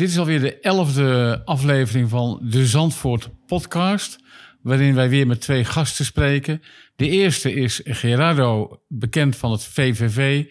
Dit 0.00 0.08
is 0.08 0.18
alweer 0.18 0.40
de 0.40 0.60
elfde 0.60 1.42
aflevering 1.44 2.08
van 2.08 2.40
de 2.42 2.66
Zandvoort 2.66 3.28
podcast, 3.46 4.18
waarin 4.62 4.94
wij 4.94 5.08
weer 5.08 5.26
met 5.26 5.40
twee 5.40 5.64
gasten 5.64 6.04
spreken. 6.04 6.62
De 6.96 7.08
eerste 7.08 7.54
is 7.54 7.80
Gerardo, 7.84 8.80
bekend 8.88 9.36
van 9.36 9.50
het 9.50 9.64
VVV, 9.64 10.44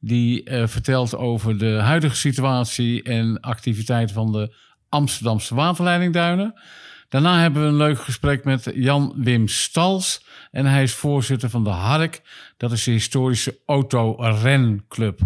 die 0.00 0.50
uh, 0.50 0.66
vertelt 0.66 1.16
over 1.16 1.58
de 1.58 1.70
huidige 1.70 2.16
situatie 2.16 3.02
en 3.02 3.40
activiteiten 3.40 4.14
van 4.14 4.32
de 4.32 4.54
Amsterdamse 4.88 5.54
waterleidingduinen. 5.54 6.60
Daarna 7.08 7.40
hebben 7.40 7.62
we 7.62 7.68
een 7.68 7.76
leuk 7.76 8.00
gesprek 8.00 8.44
met 8.44 8.70
Jan 8.74 9.14
Wim 9.16 9.48
Stals. 9.48 10.26
En 10.50 10.66
hij 10.66 10.82
is 10.82 10.94
voorzitter 10.94 11.50
van 11.50 11.64
de 11.64 11.70
HARK. 11.70 12.20
Dat 12.56 12.72
is 12.72 12.84
de 12.84 12.90
historische 12.90 13.58
autorenclub. 13.66 15.20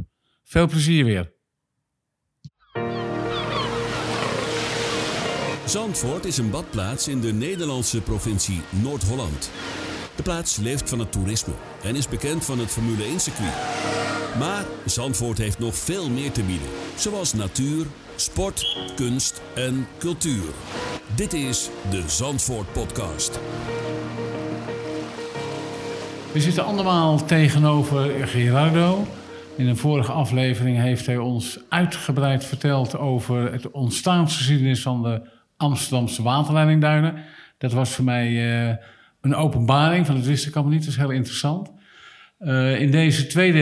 Veel 0.45 0.66
plezier 0.66 1.04
weer. 1.04 1.33
Zandvoort 5.67 6.25
is 6.25 6.39
een 6.39 6.50
badplaats 6.50 7.09
in 7.09 7.21
de 7.21 7.32
Nederlandse 7.32 8.00
provincie 8.00 8.61
Noord-Holland. 8.71 9.50
De 10.17 10.23
plaats 10.23 10.57
leeft 10.57 10.89
van 10.89 10.99
het 10.99 11.13
toerisme 11.13 11.53
en 11.82 11.96
is 11.96 12.09
bekend 12.09 12.45
van 12.45 12.59
het 12.59 12.71
Formule 12.71 13.04
1-circuit. 13.04 13.54
Maar 14.39 14.64
Zandvoort 14.85 15.39
heeft 15.39 15.59
nog 15.59 15.75
veel 15.75 16.11
meer 16.11 16.31
te 16.32 16.43
bieden, 16.43 16.68
zoals 16.96 17.32
natuur, 17.32 17.87
sport, 18.17 18.77
kunst 18.96 19.43
en 19.54 19.87
cultuur. 19.99 20.45
Dit 21.17 21.32
is 21.32 21.71
de 21.90 22.03
Zandvoort 22.07 22.73
Podcast. 22.73 23.40
We 26.32 26.40
zitten 26.40 26.65
allemaal 26.65 27.25
tegenover 27.25 28.29
Gerardo. 28.29 29.07
In 29.57 29.67
een 29.67 29.76
vorige 29.76 30.12
aflevering 30.12 30.76
heeft 30.76 31.07
hij 31.07 31.18
ons 31.18 31.59
uitgebreid 31.68 32.45
verteld 32.45 32.98
over 32.98 33.53
het 33.53 33.70
ontstaansgeschiedenis 33.70 34.83
van 34.83 35.03
de 35.03 35.33
Amsterdamse 35.56 36.23
waterleidingduinen. 36.23 37.15
Dat 37.59 37.73
was 37.73 37.91
voor 37.91 38.05
mij 38.05 38.31
uh, 38.69 38.75
een 39.20 39.34
openbaring, 39.34 40.06
van 40.06 40.17
het 40.17 40.27
wist 40.27 40.47
ik 40.47 40.55
allemaal 40.55 40.73
niet, 40.73 40.83
dat 40.83 40.92
is 40.92 40.98
heel 40.98 41.11
interessant. 41.11 41.73
Uh, 42.41 42.81
in 42.81 42.91
deze 42.91 43.27
tweede, 43.27 43.61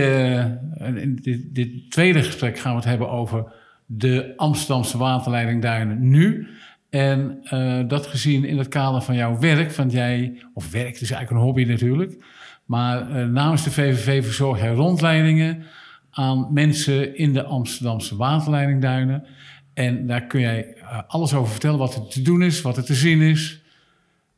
uh, 0.81 1.03
in 1.03 1.19
dit, 1.22 1.55
dit, 1.55 1.91
tweede 1.91 2.22
gesprek 2.22 2.58
gaan 2.58 2.72
we 2.72 2.78
het 2.78 2.89
hebben 2.89 3.11
over 3.11 3.53
de 3.86 4.33
Amsterdamse 4.36 4.98
waterleidingduinen 4.98 6.08
nu. 6.08 6.48
En 6.91 7.42
dat 7.89 8.06
gezien 8.06 8.44
in 8.44 8.59
het 8.59 8.69
kader 8.69 9.03
van 9.03 9.14
jouw 9.14 9.38
werk, 9.38 9.72
want 9.72 9.92
jij, 9.92 10.42
of 10.55 10.70
werk, 10.70 11.00
is 11.00 11.11
eigenlijk 11.11 11.31
een 11.31 11.47
hobby 11.47 11.64
natuurlijk. 11.64 12.25
Maar 12.64 13.28
namens 13.28 13.64
de 13.64 13.70
VVV 13.70 14.25
verzorg 14.25 14.59
jij 14.59 14.72
rondleidingen 14.72 15.64
aan 16.11 16.53
mensen 16.53 17.16
in 17.16 17.33
de 17.33 17.44
Amsterdamse 17.44 18.16
waterleidingduinen. 18.16 19.27
En 19.75 20.06
daar 20.06 20.27
kun 20.27 20.41
jij 20.41 20.75
uh, 20.77 20.98
alles 21.06 21.34
over 21.34 21.51
vertellen, 21.51 21.78
wat 21.78 21.95
er 21.95 22.06
te 22.06 22.23
doen 22.23 22.42
is, 22.42 22.62
wat 22.62 22.77
er 22.77 22.84
te 22.84 22.95
zien 22.95 23.20
is. 23.20 23.62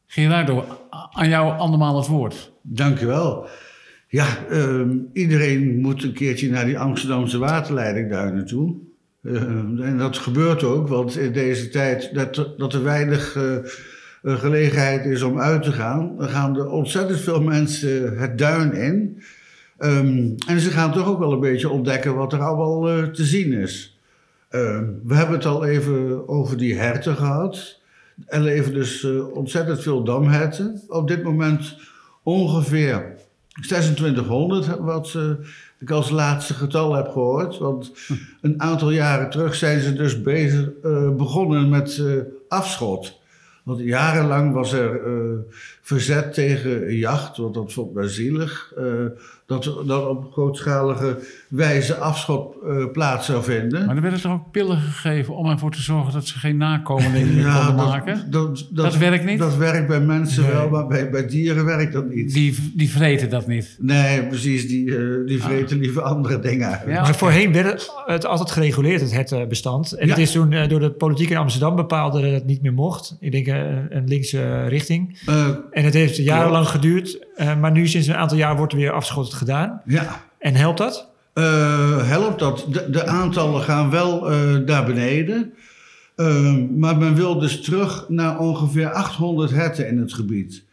Gerardo, 0.07 0.65
aan 1.13 1.29
jou 1.29 1.59
andermaal 1.59 1.97
het 1.97 2.07
woord. 2.07 2.53
Dank 2.63 2.99
wel. 2.99 3.47
Ja, 4.09 4.27
uh, 4.51 4.81
iedereen 5.13 5.81
moet 5.81 6.03
een 6.03 6.13
keertje 6.13 6.51
naar 6.51 6.65
die 6.65 6.79
Amsterdamse 6.79 7.39
waterleidingduinen 7.39 8.47
toe. 8.47 8.75
Uh, 9.23 9.43
en 9.81 9.99
dat 9.99 10.19
gebeurt 10.19 10.63
ook, 10.63 10.89
want 10.89 11.17
in 11.17 11.33
deze 11.33 11.69
tijd 11.69 12.15
dat, 12.15 12.55
dat 12.57 12.75
er 12.75 12.83
weinig 12.83 13.37
uh, 13.37 14.37
gelegenheid 14.39 15.05
is 15.05 15.23
om 15.23 15.41
uit 15.41 15.63
te 15.63 15.73
gaan, 15.73 16.17
dan 16.19 16.29
gaan 16.29 16.57
er 16.57 16.69
ontzettend 16.69 17.21
veel 17.21 17.43
mensen 17.43 18.19
het 18.19 18.39
duin 18.39 18.73
in. 18.73 19.23
Um, 19.79 20.35
en 20.47 20.61
ze 20.61 20.71
gaan 20.71 20.93
toch 20.93 21.07
ook 21.07 21.19
wel 21.19 21.33
een 21.33 21.41
beetje 21.41 21.69
ontdekken 21.69 22.15
wat 22.15 22.33
er 22.33 22.41
allemaal 22.41 23.11
te 23.11 23.25
zien 23.25 23.53
is. 23.53 23.94
Uh, 24.55 24.79
we 25.05 25.15
hebben 25.15 25.35
het 25.35 25.47
al 25.47 25.65
even 25.65 26.29
over 26.29 26.57
die 26.57 26.75
herten 26.75 27.17
gehad. 27.17 27.81
Er 28.27 28.41
leven 28.41 28.73
dus 28.75 29.03
uh, 29.03 29.29
ontzettend 29.37 29.83
veel 29.83 30.05
damherten. 30.05 30.81
Op 30.89 31.09
dit 31.09 31.23
moment 31.23 31.77
ongeveer 32.23 33.17
2600, 33.61 34.79
wat 34.79 35.15
uh, 35.17 35.31
ik 35.79 35.91
als 35.91 36.11
laatste 36.11 36.55
getal 36.55 36.95
heb 36.95 37.09
gehoord. 37.09 37.59
Want 37.59 37.93
een 38.41 38.63
aantal 38.63 38.91
jaren 38.91 39.31
terug 39.31 39.55
zijn 39.55 39.81
ze 39.81 39.93
dus 39.93 40.23
bezig, 40.23 40.71
begonnen 41.17 41.69
met 41.69 42.03
afschot. 42.49 43.21
Want 43.63 43.81
jarenlang 43.81 44.53
was 44.53 44.73
er 44.73 45.01
verzet 45.85 46.35
tegen 46.35 46.97
jacht, 46.97 47.37
want 47.37 47.55
dat 47.55 47.73
vond 47.73 47.95
men 47.95 48.11
zielig 48.11 48.73
dat 49.47 49.65
dat 49.87 50.09
op 50.09 50.33
grootschalige 50.33 51.19
wijze 51.49 51.95
afschot 51.95 52.57
uh, 52.65 52.91
plaats 52.93 53.27
zou 53.27 53.45
vinden. 53.45 53.87
Maar 53.87 53.97
er 53.97 54.03
werden 54.03 54.21
toch 54.21 54.33
ook 54.33 54.51
pillen 54.51 54.79
gegeven 54.79 55.37
om 55.37 55.51
ervoor 55.51 55.71
te 55.71 55.83
zorgen 55.83 56.13
dat 56.13 56.27
ze 56.27 56.39
geen 56.39 56.57
nakomelingen 56.57 57.35
meer 57.35 57.53
konden 57.57 57.77
dat, 57.77 57.87
maken? 57.87 58.31
Dat, 58.31 58.57
dat, 58.57 58.69
dat, 58.71 58.97
werkt 58.97 59.25
niet? 59.25 59.39
Dat 59.39 59.57
werkt 59.57 59.89
bij 59.89 60.01
mensen 60.01 60.47
wel, 60.47 60.69
maar 60.69 60.87
bij, 60.87 61.11
bij 61.11 61.27
dieren 61.27 61.65
werkt 61.65 61.93
dat 61.93 62.09
niet. 62.09 62.33
Die, 62.33 62.73
die 62.75 62.91
vreten 62.91 63.31
dat 63.31 63.47
niet? 63.47 63.77
Nee, 63.79 64.27
precies. 64.27 64.69
Die, 64.69 64.87
uh, 64.87 65.27
die 65.27 65.43
vreten 65.43 65.77
ah. 65.77 65.83
liever 65.83 66.03
andere 66.03 66.39
dingen 66.39 66.81
ja, 66.87 67.03
Maar 67.03 67.15
voorheen 67.15 67.53
werd 67.53 67.93
het 68.07 68.27
altijd 68.27 68.51
gereguleerd, 68.51 69.01
het 69.01 69.13
hertenbestand. 69.13 69.93
En 69.93 70.09
het 70.09 70.19
is 70.19 70.33
toen 70.33 70.53
uh, 70.53 70.69
door 70.69 70.81
de 70.81 70.91
politiek 70.91 71.31
in 71.31 71.37
Amsterdam 71.37 71.77
bepaald 71.77 72.13
dat 72.13 72.23
het 72.23 72.47
niet 72.47 72.63
meer 72.63 72.73
mocht. 72.73 73.17
Ik 73.21 73.33
denk 73.33 73.47
een 73.47 74.05
linkse 74.07 74.67
richting. 74.67 75.19
En 75.75 75.85
het 75.85 75.95
heeft 75.95 76.17
jarenlang 76.17 76.69
geduurd. 76.69 77.27
maar 77.61 77.71
nu 77.71 77.87
sinds 77.87 78.07
een 78.07 78.15
aantal 78.15 78.37
jaar 78.37 78.57
wordt 78.57 78.73
er 78.73 78.79
weer 78.79 78.93
afschot 78.93 79.35
gedaan. 79.35 79.81
Ja. 79.85 80.25
En 80.39 80.55
helpt 80.55 80.79
dat? 80.79 81.13
Uh, 81.35 82.09
helpt 82.09 82.39
dat? 82.39 82.67
De, 82.69 82.91
de, 82.91 83.07
aantallen 83.07 83.63
gaan 83.63 83.91
wel 83.91 84.33
uh, 84.33 84.57
naar 84.57 84.85
beneden. 84.85 85.53
Maar 86.77 86.97
men 86.97 87.15
wil 87.15 87.39
dus 87.39 87.61
terug 87.61 88.05
naar 88.09 88.39
ongeveer 88.39 88.91
800 88.91 89.51
herten 89.51 89.89
in 89.89 89.99
het 89.99 90.13
gebied. 90.13 90.65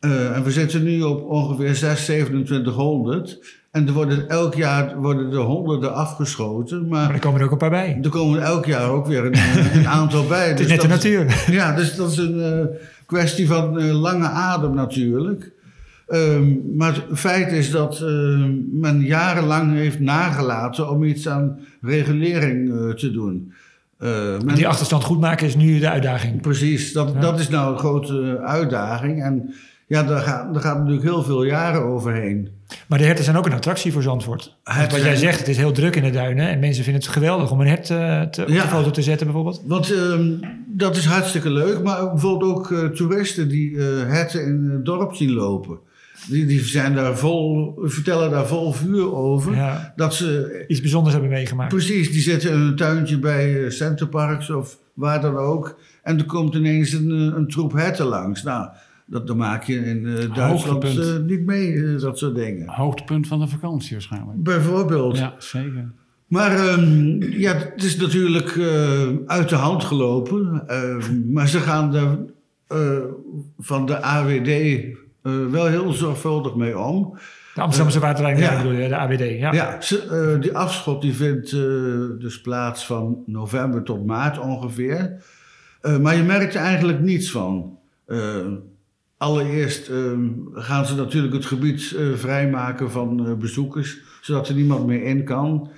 en 0.00 0.42
we 0.44 0.50
zitten 0.50 0.82
nu 0.82 1.02
op 1.02 1.24
ongeveer 1.24 1.74
6, 1.74 2.04
2700. 2.04 3.62
En 3.70 3.86
er 3.86 3.92
worden 3.92 4.28
elk 4.28 4.54
jaar 4.54 4.96
worden 4.96 5.32
er 5.32 5.38
honderden 5.38 5.94
afgeschoten. 5.94 6.88
Maar, 6.88 7.04
maar 7.04 7.14
er 7.14 7.20
komen 7.20 7.40
er 7.40 7.46
ook 7.46 7.52
een 7.52 7.58
paar 7.58 7.70
bij. 7.70 7.98
Er 8.02 8.10
komen 8.10 8.42
elk 8.42 8.66
jaar 8.66 8.88
ook 8.88 9.06
weer 9.06 9.24
een, 9.24 9.38
een 9.74 9.88
aantal 9.88 10.26
bij. 10.26 10.48
het 10.48 10.60
is 10.60 10.66
dus 10.66 10.76
net 10.76 10.80
de 10.80 10.88
natuur. 10.88 11.44
Ja, 11.50 11.74
dus 11.74 11.96
dat 11.96 12.10
is 12.10 12.16
een 12.16 12.68
kwestie 13.06 13.46
van 13.46 13.90
lange 13.92 14.28
adem 14.28 14.74
natuurlijk. 14.74 15.52
Um, 16.08 16.62
maar 16.76 16.94
het 16.94 17.18
feit 17.18 17.52
is 17.52 17.70
dat 17.70 18.00
uh, 18.02 18.44
men 18.72 19.00
jarenlang 19.00 19.74
heeft 19.74 20.00
nagelaten 20.00 20.90
om 20.90 21.04
iets 21.04 21.28
aan 21.28 21.58
regulering 21.80 22.68
uh, 22.68 22.90
te 22.92 23.10
doen. 23.10 23.52
Uh, 23.98 24.40
men... 24.44 24.54
Die 24.54 24.68
achterstand 24.68 25.04
goed 25.04 25.20
maken 25.20 25.46
is 25.46 25.56
nu 25.56 25.78
de 25.78 25.90
uitdaging. 25.90 26.40
Precies, 26.40 26.92
dat, 26.92 27.12
ja. 27.14 27.20
dat 27.20 27.38
is 27.38 27.48
nou 27.48 27.72
een 27.72 27.78
grote 27.78 28.40
uitdaging. 28.44 29.22
En 29.22 29.54
ja, 29.86 30.02
daar 30.02 30.20
gaat, 30.20 30.52
daar 30.52 30.62
gaat 30.62 30.78
natuurlijk 30.78 31.02
heel 31.02 31.22
veel 31.22 31.44
jaren 31.44 31.82
overheen. 31.82 32.48
Maar 32.86 32.98
de 32.98 33.04
herten 33.04 33.24
zijn 33.24 33.36
ook 33.36 33.46
een 33.46 33.52
attractie 33.52 33.92
voor 33.92 34.02
Zandvoort. 34.02 34.56
Wat 34.64 35.02
jij 35.02 35.16
zegt, 35.16 35.38
het 35.38 35.48
is 35.48 35.56
heel 35.56 35.72
druk 35.72 35.96
in 35.96 36.02
de 36.02 36.10
duinen. 36.10 36.48
En 36.48 36.58
mensen 36.58 36.84
vinden 36.84 37.02
het 37.02 37.10
geweldig 37.10 37.50
om 37.50 37.60
een 37.60 37.66
hert 37.66 37.90
uh, 37.90 38.22
te, 38.22 38.42
op 38.42 38.48
de 38.48 38.60
foto 38.60 38.90
te 38.90 39.02
zetten 39.02 39.26
bijvoorbeeld. 39.26 39.62
Want 39.66 39.92
uh, 39.92 40.14
dat 40.66 40.96
is 40.96 41.04
hartstikke 41.04 41.50
leuk. 41.50 41.82
Maar 41.82 42.10
bijvoorbeeld 42.10 42.56
ook 42.56 42.70
uh, 42.70 42.84
toeristen 42.84 43.48
die 43.48 43.70
uh, 43.70 43.84
herten 44.06 44.44
in 44.44 44.70
het 44.72 44.84
dorp 44.84 45.14
zien 45.14 45.32
lopen. 45.32 45.78
Die, 46.28 46.46
die 46.46 46.64
zijn 46.64 46.94
daar 46.94 47.18
vol, 47.18 47.74
vertellen 47.82 48.30
daar 48.30 48.46
vol 48.46 48.72
vuur 48.72 49.14
over. 49.14 49.54
Ja, 49.54 49.92
dat 49.96 50.14
ze 50.14 50.64
iets 50.68 50.80
bijzonders 50.80 51.14
hebben 51.14 51.32
meegemaakt. 51.32 51.68
Precies, 51.68 52.12
die 52.12 52.20
zitten 52.20 52.50
in 52.52 52.60
een 52.60 52.76
tuintje 52.76 53.18
bij 53.18 53.70
Centerparks 53.70 54.50
of 54.50 54.78
waar 54.94 55.20
dan 55.20 55.36
ook. 55.36 55.78
En 56.02 56.18
er 56.18 56.24
komt 56.24 56.54
ineens 56.54 56.92
een, 56.92 57.10
een 57.10 57.48
troep 57.48 57.72
herten 57.72 58.06
langs. 58.06 58.42
Nou, 58.42 58.68
dat, 59.06 59.26
dat 59.26 59.36
maak 59.36 59.64
je 59.64 59.74
in 59.74 60.04
uh, 60.04 60.34
Duitsland 60.34 60.84
uh, 60.84 61.16
niet 61.18 61.46
mee, 61.46 61.72
uh, 61.72 62.00
dat 62.00 62.18
soort 62.18 62.34
dingen. 62.34 62.68
Hoogtepunt 62.68 63.26
van 63.26 63.40
de 63.40 63.48
vakantie 63.48 63.92
waarschijnlijk. 63.92 64.42
Bijvoorbeeld. 64.42 65.18
Ja, 65.18 65.34
zeker. 65.38 65.90
Maar 66.26 66.72
um, 66.72 67.22
ja, 67.22 67.54
het 67.54 67.82
is 67.82 67.96
natuurlijk 67.96 68.58
uit 69.26 69.48
de 69.48 69.54
hand 69.54 69.84
gelopen. 69.84 70.62
Ehm, 70.66 71.32
maar 71.32 71.48
ze 71.48 71.58
gaan 71.58 71.94
er 71.94 72.18
van 73.58 73.86
de 73.86 74.02
AWD 74.02 74.84
wel 75.50 75.66
heel 75.66 75.92
zorgvuldig 75.92 76.54
mee 76.54 76.78
om. 76.78 77.18
De 77.54 77.60
Amsterdamse 77.60 78.00
waterleiding, 78.00 78.48
ja. 78.48 78.56
bedoel 78.56 78.72
je, 78.72 78.88
de 78.88 78.96
AWD. 78.96 79.38
Ja, 79.38 79.52
ja 79.52 79.78
die 80.36 80.56
afschot 80.56 81.02
die 81.02 81.14
vindt 81.14 81.50
dus 82.20 82.40
plaats 82.40 82.86
van 82.86 83.22
november 83.26 83.82
tot 83.82 84.06
maart 84.06 84.38
ongeveer. 84.38 85.24
maar 86.00 86.16
je 86.16 86.22
merkt 86.22 86.54
er 86.54 86.60
eigenlijk 86.60 87.00
niets 87.00 87.30
van. 87.30 87.78
Allereerst 89.16 89.88
ehm, 89.88 90.28
gaan 90.52 90.86
ze 90.86 90.94
natuurlijk 90.94 91.34
het 91.34 91.46
gebied 91.46 91.96
vrijmaken 92.14 92.90
van 92.90 93.38
bezoekers, 93.38 93.98
zodat 94.20 94.48
er 94.48 94.54
niemand 94.54 94.86
meer 94.86 95.02
in 95.02 95.24
kan. 95.24 95.70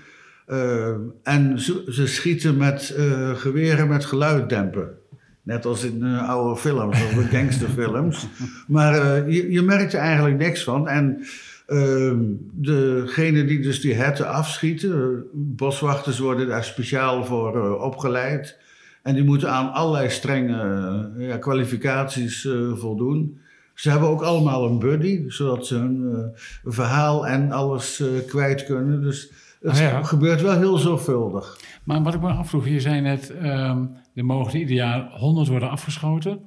en 1.23 1.61
ze, 1.61 2.06
schieten 2.06 2.56
met 2.56 2.94
geweren 3.35 3.88
met 3.88 4.05
geluiddemper. 4.05 4.94
Net 5.43 5.65
als 5.65 5.85
in 5.85 6.05
oude 6.05 6.61
films, 6.61 7.03
of 7.05 7.29
gangsterfilms. 7.31 8.27
maar 8.67 8.94
je, 9.31 9.50
je 9.50 9.62
merkt 9.62 9.93
er 9.93 10.00
eigenlijk 10.00 10.38
niks 10.38 10.65
van. 10.65 10.88
En 10.88 11.27
Ehm, 11.67 12.23
degene 12.53 13.44
die 13.44 13.61
dus 13.61 13.81
die 13.81 13.94
herten 13.94 14.29
afschieten, 14.29 15.25
boswachters 15.33 16.19
worden 16.19 16.47
daar 16.47 16.65
speciaal 16.65 17.25
voor 17.25 17.79
opgeleid. 17.81 18.59
En 19.06 19.14
die 19.14 19.25
moeten 19.25 19.50
aan 19.50 19.73
allerlei 19.73 20.11
strenge 20.11 21.11
ja, 21.19 21.37
kwalificaties 21.37 22.49
voldoen. 22.75 23.38
Ze 23.75 23.91
hebben 23.91 24.08
ook 24.08 24.23
allemaal 24.23 24.64
een 24.64 24.79
buddy, 24.79 25.25
zodat 25.29 25.67
ze 25.67 25.75
hun 25.75 26.31
verhaal 26.64 27.26
en 27.26 27.53
alles 27.53 28.03
kwijt 28.26 28.64
kunnen. 28.64 29.03
Dus 29.03 29.31
het 29.61 29.81
ah, 29.81 30.05
gebeurt 30.05 30.43
wel 30.43 30.56
heel 30.56 30.79
zorgvuldig. 30.79 31.58
Maar 31.85 32.03
wat 32.03 32.14
ik 32.14 32.20
me 32.20 32.31
afvroeg, 32.31 32.69
je 32.69 32.81
zei 32.81 33.00
net, 33.00 33.32
um, 33.43 33.97
er 34.14 34.25
mogen 34.25 34.58
ieder 34.58 34.75
jaar 34.75 35.11
100 35.11 35.49
worden 35.49 35.70
afgeschoten. 35.70 36.41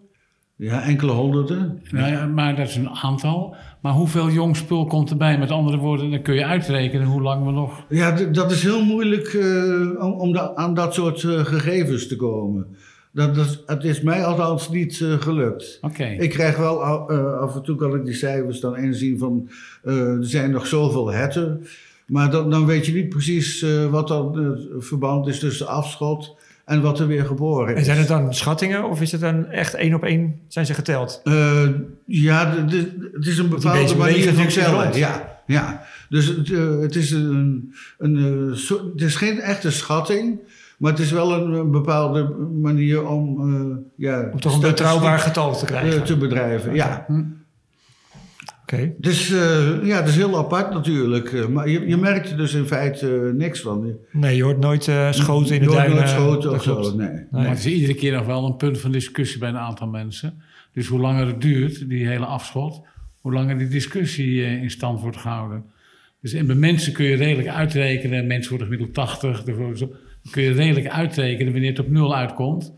Ja, 0.61 0.83
enkele 0.83 1.11
honderden. 1.11 1.81
Nou 1.91 2.11
ja, 2.11 2.25
maar 2.25 2.55
dat 2.55 2.67
is 2.67 2.75
een 2.75 2.89
aantal. 2.89 3.55
Maar 3.81 3.93
hoeveel 3.93 4.29
jong 4.29 4.55
spul 4.55 4.85
komt 4.85 5.09
erbij? 5.09 5.37
Met 5.37 5.51
andere 5.51 5.77
woorden, 5.77 6.11
dan 6.11 6.21
kun 6.21 6.35
je 6.35 6.45
uitrekenen 6.45 7.07
hoe 7.07 7.21
lang 7.21 7.45
we 7.45 7.51
nog... 7.51 7.85
Ja, 7.89 8.11
dat 8.11 8.51
is 8.51 8.63
heel 8.63 8.85
moeilijk 8.85 9.33
uh, 9.33 10.19
om, 10.19 10.37
aan 10.37 10.73
dat 10.73 10.93
soort 10.93 11.23
uh, 11.23 11.45
gegevens 11.45 12.07
te 12.07 12.15
komen. 12.15 12.67
Dat, 13.11 13.35
dat, 13.35 13.63
het 13.65 13.83
is 13.83 14.01
mij 14.01 14.25
althans 14.25 14.69
niet 14.69 14.99
uh, 14.99 15.13
gelukt. 15.13 15.77
Oké. 15.81 16.05
Ik 16.05 16.29
krijg 16.29 16.57
wel 16.57 16.83
af 16.83 17.55
en 17.55 17.61
toe 17.61 17.75
kan 17.75 17.95
ik 17.95 18.05
die 18.05 18.13
cijfers 18.13 18.59
dan 18.59 18.77
inzien 18.77 19.17
van... 19.17 19.49
er 19.83 20.17
zijn 20.19 20.51
nog 20.51 20.67
zoveel 20.67 21.11
herten. 21.11 21.65
Maar 22.07 22.31
dan, 22.31 22.49
dan 22.49 22.65
weet 22.65 22.85
je 22.85 22.93
niet 22.93 23.09
precies 23.09 23.65
wat 23.89 24.07
dan 24.07 24.37
het 24.37 24.85
verband 24.85 25.27
is 25.27 25.39
tussen 25.39 25.67
afschot 25.67 26.37
en 26.69 26.81
wat 26.81 26.99
er 26.99 27.07
weer 27.07 27.25
geboren 27.25 27.73
is. 27.73 27.79
En 27.79 27.85
zijn 27.85 27.97
het 27.97 28.07
dan 28.07 28.33
schattingen 28.33 28.89
of 28.89 29.01
is 29.01 29.11
het 29.11 29.21
dan 29.21 29.45
echt 29.45 29.73
één 29.73 29.93
op 29.93 30.03
één 30.03 30.39
zijn 30.47 30.65
ze 30.65 30.73
geteld? 30.73 31.21
Uh, 31.23 31.69
ja, 32.05 32.55
het 33.13 33.25
is 33.25 33.37
een 33.37 33.49
bepaalde 33.49 33.95
manier 33.95 34.33
van 34.33 34.47
tellen. 34.47 34.97
Ja, 34.97 35.41
ja. 35.45 35.83
Dus 36.09 36.25
het, 36.25 36.49
uh, 36.49 36.79
het 36.79 36.95
is, 36.95 37.11
een, 37.11 37.73
een, 37.97 38.15
uh, 38.15 38.55
so, 38.55 38.91
het 38.93 39.01
is 39.01 39.15
geen 39.15 39.39
echte 39.39 39.71
schatting, 39.71 40.39
maar 40.77 40.91
het 40.91 40.99
is 41.01 41.11
wel 41.11 41.33
een, 41.33 41.51
een 41.51 41.71
bepaalde 41.71 42.23
manier 42.61 43.07
om... 43.07 43.87
ja, 43.95 44.29
om 44.31 44.39
toch 44.39 44.53
een 44.53 44.61
betrouwbaar 44.61 45.19
getal 45.19 45.57
te 45.57 45.65
krijgen. 45.65 46.03
te 46.03 46.17
bedrijven, 46.17 46.71
okay. 46.71 46.75
ja. 46.75 47.05
Okay. 48.73 48.95
Dus 48.97 49.29
uh, 49.29 49.85
ja, 49.85 49.99
dat 49.99 50.09
is 50.09 50.15
heel 50.15 50.37
apart 50.37 50.73
natuurlijk. 50.73 51.31
Uh, 51.31 51.47
maar 51.47 51.69
je, 51.69 51.87
je 51.87 51.97
merkt 51.97 52.29
er 52.29 52.37
dus 52.37 52.53
in 52.53 52.65
feite 52.65 53.07
uh, 53.07 53.33
niks 53.33 53.61
van. 53.61 53.97
Nee, 54.11 54.35
je 54.35 54.43
hoort 54.43 54.59
nooit 54.59 54.83
schoten 55.09 55.55
in 55.55 55.61
de 55.61 55.67
duinen. 55.67 55.95
nooit 55.95 56.09
schoten 56.09 56.51
of 56.51 56.63
zo, 56.63 56.95
nee. 56.95 57.07
nee. 57.07 57.25
Maar 57.31 57.49
het 57.49 57.59
is 57.59 57.65
iedere 57.65 57.93
keer 57.93 58.13
nog 58.13 58.25
wel 58.25 58.45
een 58.45 58.55
punt 58.55 58.79
van 58.79 58.91
discussie 58.91 59.39
bij 59.39 59.49
een 59.49 59.57
aantal 59.57 59.87
mensen. 59.87 60.41
Dus 60.73 60.87
hoe 60.87 60.99
langer 60.99 61.27
het 61.27 61.41
duurt, 61.41 61.89
die 61.89 62.07
hele 62.07 62.25
afschot, 62.25 62.81
hoe 63.21 63.33
langer 63.33 63.57
die 63.57 63.67
discussie 63.67 64.43
in 64.43 64.71
stand 64.71 65.01
wordt 65.01 65.17
gehouden. 65.17 65.63
Dus 66.21 66.33
en 66.33 66.45
bij 66.45 66.55
mensen 66.55 66.93
kun 66.93 67.05
je 67.05 67.15
redelijk 67.15 67.47
uitrekenen, 67.47 68.27
mensen 68.27 68.49
worden 68.49 68.67
gemiddeld 68.67 68.93
80, 68.93 69.43
dan 69.43 69.91
kun 70.31 70.43
je 70.43 70.51
redelijk 70.51 70.87
uitrekenen 70.87 71.51
wanneer 71.51 71.69
het 71.69 71.79
op 71.79 71.89
nul 71.89 72.15
uitkomt. 72.15 72.73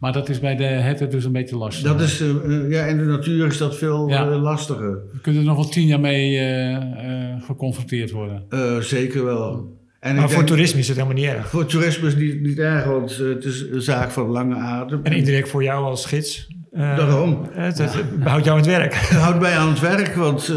Maar 0.00 0.12
dat 0.12 0.28
is 0.28 0.40
bij 0.40 0.56
de 0.56 0.64
herten 0.64 1.10
dus 1.10 1.24
een 1.24 1.32
beetje 1.32 1.56
lastig. 1.56 1.86
Dat 1.86 2.00
is, 2.00 2.20
uh, 2.20 2.70
ja, 2.70 2.84
in 2.84 2.98
de 2.98 3.04
natuur 3.04 3.46
is 3.46 3.58
dat 3.58 3.76
veel 3.76 4.08
ja. 4.08 4.28
uh, 4.28 4.42
lastiger. 4.42 4.98
Je 5.12 5.20
kunt 5.20 5.36
er 5.36 5.42
nog 5.42 5.56
wel 5.56 5.68
tien 5.68 5.86
jaar 5.86 6.00
mee 6.00 6.38
uh, 6.70 7.42
geconfronteerd 7.42 8.10
worden. 8.10 8.44
zeker 8.82 9.24
wel. 9.24 9.78
En 10.00 10.16
maar 10.16 10.30
voor 10.30 10.44
toerisme 10.44 10.78
is 10.78 10.88
het 10.88 10.96
helemaal 10.96 11.18
niet 11.18 11.28
erg. 11.28 11.48
Voor 11.48 11.66
toerisme 11.66 12.06
is 12.06 12.12
het 12.12 12.22
niet, 12.22 12.40
niet 12.40 12.58
erg, 12.58 12.84
want 12.84 13.16
het 13.16 13.44
is 13.44 13.66
een 13.70 13.82
zaak 13.82 14.10
van 14.10 14.26
lange 14.26 14.54
adem. 14.54 15.00
En 15.02 15.12
indirect 15.12 15.48
voor 15.48 15.62
jou 15.62 15.84
als 15.84 16.06
gids. 16.06 16.48
Daarom. 16.70 17.48
Het, 17.52 17.78
het 17.78 17.92
ja. 17.92 18.28
houdt 18.28 18.44
jou 18.44 18.58
aan 18.58 18.64
het 18.64 18.72
werk. 18.76 18.94
Het 19.00 19.18
houdt 19.18 19.40
mij 19.40 19.56
aan 19.56 19.68
het 19.68 19.80
werk, 19.80 20.14
want 20.14 20.52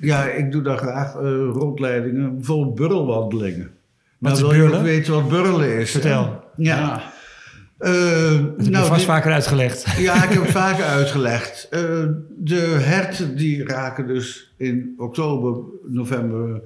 ja, 0.00 0.24
ik 0.24 0.52
doe 0.52 0.62
daar 0.62 0.78
graag 0.78 1.14
rondleidingen. 1.52 2.36
Bijvoorbeeld 2.36 2.74
burrelwandelingen. 2.74 3.70
Wat 4.18 4.40
nou, 4.40 4.56
wil 4.56 4.70
je 4.70 4.82
weten 4.82 5.12
wat 5.12 5.28
burrelen 5.28 5.78
is? 5.78 5.90
Vertel. 5.90 6.44
ja. 6.56 7.02
Uh, 7.80 7.90
dat 8.32 8.64
heb 8.64 8.70
nou, 8.70 8.84
je 8.84 8.90
vast 8.90 9.04
vaker 9.04 9.32
uitgelegd. 9.32 9.86
Ja, 9.98 10.24
ik 10.24 10.30
heb 10.30 10.42
het 10.42 10.50
vaker 10.50 10.84
uitgelegd. 10.84 11.68
Uh, 11.70 11.80
de 12.38 12.76
herten 12.80 13.36
die 13.36 13.64
raken 13.64 14.06
dus 14.06 14.52
in 14.56 14.94
oktober, 14.96 15.62
november 15.86 16.60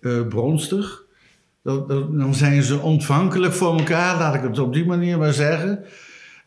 uh, 0.00 0.26
bronstig. 0.26 1.02
Dan, 1.62 1.86
dan, 2.18 2.34
zijn 2.34 2.62
ze 2.62 2.78
ontvankelijk 2.78 3.52
voor 3.52 3.78
elkaar, 3.78 4.18
laat 4.18 4.34
ik 4.34 4.42
het 4.42 4.58
op 4.58 4.72
die 4.72 4.86
manier 4.86 5.18
maar 5.18 5.32
zeggen. 5.32 5.84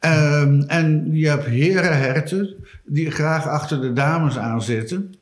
Uh, 0.06 0.72
en 0.72 1.10
je 1.12 1.30
hebt 1.30 1.46
herenherten 1.46 2.56
die 2.86 3.12
graag 3.12 3.48
achter 3.48 3.82
de 3.82 3.94
dames 3.94 4.38
aan 4.38 4.62
zitten. 4.62 5.14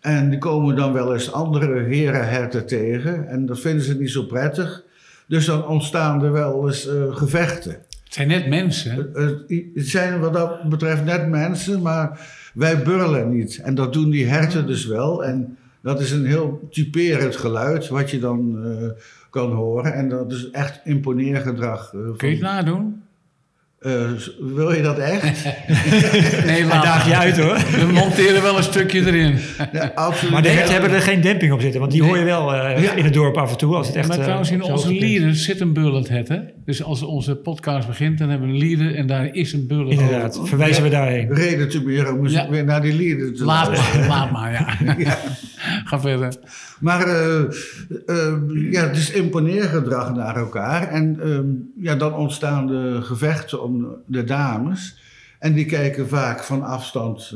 En 0.00 0.30
die 0.30 0.38
komen 0.38 0.76
dan 0.76 0.92
wel 0.92 1.12
eens 1.12 1.32
andere 1.32 1.82
herenherten 1.82 2.66
tegen. 2.66 3.28
En 3.28 3.46
dat 3.46 3.60
vinden 3.60 3.84
ze 3.84 3.98
niet 3.98 4.10
zo 4.10 4.22
prettig. 4.22 4.84
Dus 5.28 5.44
dan 5.44 5.66
ontstaan 5.66 6.24
er 6.24 6.32
wel 6.32 6.66
eens 6.66 6.88
gevechten. 7.10 7.76
Het 8.10 8.18
zijn 8.18 8.28
net 8.28 8.48
mensen. 8.48 9.10
Het 9.74 9.88
zijn 9.88 10.20
wat 10.20 10.32
dat 10.32 10.68
betreft 10.68 11.04
net 11.04 11.28
mensen, 11.28 11.82
maar 11.82 12.20
wij 12.54 12.82
burlen 12.82 13.30
niet. 13.30 13.56
En 13.58 13.74
dat 13.74 13.92
doen 13.92 14.10
die 14.10 14.26
herten 14.26 14.66
dus 14.66 14.86
wel. 14.86 15.24
En 15.24 15.56
dat 15.82 16.00
is 16.00 16.10
een 16.10 16.26
heel 16.26 16.68
typerend 16.70 17.36
geluid 17.36 17.88
wat 17.88 18.10
je 18.10 18.18
dan 18.18 18.66
uh, 18.66 18.90
kan 19.30 19.52
horen. 19.52 19.94
En 19.94 20.08
dat 20.08 20.32
is 20.32 20.50
echt 20.50 20.80
imponeergedrag. 20.84 21.92
Uh, 21.92 22.16
Kun 22.16 22.28
je 22.28 22.34
het 22.34 22.42
nadoen? 22.42 23.02
Uh, 23.86 24.10
wil 24.38 24.72
je 24.72 24.82
dat 24.82 24.98
echt? 24.98 25.44
nee, 26.46 26.64
laat 26.64 26.82
daag 26.82 27.06
je 27.06 27.16
uit 27.16 27.38
hoor. 27.38 27.56
We 27.86 27.92
monteren 27.92 28.42
wel 28.42 28.56
een 28.56 28.62
stukje 28.62 29.06
erin. 29.06 29.38
Ja, 29.72 29.92
absoluut. 29.94 30.32
Maar 30.32 30.42
de 30.42 30.48
herten 30.48 30.72
hebben 30.72 30.90
er 30.90 31.00
geen 31.00 31.20
demping 31.20 31.52
op 31.52 31.60
zitten, 31.60 31.80
want 31.80 31.92
die 31.92 32.02
hoor 32.02 32.18
je 32.18 32.24
wel 32.24 32.54
uh, 32.54 32.82
ja. 32.82 32.92
in 32.92 33.04
het 33.04 33.14
dorp 33.14 33.36
af 33.36 33.50
en 33.50 33.58
toe. 33.58 33.74
Als 33.74 33.86
het 33.86 33.96
echt, 33.96 34.08
maar 34.08 34.18
trouwens, 34.18 34.50
in 34.50 34.62
onze 34.62 34.92
lieren 34.92 35.34
zit 35.34 35.60
een 35.60 35.72
bullend 35.72 36.08
het. 36.08 36.28
Hè? 36.28 36.38
Dus 36.64 36.82
als 36.82 37.02
onze 37.02 37.36
podcast 37.36 37.86
begint, 37.86 38.18
dan 38.18 38.28
hebben 38.28 38.48
we 38.48 38.54
een 38.54 38.60
lieren 38.60 38.94
en 38.94 39.06
daar 39.06 39.34
is 39.34 39.52
een 39.52 39.66
bullend 39.66 40.00
Inderdaad, 40.00 40.36
over. 40.36 40.48
verwijzen 40.48 40.82
we 40.82 40.88
daarheen. 40.88 41.34
Reden 41.34 41.68
te 41.68 41.82
meer 41.82 42.12
om 42.12 42.26
ja. 42.26 42.48
weer 42.48 42.64
naar 42.64 42.82
die 42.82 42.94
lieren 42.94 43.34
te 43.34 43.44
Laat 43.44 43.70
maar, 43.70 44.06
laat 44.08 44.30
maar, 44.30 44.52
ja. 44.52 45.18
Ga 45.84 46.00
verder. 46.00 46.34
Maar 46.80 47.06
uh, 47.06 47.40
uh, 48.06 48.72
ja, 48.72 48.86
het 48.86 48.96
is 48.96 49.10
imponeergedrag 49.10 50.14
naar 50.14 50.36
elkaar. 50.36 50.88
En 50.88 51.20
uh, 51.24 51.38
ja, 51.84 51.94
dan 51.94 52.14
ontstaan 52.14 52.66
de 52.66 52.98
gevechten 53.02 53.62
om 53.70 53.96
de 54.06 54.24
dames. 54.24 54.98
En 55.38 55.52
die 55.52 55.64
kijken 55.64 56.08
vaak 56.08 56.44
van 56.44 56.62
afstand 56.62 57.34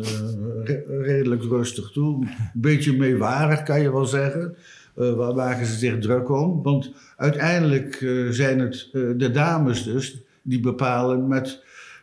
re 0.64 0.84
redelijk 1.02 1.42
rustig 1.42 1.90
toe. 1.90 2.24
Een 2.24 2.50
beetje 2.54 2.96
meewarig 2.96 3.62
kan 3.62 3.80
je 3.80 3.92
wel 3.92 4.06
zeggen. 4.06 4.56
waar 4.94 5.34
maken 5.34 5.66
ze 5.66 5.74
zich 5.76 5.98
druk 5.98 6.30
om? 6.30 6.62
Want 6.62 6.92
uiteindelijk 7.16 8.06
zijn 8.30 8.58
het 8.58 8.88
de 8.92 9.30
dames 9.32 9.84
dus 9.84 10.22
die 10.42 10.60
bepalen 10.60 11.28
met... 11.28 11.62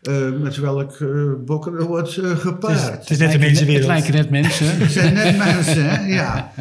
Uh, 0.10 0.32
met 0.42 0.58
welk 0.58 1.00
uh, 1.00 1.32
bokken 1.46 1.74
er 1.74 1.84
wordt 1.84 2.18
uh, 2.18 2.38
gepaard. 2.38 2.82
Het 2.82 2.92
is, 2.92 2.98
het 3.00 3.10
is 3.10 3.18
net 3.18 3.40
mensenwereld. 3.40 3.88
Het 3.88 3.92
lijken 3.92 4.14
net 4.14 4.30
mensen. 4.30 4.66
Het 4.80 4.92
zijn 4.92 5.14
net 5.14 5.38
mensen, 5.38 5.90
hè? 5.90 6.14
ja. 6.14 6.52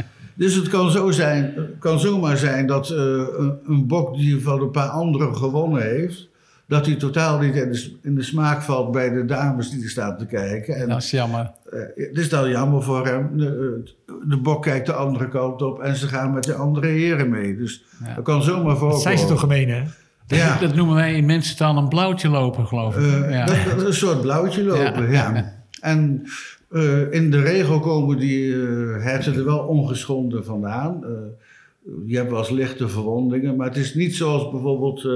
Dus 0.40 0.54
het 0.54 0.68
kan, 0.68 0.90
zo 0.90 1.10
zijn, 1.10 1.54
kan 1.78 2.00
zomaar 2.00 2.36
zijn 2.36 2.66
dat 2.66 2.90
uh, 2.90 2.98
een, 2.98 3.58
een, 3.66 3.86
bok 3.86 4.16
die 4.16 4.40
van 4.40 4.60
een 4.60 4.70
paar 4.70 4.88
anderen 4.88 5.36
gewonnen 5.36 5.82
heeft, 5.82 6.28
dat 6.70 6.86
hij 6.86 6.94
totaal 6.94 7.38
niet 7.38 7.54
in 7.54 7.72
de, 7.72 7.98
in 8.02 8.14
de, 8.14 8.22
smaak 8.22 8.62
valt 8.62 8.92
bij 8.92 9.10
de 9.10 9.24
dames 9.24 9.70
die 9.70 9.82
er 9.82 9.90
staan 9.90 10.16
te 10.18 10.26
kijken. 10.26 10.74
En, 10.74 10.88
dat 10.88 11.02
is 11.02 11.10
jammer. 11.10 11.50
Uh, 11.72 11.80
het 11.94 12.18
is 12.18 12.28
dan 12.28 12.48
jammer 12.48 12.82
voor 12.82 13.06
hem. 13.06 13.36
De, 13.36 13.82
de, 14.28 14.36
bok 14.36 14.62
kijkt 14.62 14.86
de 14.86 14.92
andere 14.92 15.28
kant 15.28 15.62
op 15.62 15.80
en 15.80 15.96
ze 15.96 16.06
gaan 16.06 16.32
met 16.32 16.44
de 16.44 16.54
andere 16.54 16.86
heren 16.86 17.30
mee. 17.30 17.56
Dus 17.56 17.84
ja. 18.04 18.14
dat 18.14 18.24
kan 18.24 18.42
zomaar 18.42 18.76
voorkomen. 18.76 18.94
Dat 18.94 19.02
zijn 19.02 19.18
ze 19.18 19.26
toch 19.26 19.40
gemeen, 19.40 19.68
hè? 19.68 19.82
Ja. 20.26 20.58
Dat 20.58 20.74
noemen 20.74 20.94
wij 20.94 21.14
in 21.14 21.26
mensentaal 21.26 21.76
een 21.76 21.88
blauwtje 21.88 22.28
lopen, 22.28 22.66
geloof 22.66 22.96
ik. 22.96 23.02
Uh, 23.02 23.30
ja. 23.30 23.44
dat, 23.44 23.56
dat, 23.76 23.86
een 23.86 23.94
soort 23.94 24.20
blauwtje 24.20 24.62
lopen, 24.62 25.10
ja. 25.10 25.34
ja. 25.34 25.54
En 25.80 26.22
uh, 26.70 27.12
in 27.12 27.30
de 27.30 27.40
regel 27.40 27.80
komen 27.80 28.18
die 28.18 28.46
uh, 28.46 29.02
herten 29.02 29.34
er 29.34 29.44
wel 29.44 29.58
ongeschonden 29.58 30.44
vandaan. 30.44 31.04
Je 32.06 32.16
hebt 32.16 32.30
wel 32.30 32.38
eens 32.38 32.50
lichte 32.50 32.88
verwondingen, 32.88 33.56
maar 33.56 33.66
het 33.66 33.76
is 33.76 33.94
niet 33.94 34.16
zoals 34.16 34.50
bijvoorbeeld 34.50 35.08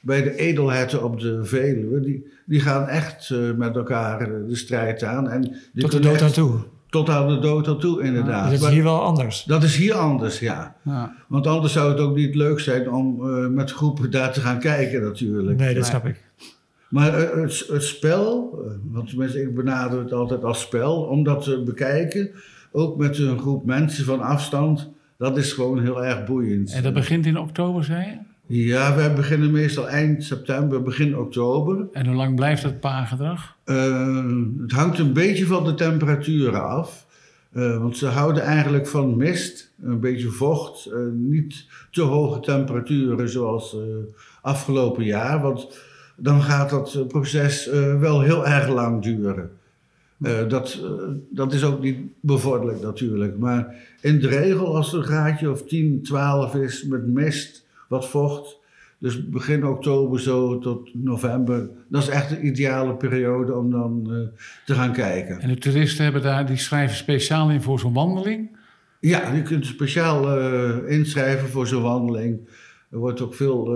bij 0.00 0.22
de 0.22 0.36
edelherten 0.36 1.04
op 1.04 1.20
de 1.20 1.44
Veluwe. 1.44 2.00
Die, 2.00 2.26
die 2.44 2.60
gaan 2.60 2.86
echt 2.86 3.34
met 3.56 3.76
elkaar 3.76 4.46
de 4.46 4.56
strijd 4.56 5.02
aan. 5.02 5.28
En 5.28 5.56
Tot 5.74 5.90
de 5.90 6.00
dood 6.00 6.22
aan 6.22 6.32
toe? 6.32 6.60
Tot 6.88 7.08
aan 7.08 7.28
de 7.28 7.38
dood 7.38 7.68
aan 7.68 7.78
toe, 7.78 8.02
inderdaad. 8.02 8.50
dat 8.50 8.62
is 8.62 8.68
hier 8.68 8.82
wel 8.82 9.02
anders? 9.02 9.44
Dat 9.44 9.62
is 9.62 9.76
hier 9.76 9.94
anders, 9.94 10.38
ja. 10.38 10.76
ja. 10.84 11.14
Want 11.28 11.46
anders 11.46 11.72
zou 11.72 11.90
het 11.90 12.00
ook 12.00 12.16
niet 12.16 12.34
leuk 12.34 12.60
zijn 12.60 12.90
om 12.90 13.16
met 13.54 13.70
groepen 13.70 14.10
daar 14.10 14.32
te 14.32 14.40
gaan 14.40 14.58
kijken 14.58 15.02
natuurlijk. 15.02 15.58
Nee, 15.58 15.74
dat 15.74 15.86
snap 15.86 16.06
ik. 16.06 16.20
Maar 16.92 17.12
het, 17.12 17.66
het 17.68 17.82
spel, 17.82 18.58
eh, 18.64 18.72
want 18.92 19.08
tenminste 19.08 19.42
ik 19.42 19.54
benader 19.54 19.98
het 19.98 20.12
altijd 20.12 20.44
als 20.44 20.60
spel, 20.60 21.02
om 21.02 21.24
dat 21.24 21.42
te 21.42 21.62
bekijken, 21.62 22.30
ook 22.72 22.96
met 22.96 23.18
een 23.18 23.38
groep 23.38 23.64
mensen 23.64 24.04
van 24.04 24.20
afstand, 24.20 24.90
dat 25.22 25.36
is 25.36 25.52
gewoon 25.52 25.80
heel 25.80 26.04
erg 26.04 26.24
boeiend. 26.24 26.72
En 26.72 26.82
dat 26.82 26.94
begint 26.94 27.26
in 27.26 27.38
oktober, 27.38 27.84
zei 27.84 28.06
je? 28.06 28.16
Ja, 28.66 28.96
wij 28.96 29.14
beginnen 29.14 29.50
meestal 29.50 29.88
eind 29.88 30.24
september, 30.24 30.82
begin 30.82 31.18
oktober. 31.18 31.86
En 31.92 32.06
hoe 32.06 32.16
lang 32.16 32.34
blijft 32.34 32.62
dat 32.62 32.80
paargedrag? 32.80 33.56
Uh, 33.64 34.24
het 34.60 34.72
hangt 34.72 34.98
een 34.98 35.12
beetje 35.12 35.46
van 35.46 35.64
de 35.64 35.74
temperaturen 35.74 36.68
af. 36.68 37.06
want 37.52 37.96
ze 37.96 38.06
houden 38.06 38.42
eigenlijk 38.42 38.86
van 38.86 39.16
mist, 39.16 39.72
een 39.82 40.00
beetje 40.00 40.28
vocht, 40.28 40.90
niet 41.14 41.66
te 41.90 42.02
hoge 42.02 42.40
temperaturen 42.40 43.28
zoals 43.28 43.76
afgelopen 44.40 45.04
jaar. 45.04 45.40
Want 45.40 45.78
dan 46.16 46.42
gaat 46.42 46.70
dat 46.70 47.08
proces 47.08 47.70
wel 47.98 48.20
heel 48.20 48.46
erg 48.46 48.68
lang 48.68 49.02
duren. 49.02 49.50
Dat, 50.48 50.80
dat 51.30 51.52
is 51.52 51.64
ook 51.64 51.80
niet 51.80 51.98
bevorderlijk 52.20 52.82
natuurlijk. 52.82 53.38
Maar 53.38 53.74
in 54.00 54.20
de 54.20 54.28
regel, 54.28 54.76
als 54.76 54.92
het 54.92 55.00
een 55.00 55.06
graadje 55.06 55.50
of 55.50 55.62
10, 55.62 56.02
12 56.02 56.54
is 56.54 56.84
met 56.84 57.06
mist, 57.06 57.66
wat 57.88 58.08
vocht, 58.08 58.60
dus 58.98 59.28
begin 59.28 59.66
oktober 59.66 60.20
zo 60.20 60.58
tot 60.58 60.90
november. 60.94 61.68
Dat 61.88 62.02
is 62.02 62.08
echt 62.08 62.28
de 62.28 62.40
ideale 62.40 62.94
periode 62.94 63.54
om 63.54 63.70
dan 63.70 64.08
uh, 64.10 64.18
te 64.66 64.74
gaan 64.74 64.92
kijken. 64.92 65.40
En 65.40 65.48
de 65.48 65.58
toeristen 65.58 66.04
hebben 66.04 66.22
daar, 66.22 66.46
die 66.46 66.56
schrijven 66.56 66.96
speciaal 66.96 67.50
in 67.50 67.62
voor 67.62 67.78
zo'n 67.78 67.92
wandeling? 67.92 68.56
Ja, 69.00 69.32
je 69.32 69.42
kunt 69.42 69.66
speciaal 69.66 70.38
inschrijven 70.86 71.48
voor 71.48 71.66
zo'n 71.66 71.82
wandeling. 71.82 72.48
Er 72.90 72.98
wordt 72.98 73.20
ook 73.20 73.34
veel 73.34 73.74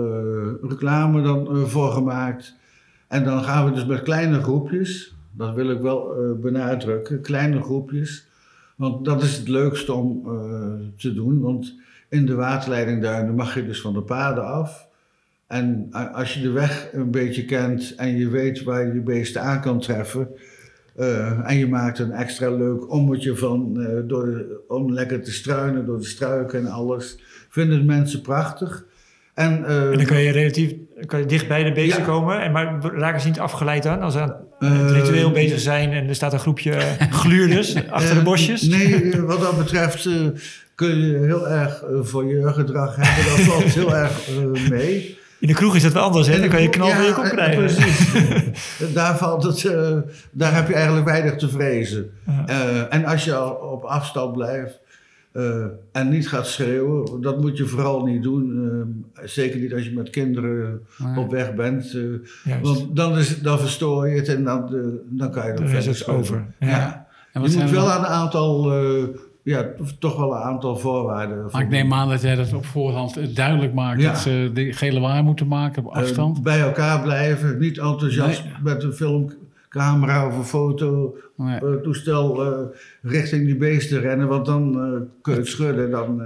reclame 0.61 1.21
dan 1.21 1.67
voor 1.67 1.91
gemaakt. 1.91 2.55
En 3.07 3.23
dan 3.23 3.43
gaan 3.43 3.65
we 3.65 3.71
dus 3.71 3.85
met 3.85 4.01
kleine 4.01 4.41
groepjes. 4.41 5.16
Dat 5.37 5.55
wil 5.55 5.69
ik 5.69 5.79
wel 5.79 6.15
benadrukken. 6.41 7.21
Kleine 7.21 7.61
groepjes. 7.61 8.27
Want 8.75 9.05
dat 9.05 9.23
is 9.23 9.37
het 9.37 9.47
leukste 9.47 9.93
om 9.93 10.23
te 10.97 11.13
doen. 11.13 11.39
Want 11.39 11.73
in 12.09 12.25
de 12.25 12.35
waterleidingduinen 12.35 13.35
mag 13.35 13.55
je 13.55 13.65
dus 13.65 13.81
van 13.81 13.93
de 13.93 14.01
paden 14.01 14.45
af. 14.45 14.87
En 15.47 15.87
als 16.13 16.33
je 16.33 16.41
de 16.41 16.51
weg 16.51 16.89
een 16.91 17.11
beetje 17.11 17.45
kent 17.45 17.95
en 17.95 18.17
je 18.17 18.29
weet 18.29 18.63
waar 18.63 18.87
je 18.87 18.93
je 18.93 19.01
beesten 19.01 19.41
aan 19.41 19.61
kan 19.61 19.79
treffen. 19.79 20.29
Uh, 20.99 21.49
en 21.49 21.57
je 21.57 21.67
maakt 21.67 21.99
een 21.99 22.11
extra 22.11 22.49
leuk 22.49 22.91
ommetje 22.91 23.35
van 23.35 23.73
uh, 23.77 23.87
door 24.05 24.45
om 24.67 24.93
lekker 24.93 25.21
te 25.21 25.31
struinen 25.31 25.85
door 25.85 25.97
de 25.97 26.05
struiken 26.05 26.59
en 26.59 26.67
alles. 26.67 27.19
Vinden 27.49 27.85
mensen 27.85 28.21
prachtig. 28.21 28.85
En, 29.33 29.59
uh, 29.59 29.91
en 29.91 29.97
dan 29.97 30.05
kan 30.05 30.21
je 30.21 30.31
relatief 30.31 30.73
kan 31.05 31.19
je 31.19 31.25
dicht 31.25 31.47
bij 31.47 31.63
de 31.63 31.71
beesten 31.71 32.03
komen. 32.03 32.41
En, 32.41 32.51
maar 32.51 32.81
raken 32.81 33.21
ze 33.21 33.27
niet 33.27 33.39
afgeleid 33.39 33.85
aan 33.85 34.01
als 34.01 34.13
ze 34.13 34.19
aan 34.19 34.46
het 34.59 34.91
ritueel 34.91 35.31
bezig 35.31 35.59
zijn 35.59 35.91
en 35.91 36.07
er 36.07 36.15
staat 36.15 36.33
een 36.33 36.39
groepje 36.39 36.79
gluurders 37.21 37.89
achter 37.89 38.15
de 38.15 38.21
bosjes? 38.21 38.61
Nee, 38.61 39.11
wat 39.21 39.41
dat 39.41 39.57
betreft 39.57 40.09
kun 40.75 41.01
je 41.01 41.17
heel 41.17 41.49
erg 41.49 41.83
voor 42.01 42.25
je 42.25 42.53
gedrag 42.53 42.95
hebben. 42.95 43.35
Dat 43.35 43.53
valt 43.53 43.73
heel 43.81 43.95
erg 43.95 44.29
mee. 44.69 45.17
In 45.39 45.47
de 45.47 45.53
kroeg 45.53 45.75
is 45.75 45.83
het 45.83 45.93
wel 45.93 46.03
anders, 46.03 46.27
hè? 46.27 46.39
Dan 46.39 46.49
kan 46.49 46.61
je 46.61 46.69
knal 46.69 46.87
je 46.87 47.13
kop 47.13 47.23
krijgen. 47.23 47.57
Precies. 47.57 48.93
daar, 48.93 49.17
valt 49.17 49.43
het, 49.43 49.63
uh, 49.63 49.97
daar 50.31 50.55
heb 50.55 50.67
je 50.67 50.73
eigenlijk 50.73 51.05
weinig 51.05 51.35
te 51.35 51.49
vrezen. 51.49 52.11
Uh, 52.49 52.93
en 52.93 53.05
als 53.05 53.23
je 53.23 53.35
al 53.35 53.49
op 53.49 53.83
afstand 53.83 54.33
blijft 54.33 54.79
uh, 55.37 55.65
en 55.91 56.09
niet 56.09 56.27
gaat 56.27 56.47
schreeuwen, 56.47 57.21
dat 57.21 57.41
moet 57.41 57.57
je 57.57 57.65
vooral 57.65 58.05
niet 58.05 58.23
doen. 58.23 59.05
zeker 59.23 59.59
niet 59.59 59.73
als 59.73 59.83
je 59.83 59.93
met 59.93 60.09
kinderen 60.09 60.81
op 61.17 61.31
weg 61.31 61.55
bent. 61.55 61.97
want 62.61 62.95
dan, 62.95 63.17
is, 63.17 63.41
dan 63.41 63.59
verstoor 63.59 64.07
je 64.09 64.15
het 64.15 64.27
en 64.27 64.43
dan, 64.43 64.69
dan 65.09 65.31
kan 65.31 65.45
je 65.45 65.51
er 65.51 65.67
verder 65.67 65.89
is 65.89 65.99
het 65.99 66.07
over. 66.07 66.45
Ja. 66.59 66.67
ja. 66.67 67.07
En 67.33 67.41
je 67.41 67.57
moet 67.57 67.69
wel 67.69 67.91
aan 67.91 67.99
een 67.99 68.09
aantal 68.09 68.71
ja, 69.47 69.65
toch 69.99 70.17
wel 70.17 70.31
een 70.31 70.41
aantal 70.41 70.77
voorwaarden. 70.77 71.49
Maar 71.51 71.61
ik 71.61 71.69
neem 71.69 71.93
aan 71.93 72.09
dat 72.09 72.21
jij 72.21 72.35
dat 72.35 72.53
op 72.53 72.65
voorhand 72.65 73.35
duidelijk 73.35 73.73
maakt. 73.73 74.03
Dat 74.03 74.17
ze 74.17 74.51
de 74.53 74.73
gele 74.73 74.99
waar 74.99 75.23
moeten 75.23 75.47
maken 75.47 75.85
op 75.85 75.91
afstand. 75.91 76.43
Bij 76.43 76.59
elkaar 76.59 77.01
blijven. 77.01 77.59
Niet 77.59 77.77
enthousiast 77.77 78.43
met 78.63 78.83
een 78.83 78.93
filmcamera 79.69 80.27
of 80.27 80.37
een 80.37 80.43
foto 80.43 81.17
nee. 81.35 81.61
uh, 81.63 81.73
toestel 81.75 82.45
uh, 82.45 82.67
richting 83.01 83.45
die 83.45 83.57
beesten 83.57 83.99
rennen. 83.99 84.27
Want 84.27 84.45
dan 84.45 84.71
kun 85.21 85.33
je 85.33 85.39
het 85.39 85.47
schudden. 85.47 85.91
Dan, 85.91 86.21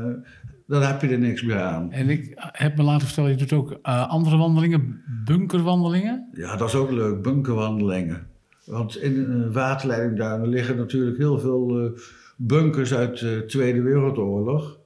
dan 0.67 0.81
heb 0.81 1.01
je 1.01 1.07
er 1.07 1.19
niks 1.19 1.41
meer 1.41 1.61
aan. 1.61 1.91
En 1.91 2.09
ik 2.09 2.33
heb 2.37 2.77
me 2.77 2.83
laten 2.83 3.05
vertellen, 3.07 3.29
je 3.29 3.37
doet 3.37 3.53
ook 3.53 3.79
andere 4.07 4.37
wandelingen. 4.37 5.01
Bunkerwandelingen. 5.25 6.29
Ja, 6.33 6.55
dat 6.55 6.67
is 6.67 6.75
ook 6.75 6.91
leuk. 6.91 7.21
Bunkerwandelingen. 7.21 8.27
Want 8.65 8.97
in 8.97 9.17
een 9.17 9.51
waterleidingduinen 9.51 10.47
liggen 10.47 10.77
natuurlijk 10.77 11.17
heel 11.17 11.39
veel 11.39 11.93
bunkers 12.35 12.93
uit 12.93 13.19
de 13.19 13.43
Tweede 13.47 13.81
Wereldoorlog. 13.81 14.79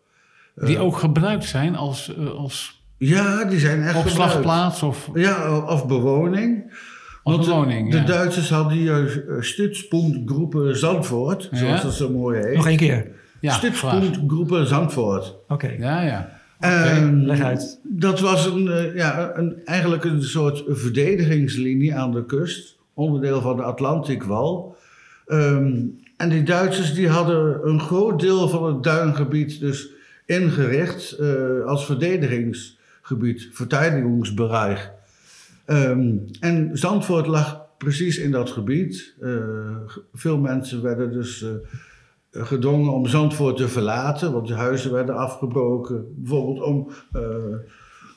Die 0.55 0.75
eh, 0.75 0.83
ook 0.83 0.97
gebruikt 0.97 1.45
zijn 1.45 1.75
als, 1.75 2.15
eh, 2.15 2.29
als 2.29 2.83
ja, 2.97 3.45
die 3.45 3.59
zijn 3.59 3.81
echt 3.81 3.97
opslagplaats 3.97 4.83
of... 4.83 5.09
Ja, 5.13 5.59
of 5.59 5.87
bewoning. 5.87 6.73
Want 7.25 7.45
de, 7.91 8.03
Duitsers 8.03 8.49
hadden 8.49 8.77
hier 8.77 9.25
uh, 9.27 9.41
Stützpunktgroepen 9.41 10.77
Zandvoort, 10.77 11.49
zoals 11.51 11.81
dat 11.81 11.93
zo 11.93 12.09
mooi 12.09 12.39
heet. 12.41 12.55
Nog 12.55 12.67
één 12.67 12.77
keer. 12.77 13.07
Ja, 13.39 13.53
Stützpunktgroepen 13.53 14.67
Zandvoort. 14.67 15.35
Oké. 15.47 15.75
Ja, 15.77 16.01
ja. 16.01 16.39
leg 17.11 17.41
uit. 17.41 17.79
Dat 17.83 18.19
was 18.19 18.45
een, 18.45 18.91
ja, 18.95 19.31
een, 19.35 19.61
eigenlijk 19.65 20.03
een 20.03 20.23
soort 20.23 20.63
verdedigingslinie 20.67 21.95
aan 21.95 22.11
de 22.11 22.25
kust, 22.25 22.77
onderdeel 22.93 23.41
van 23.41 23.55
de 23.55 23.63
Atlantikwal. 23.63 24.75
Um, 25.27 25.99
en 26.17 26.29
die 26.29 26.43
Duitsers 26.43 26.93
die 26.93 27.09
hadden 27.09 27.67
een 27.67 27.79
groot 27.79 28.19
deel 28.19 28.49
van 28.49 28.65
het 28.65 28.83
duingebied 28.83 29.59
dus 29.59 29.89
ingericht 30.25 31.17
uh, 31.19 31.65
als 31.65 31.85
verdedigingsgebied, 31.85 33.49
verteidigingsbereich. 33.51 34.91
Um, 35.65 36.25
en 36.39 36.69
Zandvoort 36.73 37.27
lag 37.27 37.65
precies 37.77 38.17
in 38.17 38.31
dat 38.31 38.49
gebied. 38.49 39.15
Uh, 39.21 39.41
veel 40.13 40.37
mensen 40.37 40.81
werden 40.81 41.11
dus 41.11 41.41
uh, 41.41 41.49
gedwongen 42.31 42.93
om 42.93 43.07
Zandvoort 43.07 43.57
te 43.57 43.67
verlaten, 43.67 44.31
want 44.31 44.47
de 44.47 44.53
huizen 44.53 44.91
werden 44.91 45.15
afgebroken. 45.15 46.05
Bijvoorbeeld 46.15 46.61
om, 46.61 46.89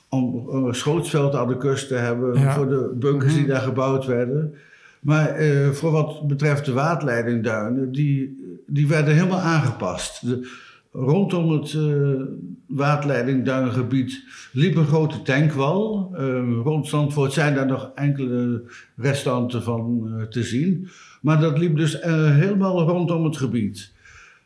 om 0.09 0.49
een 0.65 0.75
schootsveld 0.75 1.35
aan 1.35 1.47
de 1.47 1.57
kust 1.57 1.87
te 1.87 1.95
hebben 1.95 2.51
voor 2.51 2.69
de 2.69 2.95
bunkers 2.95 3.33
die 3.33 3.41
mhm. 3.41 3.51
daar 3.51 3.61
gebouwd 3.61 4.05
werden. 4.05 4.53
Maar 4.99 5.43
voor 5.73 5.91
wat 5.91 6.27
betreft 6.27 6.65
de 6.65 6.73
waterleidingduinen, 6.73 7.91
die, 7.91 8.37
die 8.67 8.87
werden 8.87 9.13
helemaal 9.13 9.39
aangepast. 9.39 10.27
De, 10.27 10.67
rondom 10.91 11.51
het 11.51 11.73
uh, 11.73 12.21
waterleidingduingebied 12.67 14.23
liep 14.51 14.75
een 14.75 14.85
grote 14.85 15.21
tankwal. 15.21 16.11
Uh, 16.13 16.61
rond 16.63 16.87
Zandvoort 16.87 17.33
zijn 17.33 17.55
daar 17.55 17.65
nog 17.65 17.91
enkele 17.95 18.63
restanten 18.95 19.63
van 19.63 20.11
te 20.29 20.43
zien. 20.43 20.87
Maar 21.21 21.39
dat 21.39 21.57
liep 21.57 21.75
dus 21.75 22.01
helemaal 22.01 22.81
rondom 22.81 23.23
het 23.23 23.37
gebied. 23.37 23.91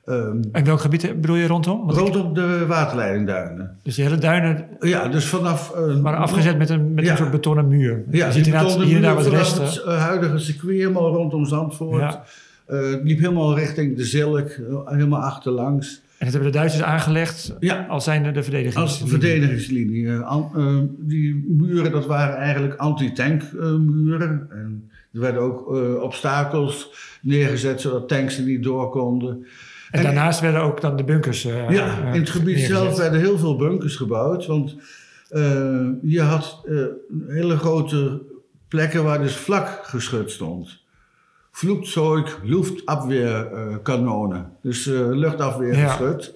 Um, 0.05 0.41
en 0.51 0.63
welk 0.63 0.79
gebied 0.79 1.21
bedoel 1.21 1.35
je 1.35 1.47
rondom? 1.47 1.89
rondom 1.89 2.33
de 2.33 2.65
waterleidingduinen. 2.67 3.77
Dus 3.83 3.95
die 3.95 4.03
hele 4.03 4.17
duinen 4.17 4.67
ja, 4.79 5.07
dus 5.07 5.25
vanaf, 5.25 5.73
uh, 5.75 6.01
waren 6.01 6.19
afgezet 6.19 6.57
met 6.57 6.69
een, 6.69 6.93
met 6.93 7.07
een 7.07 7.17
soort 7.17 7.31
betonnen 7.31 7.67
muur. 7.67 8.03
Ja, 8.11 8.25
je 8.25 8.31
ziet 8.31 8.45
inderdaad 8.45 8.81
hier 8.81 8.95
en 8.95 9.01
daar 9.01 9.15
wat 9.15 9.27
resten. 9.27 9.63
Het 9.63 9.83
uh, 9.85 9.97
huidige 9.97 10.37
circuit 10.37 10.77
helemaal 10.77 11.13
rondom 11.13 11.45
Zandvoort. 11.45 12.01
Ja. 12.01 12.23
Uh, 12.69 13.03
liep 13.03 13.19
helemaal 13.19 13.55
richting 13.55 13.97
de 13.97 14.03
Zilk, 14.03 14.59
helemaal 14.85 15.21
achterlangs. 15.21 16.02
En 16.23 16.31
dat 16.31 16.41
hebben 16.41 16.51
de 16.51 16.57
Duitsers 16.57 16.83
aangelegd 16.83 17.53
ja. 17.59 17.85
als 17.89 18.03
zijnde 18.03 18.31
de 18.31 18.43
verdedigingslinie? 18.43 19.01
Als 19.01 19.11
verdedigingslinie. 19.11 20.23
die 20.97 21.45
muren, 21.47 21.91
dat 21.91 22.05
waren 22.05 22.35
eigenlijk 22.35 22.75
anti-tankmuren. 22.75 24.47
en 24.49 24.89
er 25.13 25.19
werden 25.19 25.41
ook 25.41 25.67
obstakels 26.01 26.93
neergezet, 27.21 27.81
zodat 27.81 28.07
tanks 28.07 28.37
er 28.37 28.43
niet 28.43 28.63
door 28.63 28.89
konden. 28.89 29.45
En, 29.91 30.03
daarnaast 30.03 30.39
werden 30.39 30.61
ook 30.61 30.81
dan 30.81 30.95
de 30.95 31.03
bunkers. 31.03 31.41
Ja, 31.41 32.13
in 32.13 32.19
het 32.19 32.29
gebied 32.29 32.59
zelf 32.59 32.97
werden 32.97 33.19
heel 33.19 33.37
veel 33.37 33.55
bunkers 33.55 33.95
gebouwd. 33.95 34.45
Want 34.45 34.75
je 36.01 36.21
had 36.21 36.63
hele 37.27 37.57
grote 37.57 38.21
plekken 38.67 39.03
waar 39.03 39.21
dus 39.21 39.35
vlak 39.35 39.79
geschut 39.83 40.31
stond. 40.31 40.82
Vloekzeug, 41.55 42.39
luchtabweerkanonen. 42.43 44.51
dus 44.61 44.85
luchtafweergeschut. 45.11 46.33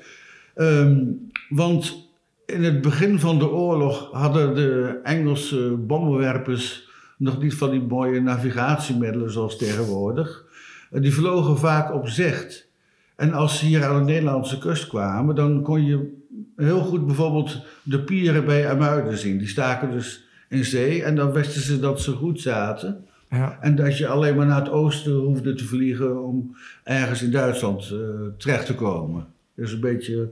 Ja. 0.55 0.79
Um, 0.79 1.29
want 1.49 2.09
in 2.45 2.63
het 2.63 2.81
begin 2.81 3.19
van 3.19 3.39
de 3.39 3.49
oorlog 3.49 4.11
hadden 4.11 4.55
de 4.55 4.99
Engelse 5.03 5.75
bommenwerpers 5.77 6.89
nog 7.17 7.41
niet 7.41 7.53
van 7.53 7.71
die 7.71 7.81
mooie 7.81 8.21
navigatiemiddelen 8.21 9.31
zoals 9.31 9.57
tegenwoordig. 9.57 10.45
die 10.91 11.13
vlogen 11.13 11.57
vaak 11.57 11.93
op 11.93 12.07
zicht. 12.07 12.67
En 13.15 13.33
als 13.33 13.59
ze 13.59 13.65
hier 13.65 13.85
aan 13.85 14.05
de 14.05 14.11
Nederlandse 14.11 14.57
kust 14.57 14.87
kwamen, 14.87 15.35
dan 15.35 15.61
kon 15.61 15.85
je 15.85 16.13
heel 16.55 16.79
goed 16.79 17.05
bijvoorbeeld 17.05 17.61
de 17.83 17.99
pieren 17.99 18.45
bij 18.45 18.69
Amuiden 18.69 19.17
zien. 19.17 19.37
Die 19.37 19.47
staken 19.47 19.91
dus 19.91 20.23
in 20.49 20.65
zee 20.65 21.03
en 21.03 21.15
dan 21.15 21.31
wisten 21.31 21.61
ze 21.61 21.79
dat 21.79 22.01
ze 22.01 22.11
goed 22.11 22.41
zaten. 22.41 23.06
Ja. 23.29 23.57
En 23.61 23.75
dat 23.75 23.97
je 23.97 24.07
alleen 24.07 24.35
maar 24.35 24.45
naar 24.45 24.59
het 24.59 24.69
oosten 24.69 25.13
hoefde 25.13 25.53
te 25.53 25.65
vliegen 25.65 26.23
om 26.23 26.55
ergens 26.83 27.21
in 27.21 27.31
Duitsland 27.31 27.91
uh, 27.93 27.99
terecht 28.37 28.65
te 28.65 28.75
komen. 28.75 29.25
Dat 29.55 29.65
is 29.65 29.73
een 29.73 29.79
beetje 29.79 30.29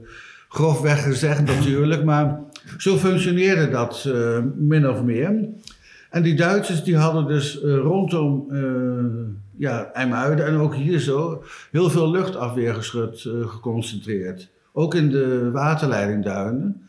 grofweg 0.48 1.02
gezegd 1.02 1.44
natuurlijk, 1.56 2.04
maar 2.04 2.40
zo 2.78 2.96
functioneerde 2.96 3.68
dat 3.68 4.04
uh, 4.08 4.38
min 4.56 4.88
of 4.88 5.02
meer. 5.02 5.48
En 6.10 6.22
die 6.22 6.34
Duitsers 6.34 6.84
die 6.84 6.96
hadden 6.96 7.26
dus 7.26 7.60
rondom 7.62 8.46
ja, 9.56 9.90
IJmuiden 9.92 10.46
en 10.46 10.56
ook 10.56 10.74
hier 10.74 10.98
zo 10.98 11.44
heel 11.70 11.90
veel 11.90 12.10
luchtafweergeschut 12.10 13.20
geconcentreerd. 13.46 14.48
Ook 14.72 14.94
in 14.94 15.10
de 15.10 15.50
waterleidingduinen. 15.52 16.82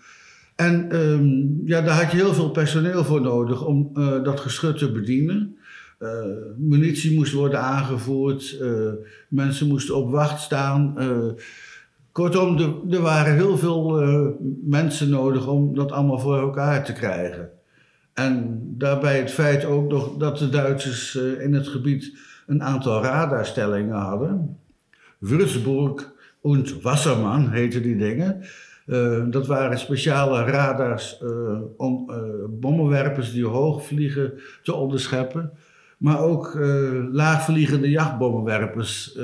En 0.56 0.92
ehm, 0.92 1.68
ja, 1.68 1.82
daar 1.82 2.02
had 2.02 2.12
je 2.12 2.18
heel 2.18 2.34
veel 2.34 2.50
personeel 2.50 3.04
voor 3.04 3.22
nodig 3.22 3.66
om 3.66 3.90
dat 4.24 4.40
geschut 4.40 4.78
te 4.78 4.92
bedienen. 4.92 5.57
Uh, 6.00 6.10
munitie 6.58 7.16
moest 7.16 7.34
worden 7.34 7.62
aangevoerd, 7.62 8.58
uh, 8.62 8.92
mensen 9.30 9.68
moesten 9.68 9.96
op 9.96 10.12
wacht 10.12 10.42
staan. 10.42 10.96
Uh, 10.98 11.32
kortom, 12.12 12.58
er 12.90 13.02
waren 13.02 13.34
heel 13.34 13.58
veel 13.58 14.06
mensen 14.64 15.10
nodig 15.10 15.48
om 15.48 15.76
dat 15.76 15.92
allemaal 15.92 16.20
voor 16.20 16.40
elkaar 16.40 16.86
te 16.86 16.94
krijgen. 16.94 17.50
En 18.14 18.62
daarbij 18.78 19.20
het 19.20 19.32
feit 19.32 19.66
ook 19.66 19.90
nog 19.90 20.18
dat 20.18 20.38
de 20.38 20.50
Duitsers 20.50 21.16
in 21.16 21.54
het 21.54 21.68
gebied 21.68 22.18
een 22.48 22.64
aantal 22.64 23.02
radarstellingen 23.02 23.96
hadden. 23.96 24.58
Würzburg 25.18 26.14
en 26.44 26.66
Wasserman 26.82 27.50
heten 27.52 27.82
die 27.82 27.98
dingen. 27.98 28.44
dat 29.32 29.48
waren 29.48 29.80
speciale 29.80 30.44
radars 30.44 31.22
om 31.78 32.12
bommenwerpers 32.50 33.32
die 33.32 33.46
hoog 33.46 33.86
vliegen 33.86 34.34
te 34.64 34.74
onderscheppen 34.74 35.52
maar 35.98 36.20
ook 36.20 36.54
uh, 36.56 36.90
laagvliegende 37.12 37.90
jachtbommenwerpers. 37.90 39.16
Uh, 39.18 39.24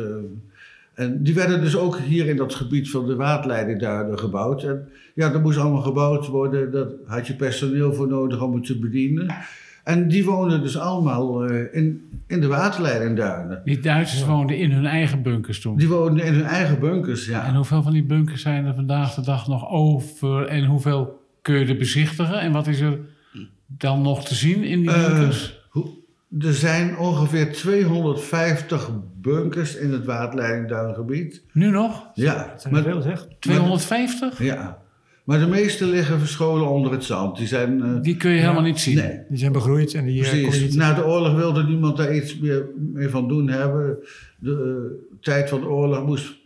en 0.93 1.23
die 1.23 1.33
werden 1.33 1.61
dus 1.61 1.77
ook 1.77 1.97
hier 1.97 2.27
in 2.27 2.35
dat 2.35 2.55
gebied 2.55 2.89
van 2.89 3.07
de 3.07 3.15
waterleidingduinen 3.15 4.19
gebouwd. 4.19 4.63
En 4.63 4.89
ja, 5.15 5.29
dat 5.29 5.41
moest 5.41 5.57
allemaal 5.57 5.81
gebouwd 5.81 6.27
worden. 6.27 6.71
Daar 6.71 6.87
had 7.05 7.27
je 7.27 7.35
personeel 7.35 7.93
voor 7.93 8.07
nodig 8.07 8.41
om 8.41 8.53
het 8.55 8.65
te 8.65 8.79
bedienen. 8.79 9.35
En 9.83 10.07
die 10.07 10.25
woonden 10.25 10.61
dus 10.61 10.77
allemaal 10.77 11.49
uh, 11.49 11.61
in, 11.71 12.09
in 12.27 12.41
de 12.41 12.47
waterleidingduinen. 12.47 13.61
Die 13.65 13.79
Duitsers 13.79 14.25
woonden 14.25 14.57
in 14.57 14.71
hun 14.71 14.85
eigen 14.85 15.21
bunkers 15.21 15.61
toen? 15.61 15.77
Die 15.77 15.87
woonden 15.87 16.25
in 16.25 16.33
hun 16.33 16.45
eigen 16.45 16.79
bunkers, 16.79 17.25
ja. 17.25 17.45
En 17.45 17.55
hoeveel 17.55 17.83
van 17.83 17.93
die 17.93 18.03
bunkers 18.03 18.41
zijn 18.41 18.65
er 18.65 18.75
vandaag 18.75 19.13
de 19.13 19.21
dag 19.21 19.47
nog 19.47 19.69
over? 19.69 20.47
En 20.47 20.65
hoeveel 20.65 21.21
kun 21.41 21.59
je 21.59 21.65
er 21.65 21.77
bezichtigen? 21.77 22.39
En 22.39 22.51
wat 22.51 22.67
is 22.67 22.79
er 22.79 22.99
dan 23.67 24.01
nog 24.01 24.25
te 24.25 24.35
zien 24.35 24.63
in 24.63 24.81
die 24.81 24.91
bunkers? 24.91 25.62
Er 26.39 26.53
zijn 26.53 26.97
ongeveer 26.97 27.51
250 27.51 28.89
bunkers 29.21 29.75
in 29.75 29.91
het 29.91 30.05
waterleidingduingebied. 30.05 31.43
Nu 31.51 31.69
nog? 31.69 32.09
Ja. 32.13 32.47
Dat 32.51 32.61
zijn 32.61 32.75
er 32.75 32.83
veel 32.83 33.01
zeg. 33.01 33.27
250? 33.39 34.43
Ja. 34.43 34.81
Maar 35.23 35.39
de 35.39 35.47
meeste 35.47 35.85
liggen 35.85 36.19
verscholen 36.19 36.69
onder 36.69 36.91
het 36.91 37.03
zand. 37.03 37.37
Die, 37.37 37.47
zijn, 37.47 37.79
uh, 37.79 38.01
die 38.01 38.17
kun 38.17 38.31
je 38.31 38.39
helemaal 38.39 38.61
niet 38.61 38.79
zien. 38.79 38.95
Nee. 38.95 39.19
Die 39.29 39.37
zijn 39.37 39.51
begroeid 39.51 39.93
en 39.93 40.05
die 40.05 40.23
eh, 40.23 40.41
Precies. 40.41 40.75
Na 40.75 40.93
de 40.93 41.05
oorlog 41.05 41.35
wilde 41.35 41.63
niemand 41.63 41.97
daar 41.97 42.15
iets 42.15 42.39
meer 42.39 42.65
mee 42.93 43.09
van 43.09 43.27
doen 43.27 43.49
hebben. 43.49 43.97
De 44.39 44.91
uh, 45.09 45.19
tijd 45.21 45.49
van 45.49 45.59
de 45.59 45.67
oorlog 45.67 46.05
moest, 46.05 46.39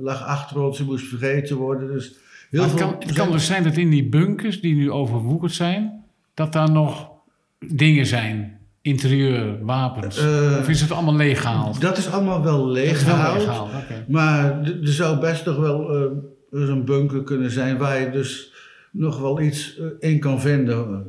lag 0.00 0.22
achter 0.24 0.60
ons, 0.60 0.76
die 0.76 0.86
moest 0.86 1.06
vergeten 1.06 1.56
worden. 1.56 1.92
Dus 1.92 2.16
heel 2.50 2.62
het, 2.62 2.74
kan, 2.74 2.96
het 2.98 3.12
kan 3.12 3.32
dus 3.32 3.46
zijn 3.46 3.62
dat 3.62 3.76
in 3.76 3.90
die 3.90 4.08
bunkers 4.08 4.60
die 4.60 4.74
nu 4.74 4.90
overwoekerd 4.90 5.52
zijn, 5.52 6.04
dat 6.34 6.52
daar 6.52 6.70
nog 6.70 7.10
dingen 7.58 8.06
zijn 8.06 8.57
interieur, 8.82 9.64
wapens? 9.64 10.22
Uh, 10.22 10.56
of 10.58 10.68
is 10.68 10.80
het 10.80 10.92
allemaal 10.92 11.16
legaal? 11.16 11.78
Dat 11.78 11.96
is 11.98 12.10
allemaal 12.10 12.42
wel 12.42 12.68
legaal 12.68 13.68
Maar 14.08 14.62
er 14.62 14.78
zou 14.82 15.20
best 15.20 15.44
nog 15.44 15.56
wel 15.56 16.06
uh, 16.50 16.68
een 16.68 16.84
bunker 16.84 17.22
kunnen 17.22 17.50
zijn 17.50 17.78
waar 17.78 18.00
je 18.00 18.10
dus 18.10 18.52
nog 18.90 19.20
wel 19.20 19.40
iets 19.40 19.78
uh, 19.78 19.86
in 19.98 20.20
kan 20.20 20.40
vinden. 20.40 21.06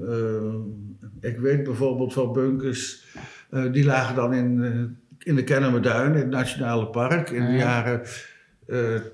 ik 1.22 1.38
weet 1.38 1.64
bijvoorbeeld 1.64 2.14
van 2.14 2.34
bunkers, 2.34 3.04
die 3.72 3.86
lagen 3.86 4.16
dan 4.16 4.34
in, 4.34 4.98
in 5.20 5.36
de 5.36 5.44
Kennemerduin, 5.44 6.14
in 6.14 6.20
het 6.20 6.30
Nationale 6.30 6.88
Park, 6.88 7.30
in 7.30 7.46
de 7.46 7.58
jaren... 7.58 8.02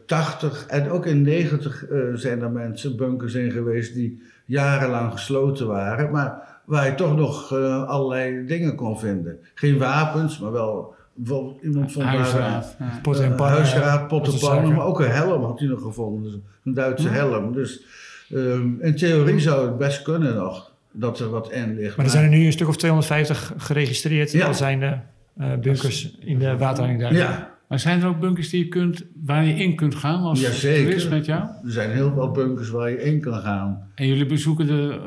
80 0.06 0.66
en 0.66 0.90
ook 0.90 1.06
in 1.06 1.22
90 1.22 1.86
zijn 2.14 2.42
er 2.42 2.52
mensen, 2.52 2.98
bunkers 2.98 3.34
in 3.34 3.52
geweest 3.52 3.94
die 3.94 4.22
jarenlang 4.46 5.12
gesloten 5.12 5.68
waren. 5.68 6.12
Maar 6.12 6.55
waar 6.66 6.86
je 6.86 6.96
toch 6.96 7.16
nog 7.16 7.54
uh, 7.54 7.84
allerlei 7.84 8.46
dingen 8.46 8.76
kon 8.76 9.00
vinden. 9.00 9.38
Geen 9.54 9.78
wapens, 9.78 10.40
maar 10.40 10.52
wel 10.52 10.96
bijvoorbeeld 11.14 11.62
iemand 11.64 11.92
van 11.92 12.02
huisraad, 12.02 12.76
daar, 12.80 12.88
ja. 12.88 13.00
pot 13.02 13.20
en 13.20 13.38
huisraad, 13.38 14.08
pot 14.08 14.34
en 14.34 14.40
pannen, 14.40 14.74
maar 14.74 14.86
ook 14.86 15.00
een 15.00 15.12
helm 15.12 15.44
had 15.44 15.60
hij 15.60 15.68
nog 15.68 15.82
gevonden, 15.82 16.24
dus 16.24 16.40
een 16.64 16.74
Duitse 16.74 17.10
helm. 17.10 17.54
Dus 17.54 17.86
um, 18.30 18.78
in 18.82 18.96
theorie 18.96 19.40
zou 19.40 19.68
het 19.68 19.78
best 19.78 20.02
kunnen 20.02 20.36
nog 20.36 20.72
dat 20.92 21.20
er 21.20 21.30
wat 21.30 21.52
in 21.52 21.76
ligt. 21.76 21.96
Maar 21.96 22.06
er 22.06 22.12
zijn 22.12 22.24
er 22.24 22.30
nu 22.30 22.46
een 22.46 22.52
stuk 22.52 22.68
of 22.68 22.78
250 22.78 23.54
geregistreerd 23.58 24.32
ja. 24.32 24.48
al 24.48 24.54
zijn 24.54 24.80
de 24.80 24.98
uh, 25.38 25.58
bunkers 25.62 26.18
in 26.20 26.40
de 26.40 26.58
waterleiding 26.58 27.18
Ja. 27.18 27.54
Maar 27.68 27.80
zijn 27.80 28.02
er 28.02 28.08
ook 28.08 28.20
bunkers 28.20 28.50
die 28.50 28.64
je 28.64 28.70
kunt, 28.70 29.06
waar 29.24 29.46
je 29.46 29.54
in 29.54 29.76
kunt 29.76 29.96
gaan 29.96 30.22
als 30.22 30.60
toerist 30.60 31.10
met 31.10 31.26
jou? 31.26 31.42
Er 31.42 31.72
zijn 31.72 31.92
heel 31.92 32.14
veel 32.14 32.32
bunkers 32.32 32.70
waar 32.70 32.90
je 32.90 33.02
in 33.02 33.22
kan 33.22 33.42
gaan. 33.42 33.92
En 33.96 34.08
jullie 34.08 34.26
bezoeken 34.26 34.68
de 34.68 35.00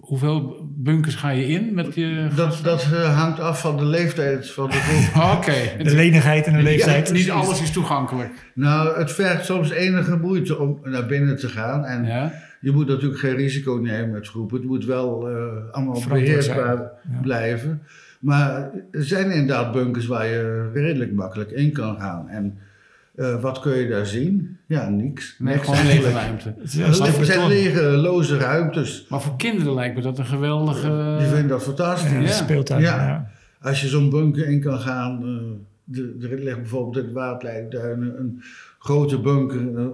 hoeveel 0.00 0.59
bunkers 0.82 1.14
ga 1.14 1.30
je 1.30 1.46
in 1.46 1.74
met 1.74 1.94
je... 1.94 2.28
Dat, 2.36 2.60
dat 2.62 2.88
uh, 2.92 3.18
hangt 3.18 3.40
af 3.40 3.60
van 3.60 3.76
de 3.76 3.84
leeftijd 3.84 4.50
van 4.50 4.70
de 4.70 4.76
groep. 4.76 5.22
Oké. 5.36 5.82
De 5.82 5.94
lenigheid 5.94 6.46
en 6.46 6.52
de 6.52 6.62
leeftijd. 6.62 7.08
Ja, 7.08 7.12
niet 7.12 7.30
alles 7.30 7.62
is 7.62 7.70
toegankelijk. 7.70 8.50
Nou, 8.54 8.98
het 8.98 9.12
vergt 9.12 9.44
soms 9.44 9.70
enige 9.70 10.16
moeite 10.16 10.58
om 10.58 10.80
naar 10.84 11.06
binnen 11.06 11.36
te 11.36 11.48
gaan. 11.48 11.84
En 11.84 12.04
ja. 12.04 12.32
je 12.60 12.70
moet 12.70 12.86
natuurlijk 12.86 13.20
geen 13.20 13.36
risico 13.36 13.74
nemen 13.74 14.10
met 14.10 14.28
groepen. 14.28 14.56
Het 14.56 14.66
moet 14.66 14.84
wel 14.84 15.30
uh, 15.30 15.36
allemaal 15.70 16.02
beheersbaar 16.08 16.90
blijven. 17.22 17.82
Maar 18.20 18.70
er 18.90 19.04
zijn 19.04 19.30
inderdaad 19.30 19.72
bunkers 19.72 20.06
waar 20.06 20.26
je 20.26 20.70
redelijk 20.74 21.12
makkelijk 21.12 21.50
in 21.50 21.72
kan 21.72 22.00
gaan. 22.00 22.28
En 22.28 22.58
uh, 23.20 23.40
wat 23.40 23.60
kun 23.60 23.76
je 23.76 23.88
daar 23.88 24.06
zien? 24.06 24.58
Ja, 24.66 24.88
niks. 24.88 25.36
Nee, 25.38 25.54
niks 25.54 25.66
gewoon 25.68 25.86
lege 25.86 26.10
ruimte. 26.10 26.54
Het 26.58 27.26
zijn 27.26 27.46
lege, 27.48 27.82
loze 27.82 28.38
ruimtes. 28.38 29.06
Maar 29.08 29.20
voor 29.20 29.36
kinderen 29.36 29.74
lijkt 29.74 29.96
me 29.96 30.02
dat 30.02 30.18
een 30.18 30.26
geweldige... 30.26 31.16
Die 31.18 31.26
vinden 31.26 31.48
dat 31.48 31.62
fantastisch. 31.62 32.28
Ja, 32.28 32.44
speeltuin. 32.44 32.80
Ja. 32.80 32.96
ja. 32.96 33.30
Als 33.60 33.80
je 33.80 33.88
zo'n 33.88 34.10
bunker 34.10 34.46
in 34.46 34.60
kan 34.60 34.78
gaan... 34.78 35.22
Uh, 35.24 35.40
de, 35.84 36.28
er 36.30 36.38
ligt 36.38 36.56
bijvoorbeeld 36.56 36.96
in 36.96 37.06
de 37.06 37.12
Waardleidduinen 37.12 38.18
een 38.18 38.42
grote 38.78 39.20
bunker... 39.20 39.60
Uh, 39.60 39.86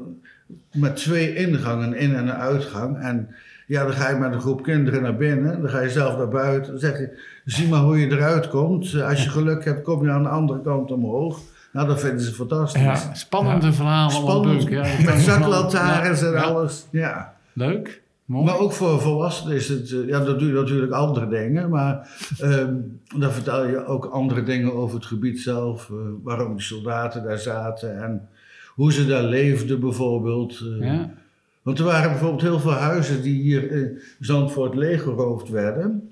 met 0.72 0.96
twee 0.96 1.34
ingangen, 1.34 1.94
in- 1.94 2.14
en 2.14 2.28
een 2.28 2.34
uitgang. 2.34 2.98
En 2.98 3.28
ja, 3.66 3.82
dan 3.82 3.92
ga 3.92 4.10
je 4.10 4.16
met 4.16 4.32
een 4.32 4.40
groep 4.40 4.62
kinderen 4.62 5.02
naar 5.02 5.16
binnen. 5.16 5.60
Dan 5.60 5.70
ga 5.70 5.80
je 5.80 5.90
zelf 5.90 6.16
naar 6.16 6.28
buiten. 6.28 6.70
Dan 6.70 6.80
zeg 6.80 6.98
je, 6.98 7.18
zie 7.44 7.68
maar 7.68 7.80
hoe 7.80 7.98
je 8.00 8.06
eruit 8.06 8.48
komt. 8.48 9.02
Als 9.02 9.24
je 9.24 9.30
geluk 9.30 9.64
hebt, 9.64 9.82
kom 9.82 10.04
je 10.04 10.10
aan 10.10 10.22
de 10.22 10.28
andere 10.28 10.60
kant 10.60 10.90
omhoog. 10.90 11.40
Nou, 11.76 11.88
dat 11.88 12.00
vinden 12.00 12.20
ze 12.20 12.32
fantastisch. 12.32 12.82
Ja, 12.82 13.14
spannende 13.14 13.66
ja. 13.66 13.72
verhalen. 13.72 14.12
Spannend, 14.12 14.68
ja, 14.68 14.82
met 15.04 15.20
zaklantaarns 15.20 16.22
en 16.22 16.36
alles. 16.36 16.86
Ja. 16.90 17.34
Leuk. 17.52 18.02
Mooi. 18.24 18.44
Maar 18.44 18.58
ook 18.58 18.72
voor 18.72 19.00
volwassenen 19.00 19.56
is 19.56 19.68
het, 19.68 19.90
eh, 19.90 20.08
ja, 20.08 20.20
dat 20.24 20.38
doe 20.38 20.48
je 20.48 20.54
natuurlijk 20.54 20.92
andere 20.92 21.28
dingen, 21.28 21.70
maar 21.70 22.08
um, 22.42 23.00
dan 23.16 23.32
vertel 23.32 23.66
je 23.66 23.86
ook 23.86 24.04
andere 24.04 24.42
dingen 24.42 24.72
over 24.72 24.96
het 24.96 25.06
gebied 25.06 25.40
zelf, 25.40 25.88
uh, 25.88 25.98
waarom 26.22 26.52
die 26.52 26.62
soldaten 26.64 27.22
daar 27.22 27.38
zaten 27.38 28.02
en 28.02 28.28
hoe 28.74 28.92
ze 28.92 29.06
daar 29.06 29.22
leefden 29.22 29.80
bijvoorbeeld. 29.80 30.60
Uh, 30.60 30.86
ja. 30.86 31.10
Want 31.62 31.78
er 31.78 31.84
waren 31.84 32.10
bijvoorbeeld 32.10 32.42
heel 32.42 32.60
veel 32.60 32.70
huizen 32.72 33.22
die 33.22 33.42
hier 33.42 33.70
in 33.70 33.98
Zandvoort 34.20 34.74
leeggeroofd 34.74 35.48
werden. 35.48 36.10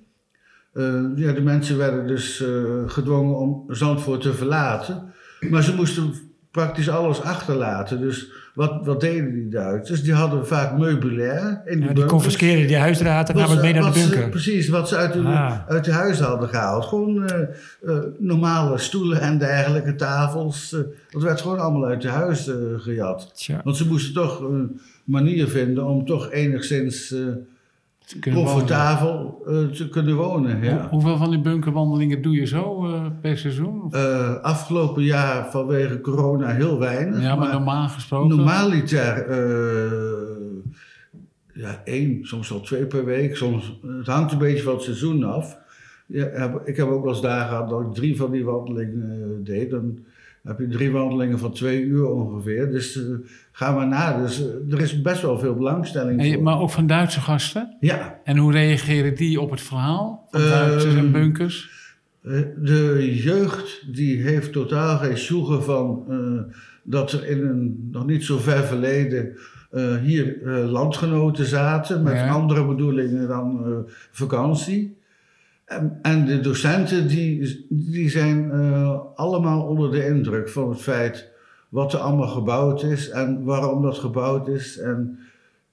ja, 1.17 1.33
de 1.33 1.43
mensen 1.43 1.79
werden 1.79 2.07
dus 2.07 2.45
gedwongen 2.87 3.37
om 3.37 3.65
Zandvoort 3.69 4.21
te 4.21 4.35
verlaten. 4.35 5.14
Maar 5.51 5.63
ze 5.63 5.75
moesten 5.75 6.15
praktisch 6.51 6.89
alles 6.89 7.23
achterlaten. 7.23 8.01
Dus 8.01 8.31
wat, 8.55 8.87
wat 8.87 9.01
deden 9.01 9.33
die 9.33 9.49
Duitsers? 9.49 10.03
Die 10.03 10.13
hadden 10.13 10.47
vaak 10.47 10.79
meubilair 10.79 11.63
in 11.65 11.79
die 11.79 11.89
ja, 11.89 11.95
Die 11.95 12.05
confiskeerden 12.05 12.67
die 12.67 12.77
huisraad 12.77 13.29
en 13.29 13.37
namen 13.37 13.51
het 13.51 13.63
mee 13.63 13.73
naar 13.73 13.93
de 13.93 14.01
bunker. 14.01 14.23
Ze, 14.23 14.29
precies, 14.29 14.69
wat 14.69 14.89
ze 14.89 14.97
uit 14.97 15.13
de, 15.13 15.19
ah. 15.19 15.69
uit 15.69 15.85
de 15.85 15.93
huis 15.93 16.21
hadden 16.21 16.49
gehaald. 16.49 16.85
Gewoon 16.85 17.23
uh, 17.23 17.39
uh, 17.83 17.99
normale 18.19 18.79
stoelen 18.79 19.21
en 19.21 19.39
dergelijke 19.39 19.95
tafels. 19.95 20.73
Uh, 20.73 20.81
dat 21.11 21.23
werd 21.23 21.41
gewoon 21.41 21.59
allemaal 21.59 21.85
uit 21.85 22.03
de 22.03 22.09
huis 22.09 22.51
gejat. 22.77 23.31
Tja. 23.35 23.61
Want 23.65 23.77
ze 23.77 23.87
moesten 23.87 24.15
toch 24.15 24.41
een 24.41 24.81
manier 25.05 25.49
vinden 25.49 25.85
om 25.85 26.07
toch 26.07 26.31
enigszins 26.31 27.15
comfortabel 28.21 29.43
uh, 29.49 29.67
te 29.67 29.89
kunnen 29.89 30.17
wonen. 30.17 30.63
Ja. 30.63 30.81
Hoe, 30.81 30.89
hoeveel 30.89 31.17
van 31.17 31.31
die 31.31 31.41
bunkerwandelingen 31.41 32.23
doe 32.23 32.35
je 32.35 32.47
zo 32.47 32.87
uh, 32.87 33.07
per 33.21 33.39
seizoen? 33.39 33.89
Uh, 33.91 34.35
afgelopen 34.35 35.03
jaar 35.03 35.51
vanwege 35.51 36.01
corona 36.01 36.49
heel 36.49 36.79
weinig. 36.79 37.21
Ja, 37.21 37.29
maar, 37.29 37.39
maar 37.39 37.53
normaal 37.53 37.89
gesproken? 37.89 38.37
Normaliter 38.37 39.27
ja, 41.55 41.81
één, 41.85 42.19
soms 42.23 42.49
wel 42.49 42.61
twee 42.61 42.87
per 42.87 43.05
week. 43.05 43.37
Soms, 43.37 43.81
het 43.87 44.07
hangt 44.07 44.33
een 44.33 44.39
beetje 44.39 44.63
van 44.63 44.75
het 44.75 44.83
seizoen 44.83 45.25
af. 45.25 45.59
Ja, 46.07 46.61
ik 46.65 46.77
heb 46.77 46.89
ook 46.89 47.03
wel 47.03 47.13
eens 47.13 47.23
dagen 47.23 47.49
gehad 47.49 47.69
dat 47.69 47.81
ik 47.81 47.95
drie 47.95 48.17
van 48.17 48.31
die 48.31 48.45
wandelingen 48.45 49.41
deed. 49.45 49.71
Dan 49.71 49.99
heb 50.45 50.59
je 50.59 50.69
drie 50.69 50.91
wandelingen 50.91 51.39
van 51.39 51.53
twee 51.53 51.83
uur 51.83 52.11
ongeveer. 52.11 52.71
Dus 52.71 52.97
uh, 52.97 53.17
ga 53.53 53.73
maar 53.73 53.87
na. 53.87 54.19
Dus 54.23 54.45
er 54.71 54.81
is 54.81 55.03
best 55.03 55.23
wel 55.23 55.39
veel 55.39 55.55
belangstelling 55.55 56.21
en, 56.21 56.33
voor. 56.33 56.43
Maar 56.43 56.61
ook 56.61 56.71
van 56.71 56.87
Duitse 56.87 57.21
gasten? 57.21 57.77
Ja. 57.81 58.21
En 58.25 58.37
hoe 58.37 58.53
reageren 58.53 59.15
die 59.15 59.41
op 59.41 59.51
het 59.51 59.61
verhaal 59.61 60.29
van 60.31 60.41
Duitsers 60.41 60.95
en 60.95 61.13
bunkers? 61.13 61.83
de 62.63 63.15
jeugd 63.23 63.95
die 63.95 64.23
heeft 64.23 64.53
totaal 64.53 64.99
geen 64.99 65.17
sjoegen 65.17 65.63
van 65.63 66.05
dat 66.83 67.13
er 67.13 67.27
in 67.27 67.47
een 67.47 67.89
nog 67.93 68.07
niet 68.07 68.25
zo 68.25 68.39
ver 68.39 68.65
verleden 68.65 69.37
uh, 69.75 69.97
hier 69.97 70.43
uh, 70.43 70.71
landgenoten 70.71 71.47
zaten 71.47 72.03
met 72.03 72.29
andere 72.29 72.67
bedoelingen 72.67 73.29
dan 73.29 73.69
uh, 73.69 73.77
vakantie. 74.11 74.97
En, 75.65 75.99
en, 76.03 76.27
de 76.27 76.41
docenten 76.41 77.09
die, 77.09 77.67
die 77.69 78.11
zijn 78.11 78.53
allemaal 79.15 79.63
onder 79.63 79.91
de 79.91 80.07
indruk 80.07 80.49
van 80.49 80.69
het 80.69 80.81
feit 80.81 81.33
wat 81.69 81.93
er 81.93 81.99
allemaal 81.99 82.29
gebouwd 82.29 82.83
is 82.83 83.11
en 83.11 83.45
waarom 83.45 83.83
dat 83.83 83.99
gebouwd 83.99 84.49
is. 84.49 84.79
En 84.79 85.19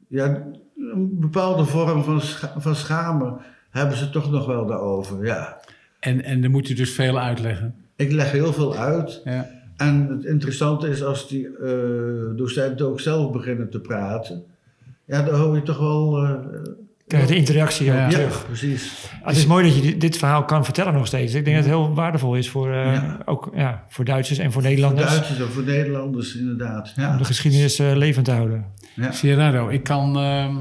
ja, 0.08 0.44
een 0.78 1.20
bepaalde 1.20 1.66
vorm 1.66 2.04
van, 2.04 2.22
scha 2.22 2.54
van 2.58 2.76
schamen 2.76 3.38
hebben 3.70 3.98
ze 3.98 4.10
toch 4.10 4.32
nog 4.32 4.46
wel 4.46 4.66
daarover, 4.66 5.26
ja. 5.26 5.60
En, 6.00 6.24
en 6.24 6.42
dan 6.42 6.52
moet 6.52 6.68
je 6.68 6.76
dus 6.76 6.92
veel 6.92 7.20
uitleggen? 7.20 7.76
Ik 7.96 8.12
leg 8.12 8.32
heel 8.32 8.54
veel 8.54 8.76
uit. 8.76 9.22
Ja. 9.24 9.50
En 9.78 10.08
het 10.08 10.26
interessante 10.26 10.88
is 10.88 11.04
als 11.04 11.28
die 11.28 11.48
uh, 11.48 12.36
docenten 12.36 12.88
ook 12.88 13.00
zelf 13.00 13.32
beginnen 13.32 13.70
te 13.70 13.80
praten. 13.80 14.44
Ja, 15.06 15.22
dan 15.22 15.40
hoor 15.40 15.56
je 15.56 15.64
toch 15.64 15.80
wel... 15.80 16.24
Uh, 16.24 16.32
Krijg 17.12 17.28
de 17.28 17.36
interactie 17.36 17.92
ook 17.92 17.98
ja, 17.98 18.10
terug. 18.10 18.46
precies. 18.46 19.10
Het 19.24 19.38
is 19.38 19.46
mooi 19.46 19.66
dat 19.66 19.84
je 19.84 19.98
dit 19.98 20.18
verhaal 20.18 20.46
kan 20.46 20.64
vertellen 20.64 20.94
nog 20.94 21.08
steeds. 21.08 21.34
Ik 21.34 21.46
denk 21.46 21.56
dat 21.56 21.66
het 21.66 21.76
heel 21.76 21.94
waardevol 21.94 22.36
is 22.36 22.50
voor, 22.50 22.68
uh, 22.68 22.94
ja. 22.94 23.18
ook, 23.26 23.52
ja, 23.56 23.86
voor 23.88 24.06
Duitsers 24.06 24.40
en 24.40 24.52
voor 24.52 24.62
Nederlanders. 24.62 25.08
Voor 25.08 25.16
Duitsers 25.16 25.40
en 25.40 25.54
voor 25.54 25.64
Nederlanders, 25.64 26.36
inderdaad. 26.36 26.94
Ja. 26.96 27.12
Om 27.12 27.18
de 27.18 27.24
geschiedenis 27.24 27.78
levend 27.78 28.26
te 28.26 28.32
houden. 28.32 28.66
Ja. 28.96 29.12
Gerardo, 29.12 29.70
ik 29.70 29.84
kan 29.84 30.18
ehm, 30.18 30.56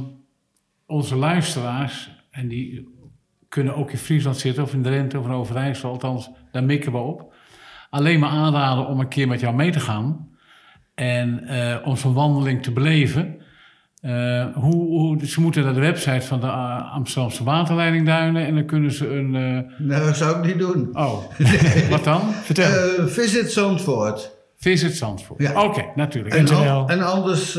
onze 0.86 1.16
luisteraars, 1.16 2.10
en 2.30 2.48
die 2.48 2.88
kunnen 3.48 3.76
ook 3.76 3.90
in 3.90 3.98
Friesland 3.98 4.36
zitten 4.36 4.62
of 4.62 4.72
in 4.72 4.82
Drenthe 4.82 5.18
of 5.18 5.24
in 5.24 5.32
Overijssel, 5.32 5.90
althans, 5.90 6.30
daar 6.52 6.64
mikken 6.64 6.92
we 6.92 6.98
op 6.98 7.32
alleen 7.90 8.20
maar 8.20 8.30
aanraden 8.30 8.86
om 8.86 9.00
een 9.00 9.08
keer 9.08 9.28
met 9.28 9.40
jou 9.40 9.54
mee 9.54 9.70
te 9.70 9.80
gaan. 9.80 10.28
En 10.94 11.40
uh, 11.44 11.76
om 11.84 11.96
zo'n 11.96 12.14
wandeling 12.14 12.62
te 12.62 12.72
beleven. 12.72 13.40
Uh, 14.02 14.44
hoe, 14.54 14.74
hoe, 14.74 15.26
ze 15.26 15.40
moeten 15.40 15.64
naar 15.64 15.74
de 15.74 15.80
website 15.80 16.26
van 16.26 16.40
de 16.40 16.46
uh, 16.46 16.94
Amsterdamse 16.94 17.44
waterleidingduinen 17.44 18.46
en 18.46 18.54
dan 18.54 18.64
kunnen 18.66 18.92
ze 18.92 19.08
een. 19.08 19.30
Nou, 19.78 20.04
dat 20.04 20.16
zou 20.16 20.38
ik 20.38 20.44
niet 20.44 20.58
doen. 20.58 20.88
Oh, 20.92 21.22
wat 21.90 22.04
dan? 22.04 22.20
Vertel. 22.20 23.08
Visit 23.08 23.52
Zandvoort. 23.52 24.38
Visit 24.56 24.96
Zandvoort. 24.96 25.42
Ja. 25.42 25.64
Oké, 25.64 25.84
natuurlijk. 25.94 26.34
En, 26.34 26.48
al, 26.48 26.88
en 26.88 27.00
anders 27.00 27.56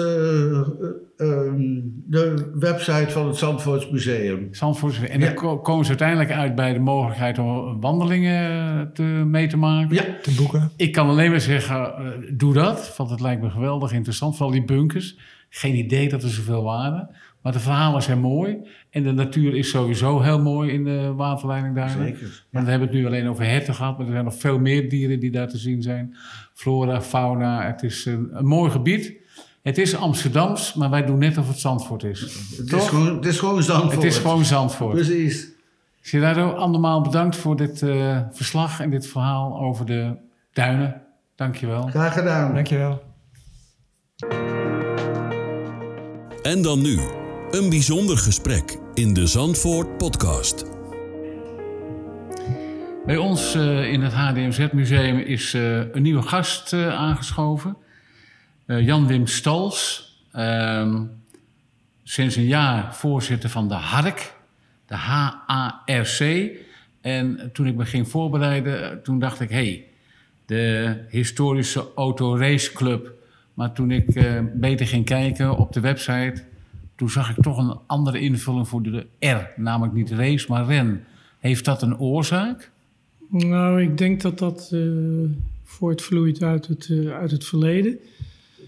um, 1.21 2.03
de 2.07 2.51
website 2.53 3.09
van 3.09 3.27
het 3.27 3.37
Zandvoorts 3.37 3.89
Museum. 3.89 4.47
Zandvoorts 4.51 4.99
En 4.99 5.19
dan 5.19 5.61
komen 5.61 5.83
ze 5.83 5.89
uiteindelijk 5.89 6.31
uit 6.31 6.55
bij 6.55 6.73
de 6.73 6.79
mogelijkheid 6.79 7.39
om 7.39 7.81
wandelingen 7.81 8.89
te, 8.93 9.03
mee 9.03 9.47
te 9.47 9.57
maken. 9.57 9.95
Ja, 9.95 10.03
te 10.21 10.35
boeken. 10.35 10.71
Ik 10.75 10.91
kan 10.91 11.09
alleen 11.09 11.31
maar 11.31 11.41
zeggen, 11.41 11.93
uh, 11.99 12.07
doe 12.37 12.53
dat. 12.53 12.93
Want 12.97 13.09
het 13.09 13.19
lijkt 13.19 13.41
me 13.41 13.49
geweldig 13.49 13.91
interessant. 13.91 14.35
Vooral 14.35 14.53
die 14.53 14.65
bunkers. 14.65 15.17
Geen 15.53 15.75
idee 15.75 16.09
dat 16.09 16.23
er 16.23 16.29
zoveel 16.29 16.63
waren. 16.63 17.09
Maar 17.41 17.51
de 17.51 17.59
verhalen 17.59 18.01
zijn 18.01 18.19
mooi. 18.19 18.57
En 18.89 19.03
de 19.03 19.11
natuur 19.11 19.55
is 19.55 19.69
sowieso 19.69 20.21
heel 20.21 20.41
mooi 20.41 20.71
in 20.71 20.83
de 20.83 21.13
waterleiding 21.13 21.75
daar. 21.75 21.89
Zeker. 21.89 22.43
Want 22.51 22.65
we 22.65 22.71
hebben 22.71 22.87
het 22.87 22.97
nu 22.97 23.05
alleen 23.05 23.29
over 23.29 23.45
herten 23.45 23.75
gehad. 23.75 23.97
Maar 23.97 24.05
er 24.05 24.11
zijn 24.11 24.25
nog 24.25 24.35
veel 24.35 24.59
meer 24.59 24.89
dieren 24.89 25.19
die 25.19 25.31
daar 25.31 25.47
te 25.47 25.57
zien 25.57 25.81
zijn. 25.81 26.15
Flora, 26.53 27.01
fauna. 27.01 27.65
Het 27.65 27.83
is 27.83 28.05
een, 28.05 28.29
een 28.31 28.45
mooi 28.45 28.71
gebied. 28.71 29.13
Het 29.61 29.77
is 29.77 29.95
Amsterdams, 29.95 30.73
maar 30.73 30.89
wij 30.89 31.05
doen 31.05 31.17
net 31.17 31.37
of 31.37 31.47
het 31.47 31.59
Zandvoort 31.59 32.03
is. 32.03 32.21
Het, 32.57 32.73
is 32.73 32.87
gewoon, 32.87 33.15
het 33.15 33.25
is 33.25 33.39
gewoon 33.39 33.63
Zandvoort. 33.63 33.95
Het 33.95 34.03
is 34.03 34.17
gewoon 34.17 34.45
Zandvoort. 34.45 34.93
Precies. 34.93 35.49
Gerardo, 36.01 36.49
andermaal 36.49 37.01
bedankt 37.01 37.35
voor 37.35 37.57
dit 37.57 37.81
uh, 37.81 38.19
verslag 38.31 38.79
en 38.79 38.89
dit 38.89 39.07
verhaal 39.07 39.59
over 39.59 39.85
de 39.85 40.15
duinen. 40.53 41.01
Dankjewel. 41.35 41.81
Graag 41.81 42.13
gedaan. 42.13 42.53
Dankjewel. 42.53 43.01
En 46.41 46.61
dan 46.61 46.81
nu, 46.81 46.99
een 47.51 47.69
bijzonder 47.69 48.17
gesprek 48.17 48.77
in 48.93 49.13
de 49.13 49.27
Zandvoort 49.27 49.97
podcast. 49.97 50.65
Bij 53.05 53.17
ons 53.17 53.55
uh, 53.55 53.91
in 53.91 54.01
het 54.01 54.13
HDMZ-museum 54.13 55.17
is 55.19 55.53
uh, 55.53 55.77
een 55.91 56.01
nieuwe 56.01 56.21
gast 56.21 56.73
aangeschoven. 56.73 57.77
Uh, 58.67 58.85
Jan 58.85 59.07
Wim 59.07 59.27
Stals, 59.27 60.11
uh, 60.35 60.99
sinds 62.03 62.35
een 62.35 62.47
jaar 62.47 62.95
voorzitter 62.95 63.49
van 63.49 63.67
de 63.67 63.73
HARC, 63.73 64.33
de 64.85 64.95
H-A-R-C. 64.95 66.49
En 67.01 67.49
toen 67.53 67.67
ik 67.67 67.75
me 67.75 67.85
ging 67.85 68.09
voorbereiden, 68.09 69.03
toen 69.03 69.19
dacht 69.19 69.39
ik, 69.39 69.49
hé, 69.49 69.55
hey, 69.55 69.87
de 70.45 70.95
historische 71.09 71.85
autoraceclub. 71.95 73.19
Maar 73.53 73.73
toen 73.73 73.91
ik 73.91 74.15
uh, 74.15 74.39
beter 74.53 74.87
ging 74.87 75.05
kijken 75.05 75.57
op 75.57 75.73
de 75.73 75.79
website, 75.79 76.43
toen 76.95 77.09
zag 77.09 77.29
ik 77.29 77.43
toch 77.43 77.57
een 77.57 77.77
andere 77.87 78.19
invulling 78.19 78.67
voor 78.67 78.81
de 78.81 79.05
R. 79.19 79.61
Namelijk 79.61 79.93
niet 79.93 80.11
race, 80.11 80.45
maar 80.49 80.65
ren. 80.65 81.03
Heeft 81.39 81.65
dat 81.65 81.81
een 81.81 81.99
oorzaak? 81.99 82.71
Nou, 83.29 83.81
ik 83.81 83.97
denk 83.97 84.21
dat 84.21 84.39
dat 84.39 84.69
uh, 84.73 85.29
voortvloeit 85.63 86.43
uit 86.43 86.67
het, 86.67 86.87
uh, 86.87 87.11
uit 87.11 87.31
het 87.31 87.45
verleden. 87.45 87.99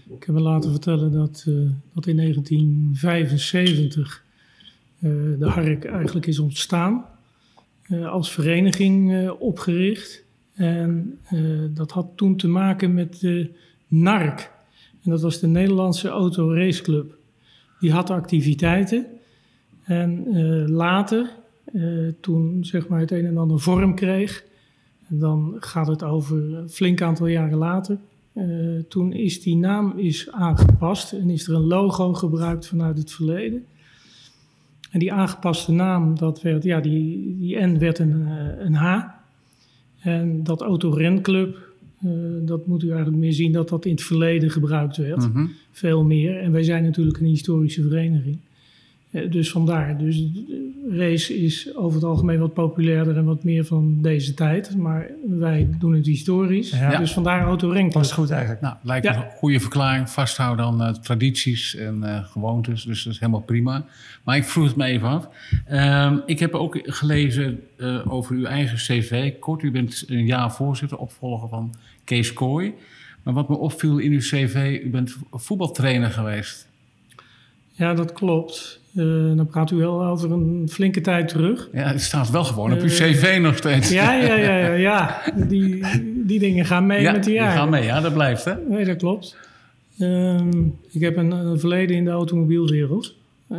Ik 0.08 0.24
heb 0.24 0.34
me 0.34 0.40
laten 0.40 0.70
vertellen 0.70 1.12
dat, 1.12 1.44
dat 1.92 2.06
in 2.06 2.16
1975 2.16 4.24
uh, 4.98 5.10
de 5.38 5.48
Hark 5.48 5.84
eigenlijk 5.84 6.26
is 6.26 6.38
ontstaan. 6.38 7.04
Als 8.04 8.32
vereniging 8.32 9.30
opgericht. 9.30 10.24
En 10.54 11.18
dat 11.70 11.90
had 11.90 12.06
toen 12.16 12.36
te 12.36 12.48
maken 12.48 12.94
met 12.94 13.20
de 13.20 13.50
NARC. 13.88 14.53
En 15.04 15.10
dat 15.10 15.22
was 15.22 15.40
de 15.40 15.46
Nederlandse 15.46 16.08
Autoraceclub. 16.08 17.16
Die 17.80 17.92
had 17.92 18.10
activiteiten. 18.10 19.06
En 19.82 20.28
later, 20.70 21.30
toen 22.20 22.64
zeg 22.64 22.88
maar 22.88 23.00
het 23.00 23.10
een 23.10 23.26
en 23.26 23.38
ander 23.38 23.60
vorm 23.60 23.94
kreeg... 23.94 24.44
dan 25.08 25.56
gaat 25.58 25.86
het 25.86 26.02
over 26.02 26.54
een 26.54 26.68
flink 26.68 27.02
aantal 27.02 27.26
jaren 27.26 27.58
later... 27.58 27.98
Uh, 28.36 28.82
toen 28.88 29.12
is 29.12 29.42
die 29.42 29.56
naam 29.56 29.98
is 29.98 30.30
aangepast 30.30 31.12
en 31.12 31.30
is 31.30 31.48
er 31.48 31.54
een 31.54 31.66
logo 31.66 32.14
gebruikt 32.14 32.66
vanuit 32.66 32.98
het 32.98 33.12
verleden. 33.12 33.64
En 34.90 34.98
die 34.98 35.12
aangepaste 35.12 35.72
naam, 35.72 36.18
dat 36.18 36.42
werd, 36.42 36.62
ja, 36.62 36.80
die, 36.80 37.36
die 37.38 37.56
N 37.56 37.78
werd 37.78 37.98
een, 37.98 38.26
een 38.66 38.74
H. 38.74 39.04
En 39.98 40.44
dat 40.44 40.60
autorenclub, 40.60 41.63
dat 42.44 42.66
moet 42.66 42.82
u 42.82 42.88
eigenlijk 42.88 43.18
meer 43.18 43.32
zien 43.32 43.52
dat 43.52 43.68
dat 43.68 43.84
in 43.84 43.90
het 43.90 44.02
verleden 44.02 44.50
gebruikt 44.50 44.96
werd. 44.96 45.26
Mm 45.26 45.32
-hmm. 45.32 45.50
Veel 45.70 46.04
meer. 46.04 46.38
En 46.38 46.52
wij 46.52 46.62
zijn 46.62 46.82
natuurlijk 46.82 47.18
een 47.18 47.26
historische 47.26 47.82
vereniging. 47.82 48.38
Dus 49.30 49.50
vandaar. 49.50 49.98
Dus 49.98 50.24
race 50.90 51.42
is 51.42 51.76
over 51.76 51.94
het 51.94 52.04
algemeen 52.04 52.38
wat 52.38 52.54
populairder 52.54 53.16
en 53.16 53.24
wat 53.24 53.44
meer 53.44 53.64
van 53.64 54.02
deze 54.02 54.34
tijd. 54.34 54.76
Maar 54.76 55.10
wij 55.28 55.68
doen 55.78 55.94
het 55.94 56.06
historisch. 56.06 56.70
Ja. 56.70 56.98
Dus 56.98 57.12
vandaar. 57.12 57.58
Dat 57.58 58.04
is 58.04 58.12
goed 58.12 58.30
eigenlijk. 58.30 58.60
Nou, 58.60 58.76
lijkt 58.82 59.06
me 59.06 59.12
ja. 59.12 59.24
een 59.24 59.30
goede 59.30 59.60
verklaring. 59.60 60.10
Vasthouden 60.10 60.64
aan 60.64 60.82
uh, 60.82 60.88
tradities 60.88 61.76
en 61.76 62.00
uh, 62.02 62.24
gewoontes. 62.24 62.84
Dus 62.84 63.04
dat 63.04 63.12
is 63.12 63.18
helemaal 63.18 63.40
prima. 63.40 63.84
Maar 64.22 64.36
ik 64.36 64.44
vroeg 64.44 64.66
het 64.66 64.76
me 64.76 64.84
even 64.84 65.08
af. 65.08 65.28
Uh, 65.70 66.12
ik 66.26 66.38
heb 66.38 66.54
ook 66.54 66.78
gelezen 66.82 67.60
uh, 67.76 68.12
over 68.12 68.36
uw 68.36 68.44
eigen 68.44 68.76
cv. 68.76 69.32
Kort, 69.38 69.62
u 69.62 69.70
bent 69.70 70.04
een 70.06 70.26
jaar 70.26 70.52
voorzitter, 70.52 70.98
opvolger 70.98 71.48
van 71.48 71.74
Kees 72.04 72.32
Kooi. 72.32 72.74
Maar 73.22 73.34
wat 73.34 73.48
me 73.48 73.56
opviel 73.56 73.98
in 73.98 74.12
uw 74.12 74.18
cv, 74.18 74.80
u 74.84 74.90
bent 74.90 75.16
voetbaltrainer 75.30 76.10
geweest. 76.10 76.68
Ja, 77.72 77.94
dat 77.94 78.12
klopt. 78.12 78.82
Uh, 78.94 79.36
dan 79.36 79.46
praat 79.46 79.70
u 79.70 79.76
wel 79.76 80.04
over 80.04 80.32
een 80.32 80.68
flinke 80.70 81.00
tijd 81.00 81.28
terug. 81.28 81.68
Ja, 81.72 81.86
het 81.86 82.00
staat 82.00 82.30
wel 82.30 82.44
gewoon 82.44 82.72
op 82.72 82.80
uw 82.80 82.88
cv 82.88 83.38
nog 83.40 83.56
steeds. 83.56 83.90
Ja, 83.90 84.12
ja, 84.12 84.34
ja, 84.34 84.56
ja, 84.58 84.72
ja. 84.72 85.22
Die, 85.48 85.84
die 86.24 86.38
dingen 86.38 86.64
gaan 86.64 86.86
mee 86.86 87.00
ja, 87.00 87.12
met 87.12 87.24
de 87.24 87.32
jaren. 87.32 87.50
Die 87.50 87.58
gaan 87.58 87.70
mee, 87.70 87.84
ja, 87.84 88.00
dat 88.00 88.12
blijft, 88.12 88.44
hè? 88.44 88.54
Nee, 88.68 88.84
dat 88.84 88.96
klopt. 88.96 89.36
Um, 89.98 90.78
ik 90.90 91.00
heb 91.00 91.16
een, 91.16 91.30
een, 91.30 91.60
verleden 91.60 91.96
in 91.96 92.04
de 92.04 92.10
automobielwereld. 92.10 93.14
Uh, 93.52 93.58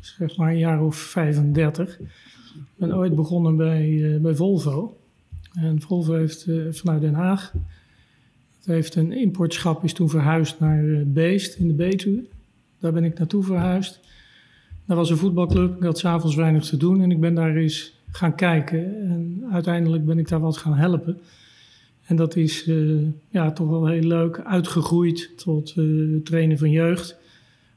zeg 0.00 0.36
maar 0.36 0.50
een 0.50 0.58
jaar 0.58 0.82
of 0.82 0.96
35. 0.96 1.98
Ik 1.98 2.08
ben 2.74 2.96
ooit 2.96 3.14
begonnen 3.14 3.56
bij, 3.56 4.18
bij 4.20 4.34
Volvo. 4.34 4.96
En 5.54 5.80
Volvo 5.80 6.14
heeft 6.14 6.46
vanuit 6.70 7.00
Den 7.00 7.14
Haag... 7.14 7.52
Het 8.64 8.74
heeft 8.74 8.94
een 8.94 9.12
importschap, 9.12 9.84
is 9.84 9.92
toen 9.92 10.08
verhuisd 10.08 10.60
naar 10.60 10.82
Beest 11.06 11.54
in 11.54 11.68
de 11.68 11.74
Betuwe. 11.74 12.24
Daar 12.78 12.92
ben 12.92 13.04
ik 13.04 13.18
naartoe 13.18 13.42
verhuisd. 13.42 14.00
Dat 14.86 14.96
was 14.96 15.10
een 15.10 15.16
voetbalclub. 15.16 15.76
Ik 15.76 15.82
had 15.82 15.98
s'avonds 15.98 16.36
weinig 16.36 16.64
te 16.64 16.76
doen 16.76 17.00
en 17.00 17.10
ik 17.10 17.20
ben 17.20 17.34
daar 17.34 17.56
eens 17.56 17.92
gaan 18.10 18.34
kijken. 18.34 19.08
En 19.08 19.44
uiteindelijk 19.52 20.04
ben 20.04 20.18
ik 20.18 20.28
daar 20.28 20.40
wat 20.40 20.56
gaan 20.56 20.74
helpen. 20.74 21.18
En 22.06 22.16
dat 22.16 22.36
is 22.36 22.70
ja, 23.28 23.52
toch 23.52 23.68
wel 23.68 23.86
heel 23.86 24.02
leuk 24.02 24.40
uitgegroeid 24.44 25.30
tot 25.36 25.74
trainen 26.24 26.58
van 26.58 26.70
jeugd. 26.70 27.16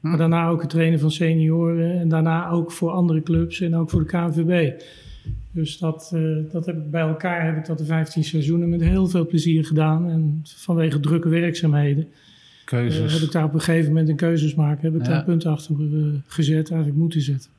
Hm. 0.00 0.08
Maar 0.08 0.18
daarna 0.18 0.48
ook 0.48 0.60
het 0.60 0.70
trainen 0.70 1.00
van 1.00 1.10
senioren. 1.10 1.98
En 2.00 2.08
daarna 2.08 2.50
ook 2.50 2.72
voor 2.72 2.90
andere 2.90 3.22
clubs 3.22 3.60
en 3.60 3.76
ook 3.76 3.90
voor 3.90 4.00
de 4.00 4.06
KNVB. 4.06 4.82
Dus 5.50 5.78
dat, 5.78 6.16
dat 6.52 6.66
heb 6.66 6.76
ik 6.76 6.90
bij 6.90 7.00
elkaar 7.00 7.46
heb 7.46 7.56
ik 7.56 7.66
dat 7.66 7.78
de 7.78 7.84
15 7.84 8.24
seizoenen 8.24 8.68
met 8.68 8.80
heel 8.80 9.06
veel 9.06 9.26
plezier 9.26 9.64
gedaan. 9.64 10.10
En 10.10 10.40
vanwege 10.44 11.00
drukke 11.00 11.28
werkzaamheden 11.28 12.08
keuzes. 12.68 13.12
heb 13.12 13.22
ik 13.22 13.32
daar 13.32 13.44
op 13.44 13.54
een 13.54 13.60
gegeven 13.60 13.88
moment 13.88 14.08
een 14.08 14.16
keuzes 14.16 14.54
maken. 14.54 14.92
Heb 14.92 15.00
ik 15.00 15.06
daar 15.06 15.18
een 15.18 15.24
punt 15.24 15.46
achter 15.46 15.74
gezet, 16.26 16.70
eigenlijk 16.70 17.00
moeten 17.00 17.20
zetten. 17.20 17.50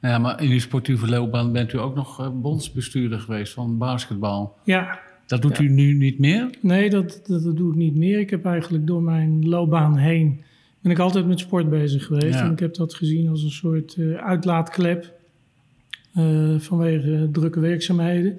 Ja, 0.00 0.18
maar 0.18 0.42
in 0.42 0.50
uw 0.50 0.58
sportieve 0.58 1.08
loopbaan 1.08 1.52
bent 1.52 1.72
u 1.72 1.78
ook 1.78 1.94
nog 1.94 2.20
uh, 2.20 2.28
bondsbestuurder 2.32 3.20
geweest 3.20 3.52
van 3.52 3.78
basketbal. 3.78 4.56
Ja. 4.64 4.98
Dat 5.26 5.42
doet 5.42 5.58
u 5.58 5.68
nu 5.68 5.92
niet 5.92 6.18
meer? 6.18 6.50
Nee, 6.60 6.90
dat, 6.90 7.20
dat, 7.26 7.42
dat, 7.42 7.56
doe 7.56 7.70
ik 7.70 7.76
niet 7.76 7.96
meer. 7.96 8.18
Ik 8.18 8.30
heb 8.30 8.44
eigenlijk 8.44 8.86
door 8.86 9.02
mijn 9.02 9.48
loopbaan 9.48 9.96
heen... 9.96 10.40
ben 10.80 10.92
ik 10.92 10.98
altijd 10.98 11.26
met 11.26 11.38
sport 11.38 11.70
bezig 11.70 12.04
geweest. 12.04 12.40
En 12.40 12.52
ik 12.52 12.58
heb 12.58 12.74
dat 12.74 12.94
gezien 12.94 13.28
als 13.28 13.42
een 13.42 13.50
soort 13.50 13.96
uh, 13.96 14.16
uitlaatklep... 14.16 15.16
Uh, 16.18 16.58
vanwege 16.58 17.28
drukke 17.32 17.60
werkzaamheden. 17.60 18.38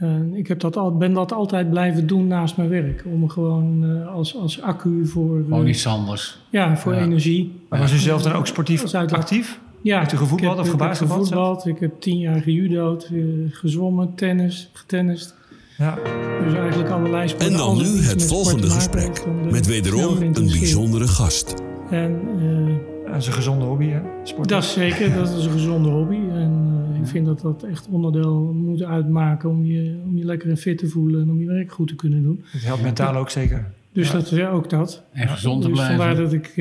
En 0.00 0.34
ik 0.34 0.48
heb 0.48 0.60
dat 0.60 0.76
al, 0.76 0.96
ben 0.96 1.12
dat 1.12 1.32
altijd 1.32 1.70
blijven 1.70 2.06
doen 2.06 2.26
naast 2.26 2.56
mijn 2.56 2.68
werk. 2.68 3.04
Om 3.12 3.28
gewoon 3.28 4.06
als, 4.06 4.36
als 4.36 4.62
accu 4.62 5.06
voor... 5.06 5.42
Gewoon 5.42 5.66
iets 5.66 5.86
anders. 5.86 6.38
Ja, 6.50 6.76
voor 6.76 6.92
energie. 6.92 7.52
Maar 7.68 7.78
was 7.78 7.92
u 7.92 7.96
zelf 7.96 8.22
dan 8.22 8.32
ook 8.32 8.46
sportief 8.46 8.94
actief? 8.94 9.60
Ja, 9.82 9.98
Heeft 9.98 10.12
u 10.12 10.16
gevoetbald 10.16 10.58
of 10.58 10.68
gebasketbald? 10.68 11.26
Ik 11.26 11.28
heb 11.28 11.38
gevoetbald, 11.38 11.66
ik 11.66 11.78
heb 11.80 12.00
tien 12.00 12.18
jaar 12.18 12.40
gejudo'd, 12.40 13.04
eh, 13.12 13.20
gezwommen, 13.50 14.14
tennis, 14.14 14.70
getennist. 14.72 15.34
Ja. 15.78 15.98
Dus 16.44 16.54
eigenlijk 16.54 16.90
allerlei 16.90 17.28
sporten. 17.28 17.50
En 17.50 17.56
dan 17.56 17.76
nu 17.76 18.02
het 18.02 18.24
volgende 18.24 18.70
gesprek 18.70 19.26
met 19.50 19.66
wederom 19.66 20.22
een 20.22 20.32
bijzondere 20.32 21.08
gast. 21.08 21.54
En, 21.90 22.20
uh, 22.42 22.76
dat 23.06 23.16
is 23.16 23.26
een 23.26 23.32
gezonde 23.32 23.64
hobby, 23.64 23.88
hè? 23.88 24.00
Dat 24.42 24.62
is 24.62 24.72
zeker, 24.72 25.14
dat 25.14 25.28
is 25.28 25.44
een 25.44 25.50
gezonde 25.50 25.88
hobby. 25.88 26.18
En 26.32 26.59
ik 27.00 27.06
vind 27.06 27.26
dat 27.26 27.40
dat 27.40 27.62
echt 27.62 27.88
onderdeel 27.88 28.52
moet 28.52 28.82
uitmaken 28.82 29.50
om 29.50 29.64
je, 29.64 30.00
om 30.06 30.16
je 30.16 30.24
lekker 30.24 30.50
en 30.50 30.56
fit 30.56 30.78
te 30.78 30.88
voelen 30.88 31.22
en 31.22 31.30
om 31.30 31.40
je 31.40 31.46
werk 31.46 31.72
goed 31.72 31.88
te 31.88 31.94
kunnen 31.94 32.22
doen. 32.22 32.44
Het 32.44 32.64
helpt 32.64 32.82
mentaal 32.82 33.16
ook 33.16 33.30
zeker. 33.30 33.72
Dus 33.92 34.06
ja. 34.06 34.12
dat 34.12 34.32
is 34.32 34.44
ook 34.44 34.70
dat. 34.70 35.02
En 35.12 35.28
gezond 35.28 35.62
te 35.62 35.68
dus 35.68 35.76
blijven. 35.76 35.96
Vandaar 35.96 36.22
dat 36.22 36.32
ik 36.32 36.54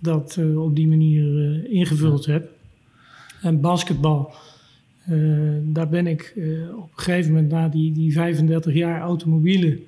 dat 0.00 0.36
uh, 0.38 0.62
op 0.62 0.76
die 0.76 0.88
manier 0.88 1.24
uh, 1.24 1.72
ingevuld 1.72 2.26
heb. 2.26 2.50
En 3.42 3.60
basketbal, 3.60 4.32
uh, 5.10 5.56
daar 5.62 5.88
ben 5.88 6.06
ik 6.06 6.32
op 6.76 6.90
een 6.96 7.02
gegeven 7.02 7.32
moment 7.32 7.50
na 7.50 7.68
die, 7.68 7.92
die 7.92 8.12
35 8.12 8.74
jaar 8.74 9.00
automobielen. 9.00 9.80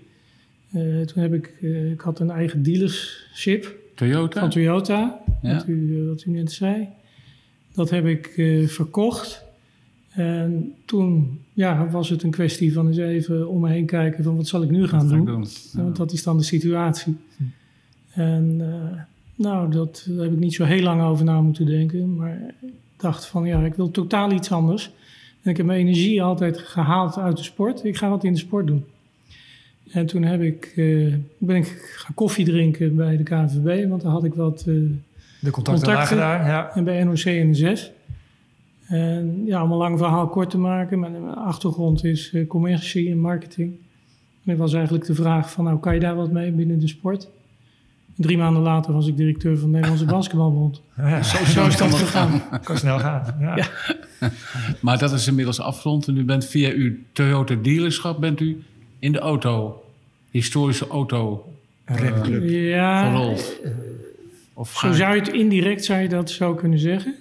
toen 1.06 1.22
heb 1.22 1.34
ik, 1.34 1.46
ik 1.92 2.00
had 2.00 2.20
een 2.20 2.30
eigen 2.30 2.62
dealership. 2.62 3.78
Toyota? 3.94 4.40
Van 4.40 4.50
Toyota, 4.50 5.20
ja. 5.42 5.54
wat, 5.54 5.66
u, 5.66 6.06
wat 6.08 6.24
u 6.24 6.30
net 6.30 6.52
zei. 6.52 6.88
Dat 7.74 7.90
heb 7.90 8.06
ik 8.06 8.32
verkocht. 8.66 9.44
En 10.10 10.74
toen 10.84 11.40
ja, 11.52 11.88
was 11.90 12.08
het 12.08 12.22
een 12.22 12.30
kwestie 12.30 12.72
van 12.72 12.86
eens 12.86 12.96
even 12.96 13.48
om 13.48 13.60
me 13.60 13.70
heen 13.70 13.86
kijken 13.86 14.24
van 14.24 14.36
wat 14.36 14.46
zal 14.46 14.62
ik 14.62 14.70
nu 14.70 14.88
gaan 14.88 15.08
doen. 15.08 15.24
doen. 15.24 15.46
Ja. 15.72 15.82
Want 15.82 15.96
dat 15.96 16.12
is 16.12 16.22
dan 16.22 16.36
de 16.36 16.42
situatie. 16.42 17.16
Hm. 17.36 17.42
En 18.20 18.62
nou, 19.34 19.70
dat, 19.70 20.06
daar 20.08 20.24
heb 20.24 20.32
ik 20.32 20.38
niet 20.38 20.54
zo 20.54 20.64
heel 20.64 20.82
lang 20.82 21.02
over 21.02 21.24
na 21.24 21.40
moeten 21.40 21.66
denken. 21.66 22.16
Maar 22.16 22.54
ik 22.60 22.72
dacht 22.96 23.26
van 23.26 23.46
ja, 23.46 23.64
ik 23.64 23.74
wil 23.74 23.90
totaal 23.90 24.32
iets 24.32 24.52
anders. 24.52 24.90
En 25.42 25.50
ik 25.50 25.56
heb 25.56 25.66
mijn 25.66 25.80
energie 25.80 26.22
altijd 26.22 26.58
gehaald 26.58 27.18
uit 27.18 27.36
de 27.36 27.42
sport. 27.42 27.84
Ik 27.84 27.96
ga 27.96 28.08
wat 28.08 28.24
in 28.24 28.32
de 28.32 28.38
sport 28.38 28.66
doen. 28.66 28.84
En 29.90 30.06
toen 30.06 30.22
heb 30.22 30.42
ik, 30.42 30.72
uh, 30.76 31.14
ben 31.38 31.56
ik 31.56 31.94
gaan 31.96 32.14
koffie 32.14 32.44
drinken 32.44 32.96
bij 32.96 33.16
de 33.16 33.22
KNVB, 33.22 33.88
want 33.88 34.02
daar 34.02 34.10
had 34.10 34.24
ik 34.24 34.34
wat 34.34 34.64
uh, 34.66 34.90
de 35.40 35.50
contacten, 35.50 35.84
contacten 35.84 36.16
daar, 36.16 36.46
ja. 36.46 36.74
En 36.74 36.84
bij 36.84 37.04
NOC 37.04 37.18
en 37.18 37.50
NSF. 37.50 37.90
En 38.90 39.42
ja, 39.44 39.62
om 39.62 39.70
een 39.70 39.76
lang 39.76 39.98
verhaal 39.98 40.28
kort 40.28 40.50
te 40.50 40.58
maken, 40.58 40.98
mijn, 40.98 41.12
mijn 41.12 41.34
achtergrond 41.34 42.04
is 42.04 42.32
uh, 42.32 42.46
commercie 42.46 43.10
en 43.10 43.18
marketing. 43.18 43.72
En 44.44 44.50
het 44.50 44.58
was 44.58 44.72
eigenlijk 44.72 45.04
de 45.04 45.14
vraag 45.14 45.50
van, 45.50 45.64
nou 45.64 45.78
kan 45.78 45.94
je 45.94 46.00
daar 46.00 46.14
wat 46.14 46.30
mee 46.30 46.52
binnen 46.52 46.78
de 46.78 46.88
sport? 46.88 47.28
Drie 48.16 48.38
maanden 48.38 48.62
later 48.62 48.92
was 48.92 49.06
ik 49.06 49.16
directeur 49.16 49.58
van 49.58 49.66
de 49.66 49.72
Nederlandse 49.72 50.04
Basketbalbond. 50.14 50.82
Ja, 50.96 51.22
zo, 51.22 51.44
zo 51.44 51.66
is 51.66 51.76
dat 51.76 51.94
gegaan. 51.94 52.42
Kan 52.62 52.76
snel 52.76 52.98
gaan. 52.98 53.36
Ja. 53.40 53.56
ja. 53.56 53.66
maar 54.80 54.98
dat 54.98 55.12
is 55.12 55.26
inmiddels 55.26 55.60
afgerond. 55.60 56.08
En 56.08 56.16
u 56.16 56.24
bent 56.24 56.44
via 56.44 56.70
uw 56.70 56.92
Toyota 57.12 57.54
dealerschap 57.54 58.20
bent 58.20 58.40
u 58.40 58.62
in 58.98 59.12
de 59.12 59.18
auto, 59.18 59.82
historische 60.30 60.86
auto, 60.86 61.52
uh, 61.90 62.70
ja, 62.70 63.10
gerold. 63.10 63.60
Of 64.54 64.76
zo 64.76 64.92
zou 64.92 65.14
je 65.14 65.20
het 65.20 65.32
indirect 65.32 65.84
zou 65.84 66.00
je 66.00 66.08
dat 66.08 66.30
zo 66.30 66.54
kunnen 66.54 66.78
zeggen. 66.78 67.14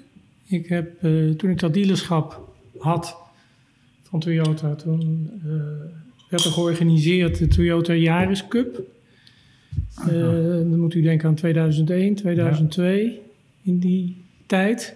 Ik 0.50 0.68
heb, 0.68 1.04
uh, 1.04 1.36
toen 1.36 1.50
ik 1.50 1.60
dat 1.60 1.74
dealerschap 1.74 2.54
had 2.78 3.18
van 4.02 4.20
Toyota, 4.20 4.76
toen 4.76 5.30
uh, 5.46 5.52
werd 6.30 6.44
er 6.44 6.52
georganiseerd 6.52 7.38
de 7.38 7.48
Toyota 7.48 7.94
Yaris 7.94 8.48
Cup. 8.48 8.82
Uh, 10.00 10.14
dan 10.70 10.80
moet 10.80 10.94
u 10.94 11.02
denken 11.02 11.28
aan 11.28 11.36
2001, 11.36 12.16
2002, 12.16 13.04
ja. 13.06 13.12
in 13.62 13.80
die 13.80 14.18
tijd. 14.46 14.96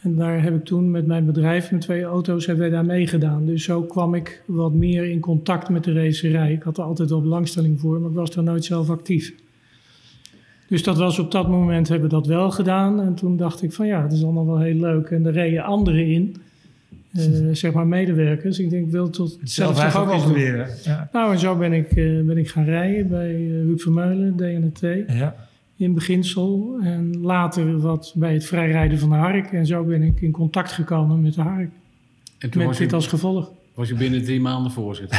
En 0.00 0.16
daar 0.16 0.42
heb 0.42 0.54
ik 0.54 0.64
toen 0.64 0.90
met 0.90 1.06
mijn 1.06 1.26
bedrijf, 1.26 1.70
met 1.70 1.80
twee 1.80 2.02
auto's, 2.02 2.46
hebben 2.46 2.64
wij 2.64 2.74
daar 2.74 2.86
meegedaan. 2.86 3.46
Dus 3.46 3.64
zo 3.64 3.82
kwam 3.82 4.14
ik 4.14 4.42
wat 4.46 4.72
meer 4.72 5.04
in 5.04 5.20
contact 5.20 5.68
met 5.68 5.84
de 5.84 5.92
racerij. 5.92 6.52
Ik 6.52 6.62
had 6.62 6.78
er 6.78 6.84
altijd 6.84 7.10
wel 7.10 7.22
belangstelling 7.22 7.80
voor, 7.80 8.00
maar 8.00 8.10
ik 8.10 8.16
was 8.16 8.30
daar 8.30 8.44
nooit 8.44 8.64
zelf 8.64 8.90
actief. 8.90 9.34
Dus 10.74 10.82
dat 10.82 10.96
was 10.96 11.18
op 11.18 11.30
dat 11.30 11.48
moment 11.48 11.88
hebben 11.88 12.08
we 12.08 12.14
dat 12.14 12.26
wel 12.26 12.50
gedaan. 12.50 13.00
En 13.00 13.14
toen 13.14 13.36
dacht 13.36 13.62
ik 13.62 13.72
van 13.72 13.86
ja, 13.86 14.02
het 14.02 14.12
is 14.12 14.22
allemaal 14.22 14.46
wel 14.46 14.58
heel 14.58 14.74
leuk. 14.74 15.10
En 15.10 15.26
er 15.26 15.32
reden 15.32 15.64
anderen 15.64 16.06
in. 16.06 16.36
Uh, 17.12 17.54
zeg 17.62 17.72
maar 17.72 17.86
medewerkers. 17.86 18.58
Ik 18.58 18.70
denk, 18.70 18.84
ik 18.86 18.90
wil 18.90 19.10
tot 19.10 19.38
zelf, 19.42 19.76
zelf 19.76 19.96
ook 19.96 20.06
wel 20.06 20.22
proberen. 20.22 20.68
Ja. 20.84 21.08
Nou, 21.12 21.32
en 21.32 21.38
zo 21.38 21.56
ben 21.56 21.72
ik, 21.72 21.96
uh, 21.96 22.26
ben 22.26 22.38
ik 22.38 22.48
gaan 22.48 22.64
rijden 22.64 23.08
bij 23.08 23.34
uh, 23.34 23.60
Huub 23.60 23.80
Vermeulen, 23.80 24.36
DNT. 24.36 24.80
Ja. 25.06 25.36
In 25.76 25.94
beginsel. 25.94 26.78
En 26.82 27.20
later 27.20 27.80
wat 27.80 28.12
bij 28.16 28.32
het 28.32 28.44
vrijrijden 28.44 28.98
van 28.98 29.08
de 29.08 29.14
Hark. 29.14 29.52
En 29.52 29.66
zo 29.66 29.84
ben 29.84 30.02
ik 30.02 30.20
in 30.20 30.30
contact 30.30 30.72
gekomen 30.72 31.22
met 31.22 31.34
de 31.34 31.42
Hark. 31.42 31.70
En 32.38 32.50
toen 32.50 32.66
met 32.66 32.76
dit 32.76 32.90
je, 32.90 32.96
als 32.96 33.06
gevolg. 33.06 33.50
Was 33.74 33.88
je 33.88 33.94
binnen 33.94 34.24
drie 34.24 34.40
maanden 34.40 34.72
voorzitter? 34.72 35.18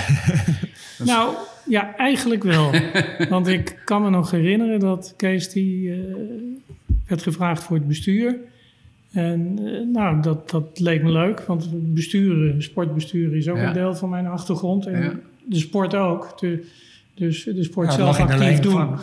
nou, 1.05 1.35
ja, 1.67 1.95
eigenlijk 1.95 2.43
wel. 2.43 2.71
Want 3.29 3.47
ik 3.47 3.81
kan 3.85 4.01
me 4.01 4.09
nog 4.09 4.31
herinneren 4.31 4.79
dat 4.79 5.13
Kees 5.17 5.49
die 5.49 5.93
werd 7.07 7.21
gevraagd 7.21 7.63
voor 7.63 7.75
het 7.75 7.87
bestuur. 7.87 8.37
En 9.11 9.59
nou, 9.91 10.21
dat, 10.21 10.49
dat 10.49 10.79
leek 10.79 11.03
me 11.03 11.11
leuk, 11.11 11.41
want 11.41 11.69
besturen, 11.93 12.63
sportbesturen 12.63 13.37
is 13.37 13.49
ook 13.49 13.57
ja. 13.57 13.67
een 13.67 13.73
deel 13.73 13.95
van 13.95 14.09
mijn 14.09 14.27
achtergrond. 14.27 14.85
En 14.85 15.03
ja. 15.03 15.13
de 15.45 15.57
sport 15.57 15.95
ook. 15.95 16.39
De, 16.39 16.65
dus 17.15 17.43
de 17.43 17.63
sport 17.63 17.87
ja, 17.87 17.93
zelf 17.93 18.19
actief 18.19 18.59
doen. 18.59 18.71
Van, 18.71 18.99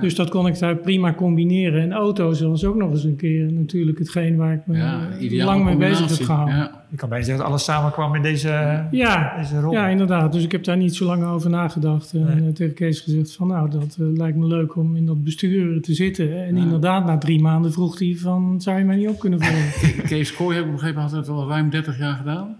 dus 0.00 0.14
dat 0.14 0.30
kon 0.30 0.46
ik 0.46 0.58
daar 0.58 0.76
prima 0.76 1.14
combineren. 1.14 1.82
En 1.82 1.92
auto's 1.92 2.40
was 2.40 2.64
ook 2.64 2.74
nog 2.74 2.90
eens 2.90 3.04
een 3.04 3.16
keer 3.16 3.52
natuurlijk 3.52 3.98
hetgeen 3.98 4.36
waar 4.36 4.52
ik 4.52 4.66
me 4.66 5.44
lang 5.44 5.64
mee 5.64 5.76
bezig 5.76 6.18
heb 6.18 6.26
gehouden. 6.26 6.70
Ik 6.90 7.00
kan 7.00 7.08
bijna 7.08 7.24
zeggen 7.24 7.42
dat 7.42 7.52
alles 7.52 7.64
samenkwam 7.64 8.14
in 8.14 8.22
deze, 8.22 8.84
ja, 8.90 9.36
deze 9.38 9.60
rol. 9.60 9.72
Ja, 9.72 9.88
inderdaad. 9.88 10.32
Dus 10.32 10.44
ik 10.44 10.52
heb 10.52 10.64
daar 10.64 10.76
niet 10.76 10.94
zo 10.94 11.04
lang 11.04 11.24
over 11.24 11.50
nagedacht. 11.50 12.12
En 12.12 12.42
nee. 12.42 12.52
tegen 12.52 12.74
Kees 12.74 13.00
gezegd 13.00 13.32
van 13.32 13.46
nou, 13.46 13.70
dat 13.70 13.96
uh, 14.00 14.16
lijkt 14.16 14.36
me 14.36 14.46
leuk 14.46 14.76
om 14.76 14.96
in 14.96 15.06
dat 15.06 15.24
bestuur 15.24 15.82
te 15.82 15.94
zitten. 15.94 16.44
En 16.44 16.56
inderdaad, 16.56 17.06
na 17.06 17.18
drie 17.18 17.42
maanden 17.42 17.72
vroeg 17.72 17.98
hij 17.98 18.16
van, 18.18 18.60
zou 18.60 18.78
je 18.78 18.84
mij 18.84 18.96
niet 18.96 19.08
op 19.08 19.18
kunnen 19.18 19.42
volgen? 19.42 20.02
Kees 20.08 20.34
Kooi, 20.34 20.56
heb 20.56 20.64
ik 20.66 20.72
begrepen, 20.72 21.00
had 21.00 21.10
het 21.10 21.28
al 21.28 21.48
ruim 21.48 21.70
30 21.70 21.98
jaar 21.98 22.14
gedaan? 22.14 22.56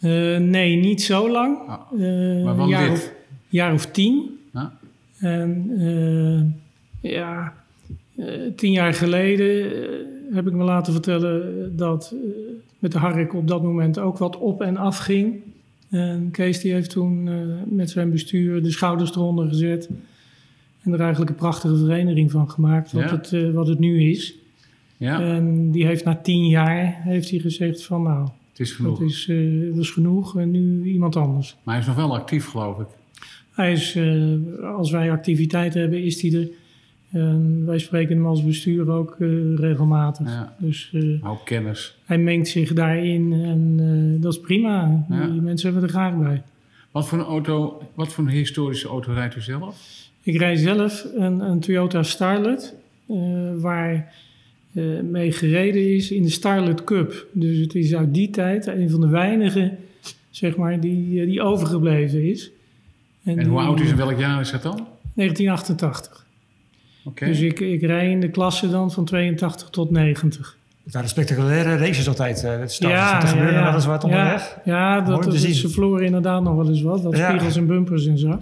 Uh, 0.00 0.38
nee, 0.38 0.76
niet 0.76 1.02
zo 1.02 1.30
lang. 1.30 1.58
Ah, 1.68 1.80
uh, 1.92 2.44
maar 2.44 2.58
een 2.58 2.68
jaar 2.68 2.90
of, 2.90 3.12
jaar 3.48 3.72
of 3.72 3.86
tien. 3.86 4.35
En 5.18 5.70
uh, 5.70 6.42
ja, 7.12 7.54
uh, 8.16 8.26
tien 8.56 8.72
jaar 8.72 8.94
geleden 8.94 9.72
uh, 9.72 10.34
heb 10.34 10.46
ik 10.46 10.52
me 10.52 10.64
laten 10.64 10.92
vertellen 10.92 11.76
dat 11.76 12.14
met 12.78 12.92
de 12.92 12.98
Hark 12.98 13.34
op 13.34 13.48
dat 13.48 13.62
moment 13.62 13.98
ook 13.98 14.18
wat 14.18 14.38
op 14.38 14.60
en 14.60 14.76
af 14.76 14.98
ging. 14.98 15.42
En 15.90 16.28
Kees 16.30 16.60
die 16.60 16.72
heeft 16.72 16.90
toen 16.90 17.28
met 17.76 17.90
zijn 17.90 18.10
bestuur 18.10 18.62
de 18.62 18.70
schouders 18.70 19.10
eronder 19.10 19.48
gezet. 19.48 19.88
En 20.82 20.92
er 20.92 21.00
eigenlijk 21.00 21.30
een 21.30 21.36
prachtige 21.36 21.76
vereniging 21.76 22.30
van 22.30 22.50
gemaakt, 22.50 22.92
wat, 22.92 23.02
ja. 23.02 23.36
het, 23.38 23.52
wat 23.52 23.66
het 23.66 23.78
nu 23.78 24.10
is. 24.10 24.34
Ja. 24.96 25.20
En 25.20 25.70
die 25.70 25.86
heeft 25.86 26.04
na 26.04 26.16
tien 26.16 26.46
jaar 26.46 27.00
heeft 27.02 27.30
hij 27.30 27.38
gezegd 27.38 27.84
van 27.84 28.02
nou, 28.02 28.28
het 28.50 28.60
is 28.60 28.72
genoeg. 28.72 28.98
Dat 28.98 29.08
is, 29.08 29.26
dat 29.70 29.78
is 29.78 29.90
genoeg 29.90 30.38
en 30.38 30.50
nu 30.50 30.84
iemand 30.84 31.16
anders. 31.16 31.56
Maar 31.62 31.74
hij 31.74 31.82
is 31.82 31.88
nog 31.88 31.96
wel 31.96 32.14
actief 32.14 32.46
geloof 32.46 32.78
ik. 32.78 32.86
Hij 33.56 33.72
is, 33.72 33.96
uh, 33.96 34.34
als 34.62 34.90
wij 34.90 35.10
activiteiten 35.10 35.80
hebben, 35.80 36.02
is 36.02 36.22
hij 36.22 36.32
er. 36.40 36.48
En 37.10 37.66
wij 37.66 37.78
spreken 37.78 38.16
hem 38.16 38.26
als 38.26 38.44
bestuur 38.44 38.90
ook 38.90 39.16
uh, 39.18 39.58
regelmatig. 39.58 40.26
Ja. 40.26 40.56
Dus, 40.58 40.90
uh, 40.92 41.30
ook 41.30 41.44
kennis. 41.44 41.96
Hij 42.04 42.18
mengt 42.18 42.48
zich 42.48 42.72
daarin 42.72 43.32
en 43.32 43.76
dat 44.20 44.32
is 44.32 44.40
prima. 44.40 45.06
Ja. 45.08 45.26
Die 45.26 45.40
mensen 45.40 45.72
hebben 45.72 45.88
er 45.88 45.94
graag 45.94 46.18
bij. 46.18 46.42
Wat 46.90 47.08
voor 47.08 47.18
een 47.18 47.24
auto, 47.24 47.82
wat 47.94 48.12
voor 48.12 48.24
een 48.24 48.30
historische 48.30 48.88
auto 48.88 49.12
rijdt 49.12 49.36
u 49.36 49.40
zelf? 49.40 49.76
Ik 50.22 50.36
rijd 50.38 50.58
zelf 50.58 51.06
een, 51.14 51.40
een 51.40 51.60
Toyota 51.60 52.02
Starlet, 52.02 52.74
waar 53.56 54.14
mee 55.02 55.32
gereden 55.32 55.94
is 55.94 56.10
in 56.10 56.22
de 56.22 56.30
Starlet 56.30 56.84
Cup. 56.84 57.26
Dus 57.32 57.58
het 57.58 57.74
is 57.74 57.94
uit 57.94 58.14
die 58.14 58.30
tijd 58.30 58.66
een 58.66 58.90
van 58.90 59.00
de 59.00 59.08
weinige, 59.08 59.72
zeg 60.30 60.56
maar, 60.56 60.80
die, 60.80 61.26
die 61.26 61.42
overgebleven 61.42 62.22
is. 62.22 62.50
En, 63.26 63.38
en 63.38 63.46
hoe 63.46 63.60
oud 63.60 63.80
is 63.80 63.90
en 63.90 63.96
welk 63.96 64.18
jaar 64.18 64.40
is 64.40 64.50
dat 64.50 64.62
dan? 64.62 64.86
1988. 65.14 66.26
Okay. 67.04 67.28
Dus 67.28 67.40
ik, 67.40 67.60
ik 67.60 67.82
rij 67.82 68.10
in 68.10 68.20
de 68.20 68.30
klasse 68.30 68.70
dan 68.70 68.92
van 68.92 69.04
82 69.04 69.68
tot 69.70 69.90
90. 69.90 70.56
Het 70.84 70.94
waren 70.94 71.08
spectaculaire 71.08 71.76
races 71.76 72.08
altijd. 72.08 72.44
Uh, 72.44 72.50
het 72.58 72.76
ja, 72.76 73.22
er 73.22 73.28
gebeurde 73.28 73.52
ja, 73.52 73.62
wel 73.62 73.74
eens 73.74 73.86
wat 73.86 74.04
onderweg. 74.04 74.58
Ja, 74.64 75.00
dat, 75.00 75.24
dat 75.24 75.34
ze 75.34 75.68
verloren 75.68 76.04
inderdaad 76.04 76.42
nog 76.42 76.56
wel 76.56 76.68
eens 76.68 76.82
wat. 76.82 77.02
Wat 77.02 77.16
spiegels 77.16 77.56
en 77.56 77.66
bumpers 77.66 78.06
en 78.06 78.18
zo. 78.18 78.40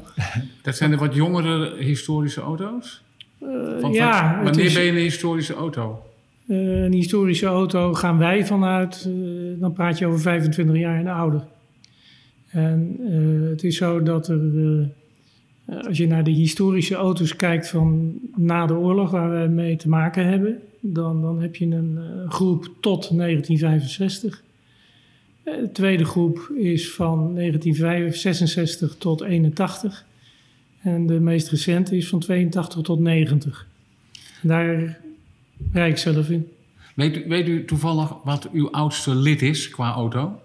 Dat 0.63 0.77
zijn 0.77 0.91
de 0.91 0.97
wat 0.97 1.15
jongere 1.15 1.77
historische 1.79 2.41
auto's? 2.41 3.03
Uh, 3.43 3.93
ja. 3.93 4.37
Wat, 4.37 4.45
wanneer 4.45 4.73
ben 4.73 4.83
je 4.83 4.91
een 4.91 4.97
historische 4.97 5.55
auto? 5.55 6.03
Uh, 6.47 6.83
een 6.83 6.93
historische 6.93 7.47
auto 7.47 7.95
gaan 7.95 8.19
wij 8.19 8.47
vanuit, 8.47 9.09
dan 9.59 9.73
praat 9.73 9.99
je 9.99 10.07
over 10.07 10.21
25 10.21 10.77
jaar 10.77 10.99
en 10.99 11.07
ouder. 11.07 11.43
En 12.55 12.97
het 13.51 13.65
is 13.65 13.77
zo 13.77 14.03
dat 14.03 14.29
er 14.29 14.91
eh, 15.65 15.87
als 15.87 15.97
je 15.97 16.07
naar 16.07 16.25
de 16.25 16.31
historische 16.31 16.95
auto's 16.95 17.37
kijkt 17.37 17.69
van 17.69 18.15
na 18.37 18.67
de 18.67 18.75
oorlog 18.75 19.11
waar 19.11 19.43
we 19.43 19.49
mee 19.49 19.77
te 19.77 19.89
maken 19.89 20.27
hebben, 20.27 20.61
dan, 20.81 21.23
dan 21.23 21.41
heb 21.41 21.57
je 21.57 21.67
een 21.67 21.99
uh, 21.99 22.31
groep 22.31 22.71
tot 22.81 23.17
1965. 23.17 24.43
Eh, 25.43 25.55
de 25.55 25.73
tweede 25.73 26.05
groep 26.05 26.53
is 26.57 26.93
van 26.93 27.35
1966 27.35 28.95
tot 28.99 29.21
81. 29.23 30.05
En 30.81 31.07
de 31.07 31.21
meest 31.21 31.49
recente 31.49 31.97
is 31.97 32.09
van 32.09 32.19
82 32.19 32.83
tot 32.83 33.01
90. 33.01 33.67
Daar 34.43 35.01
rijd 35.73 35.93
ik 35.93 35.99
zelf 35.99 36.31
in. 36.31 36.49
Weet 36.95 37.27
weet 37.27 37.49
u 37.49 37.65
toevallig 37.65 38.15
wat 38.25 38.49
uw 38.53 38.71
oudste 38.71 39.15
lid 39.15 39.43
is 39.43 39.71
qua 39.71 39.93
auto? 39.93 40.41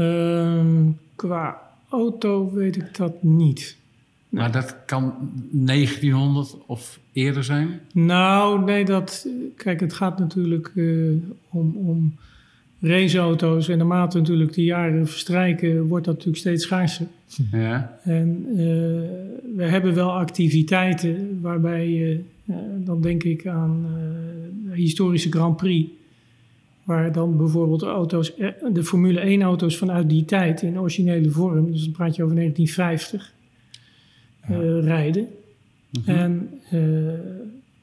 Uh, 0.00 0.60
qua 1.14 1.60
auto 1.88 2.52
weet 2.52 2.76
ik 2.76 2.96
dat 2.96 3.22
niet. 3.22 3.76
Maar 4.28 4.52
dat 4.52 4.76
kan 4.86 5.14
1900 5.50 6.56
of 6.66 7.00
eerder 7.12 7.44
zijn? 7.44 7.80
Nou, 7.92 8.64
nee, 8.64 8.84
dat. 8.84 9.26
Kijk, 9.56 9.80
het 9.80 9.92
gaat 9.92 10.18
natuurlijk 10.18 10.70
uh, 10.74 11.12
om, 11.48 11.76
om 11.76 12.14
raceauto's. 12.80 13.68
En 13.68 13.78
naarmate 13.78 14.18
natuurlijk 14.18 14.52
de 14.52 14.64
jaren 14.64 15.06
verstrijken, 15.08 15.86
wordt 15.86 16.04
dat 16.04 16.14
natuurlijk 16.14 16.42
steeds 16.42 16.64
schaarser. 16.64 17.06
Ja. 17.52 17.98
En 18.02 18.46
uh, 18.48 18.56
we 19.56 19.64
hebben 19.64 19.94
wel 19.94 20.12
activiteiten 20.12 21.38
waarbij 21.40 21.88
je, 21.88 22.20
uh, 22.44 22.56
dan 22.76 23.00
denk 23.00 23.22
ik 23.22 23.46
aan 23.46 23.86
historische 24.72 25.30
Grand 25.30 25.56
Prix. 25.56 25.90
Waar 26.90 27.12
dan 27.12 27.36
bijvoorbeeld 27.36 27.82
auto's, 27.82 28.34
eh, 28.34 28.48
de 28.72 28.84
Formule 28.84 29.20
1 29.20 29.42
auto's 29.42 29.76
vanuit 29.76 30.08
die 30.08 30.24
tijd 30.24 30.62
in 30.62 30.80
originele 30.80 31.30
vorm, 31.30 31.72
dus 31.72 31.84
dan 31.84 31.92
praat 31.92 32.16
je 32.16 32.22
over 32.22 32.36
1950, 32.36 33.32
ja. 34.48 34.60
uh, 34.60 34.84
rijden. 34.84 35.28
Mhm. 35.90 36.10
En 36.10 36.50
uh, 36.72 37.12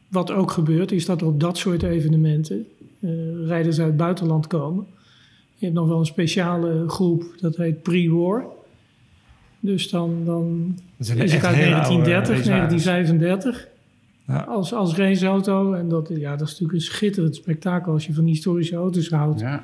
wat 0.07 0.31
ook 0.31 0.51
gebeurt, 0.51 0.91
is 0.91 1.05
dat 1.05 1.21
er 1.21 1.27
op 1.27 1.39
dat 1.39 1.57
soort 1.57 1.83
evenementen 1.83 2.67
uh, 2.99 3.11
rijders 3.45 3.79
uit 3.79 3.87
het 3.87 3.97
buitenland 3.97 4.47
komen. 4.47 4.85
Je 5.55 5.65
hebt 5.65 5.77
nog 5.77 5.87
wel 5.87 5.99
een 5.99 6.05
speciale 6.05 6.89
groep, 6.89 7.23
dat 7.39 7.55
heet 7.55 7.81
pre-war. 7.81 8.45
Dus 9.59 9.89
dan, 9.89 10.25
dan 10.25 10.77
is 10.97 11.09
het 11.09 11.19
uit 11.19 11.55
1930, 11.55 12.45
1935. 12.45 13.67
Ja. 14.27 14.39
Als, 14.39 14.73
als 14.73 14.95
raceauto. 14.95 15.73
En 15.73 15.89
dat, 15.89 16.11
ja, 16.13 16.35
dat 16.35 16.47
is 16.47 16.51
natuurlijk 16.51 16.73
een 16.73 16.85
schitterend 16.85 17.35
spektakel 17.35 17.93
als 17.93 18.05
je 18.05 18.13
van 18.13 18.25
historische 18.25 18.75
auto's 18.75 19.09
houdt. 19.09 19.39
Ja. 19.39 19.63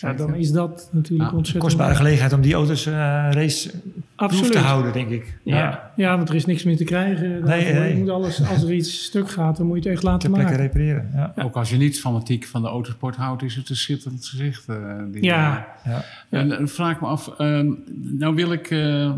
Ja, 0.00 0.12
dan 0.12 0.34
is 0.34 0.52
dat 0.52 0.88
natuurlijk 0.92 1.32
ontzettend... 1.32 1.54
Een 1.54 1.60
kostbare 1.60 1.94
gelegenheid 1.94 2.32
om 2.32 2.40
die 2.40 2.54
auto's 2.54 2.86
uh, 2.86 2.94
race 3.30 3.70
Absoluut. 4.14 4.52
te 4.52 4.58
houden, 4.58 4.92
denk 4.92 5.10
ik. 5.10 5.38
Ja. 5.42 5.92
ja, 5.96 6.16
want 6.16 6.28
er 6.28 6.34
is 6.34 6.46
niks 6.46 6.64
meer 6.64 6.76
te 6.76 6.84
krijgen. 6.84 7.44
Nee, 7.44 7.72
nee. 7.72 7.88
Je 7.88 7.98
moet 7.98 8.08
alles, 8.08 8.48
als 8.48 8.62
er 8.62 8.72
iets 8.72 9.04
stuk 9.04 9.30
gaat, 9.30 9.56
dan 9.56 9.66
moet 9.66 9.76
je 9.76 9.82
het 9.82 9.92
echt 9.92 10.02
laten 10.02 10.30
maken. 10.30 10.46
plekken 10.46 10.66
repareren, 10.66 11.10
ja. 11.14 11.42
Ook 11.44 11.56
als 11.56 11.70
je 11.70 11.76
niet 11.76 12.00
fanatiek 12.00 12.46
van 12.46 12.62
de 12.62 12.68
autosport 12.68 13.16
houdt, 13.16 13.42
is 13.42 13.56
het 13.56 13.68
een 13.68 13.76
schitterend 13.76 14.26
gezicht. 14.26 14.68
Uh, 14.68 14.76
die, 15.12 15.22
ja. 15.22 15.66
ja. 15.84 16.04
En, 16.28 16.58
en 16.58 16.68
vraag 16.68 17.00
me 17.00 17.06
af, 17.06 17.34
uh, 17.38 17.60
nou 17.94 18.34
wil 18.34 18.52
ik 18.52 18.70
uh, 18.70 19.12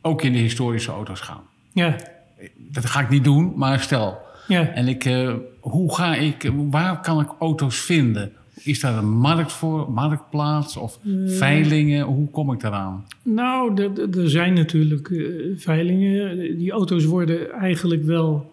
ook 0.00 0.22
in 0.22 0.32
de 0.32 0.38
historische 0.38 0.90
auto's 0.90 1.20
gaan. 1.20 1.40
Ja 1.72 1.96
dat 2.56 2.86
ga 2.86 3.00
ik 3.00 3.08
niet 3.08 3.24
doen, 3.24 3.52
maar 3.56 3.80
stel. 3.80 4.18
Ja. 4.48 4.72
En 4.74 4.88
ik, 4.88 5.04
uh, 5.04 5.34
hoe 5.60 5.94
ga 5.94 6.14
ik, 6.14 6.52
waar 6.70 7.00
kan 7.00 7.20
ik 7.20 7.28
auto's 7.38 7.76
vinden? 7.76 8.32
Is 8.62 8.80
daar 8.80 8.98
een 8.98 9.10
markt 9.10 9.52
voor, 9.52 9.92
marktplaats 9.92 10.76
of 10.76 10.98
uh, 11.02 11.36
veilingen? 11.36 12.04
Hoe 12.04 12.30
kom 12.30 12.52
ik 12.52 12.60
daaraan? 12.60 13.04
Nou, 13.22 13.82
er 14.12 14.30
zijn 14.30 14.54
natuurlijk 14.54 15.08
uh, 15.08 15.56
veilingen. 15.56 16.38
Die 16.58 16.70
auto's 16.70 17.04
worden 17.04 17.52
eigenlijk 17.52 18.04
wel 18.04 18.52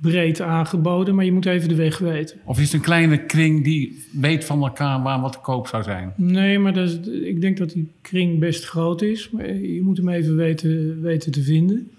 breed 0.00 0.40
aangeboden, 0.40 1.14
maar 1.14 1.24
je 1.24 1.32
moet 1.32 1.46
even 1.46 1.68
de 1.68 1.74
weg 1.74 1.98
weten. 1.98 2.36
Of 2.44 2.58
is 2.58 2.64
het 2.64 2.72
een 2.72 2.80
kleine 2.80 3.24
kring 3.24 3.64
die 3.64 4.04
weet 4.12 4.44
van 4.44 4.62
elkaar 4.62 5.02
waar 5.02 5.20
wat 5.20 5.32
te 5.32 5.38
koop 5.38 5.66
zou 5.66 5.82
zijn? 5.82 6.12
Nee, 6.16 6.58
maar 6.58 6.72
dat 6.72 6.88
is, 6.88 6.98
ik 7.08 7.40
denk 7.40 7.56
dat 7.56 7.70
die 7.70 7.88
kring 8.00 8.38
best 8.38 8.64
groot 8.64 9.02
is. 9.02 9.30
Maar 9.30 9.54
je 9.54 9.82
moet 9.82 9.96
hem 9.96 10.08
even 10.08 10.36
weten, 10.36 11.02
weten 11.02 11.32
te 11.32 11.42
vinden. 11.42 11.90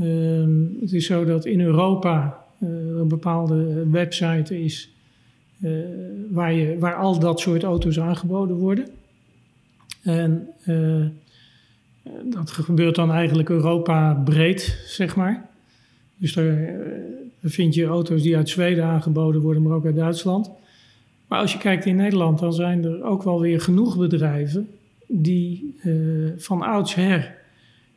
Ehm, 0.00 0.80
het 0.80 0.92
is 0.92 1.06
zo 1.06 1.24
dat 1.24 1.44
in 1.44 1.60
Europa 1.60 2.44
uh, 2.58 2.68
een 2.68 3.08
bepaalde 3.08 3.88
website 3.90 4.62
is 4.62 4.90
uh, 5.60 5.78
waar, 6.30 6.52
je, 6.52 6.78
waar 6.78 6.94
al 6.94 7.18
dat 7.18 7.40
soort 7.40 7.62
auto's 7.62 8.00
aangeboden 8.00 8.56
worden. 8.56 8.88
En 10.02 10.48
uh, 10.66 11.06
dat 12.24 12.50
gebeurt 12.50 12.94
dan 12.94 13.12
eigenlijk 13.12 13.48
Europa 13.48 14.14
breed, 14.24 14.84
zeg 14.86 15.16
maar. 15.16 15.48
Dus 16.16 16.32
daar 16.32 16.70
vind 17.42 17.74
je 17.74 17.84
auto's 17.84 18.22
die 18.22 18.36
uit 18.36 18.48
Zweden 18.48 18.84
aangeboden 18.84 19.40
worden, 19.40 19.62
maar 19.62 19.72
ook 19.72 19.86
uit 19.86 19.96
Duitsland. 19.96 20.50
Maar 21.28 21.38
als 21.38 21.52
je 21.52 21.58
kijkt 21.58 21.84
in 21.84 21.96
Nederland, 21.96 22.38
dan 22.38 22.52
zijn 22.52 22.84
er 22.84 23.02
ook 23.02 23.22
wel 23.22 23.40
weer 23.40 23.60
genoeg 23.60 23.98
bedrijven 23.98 24.68
die 25.06 25.74
van 26.36 26.62
oudsher 26.62 27.34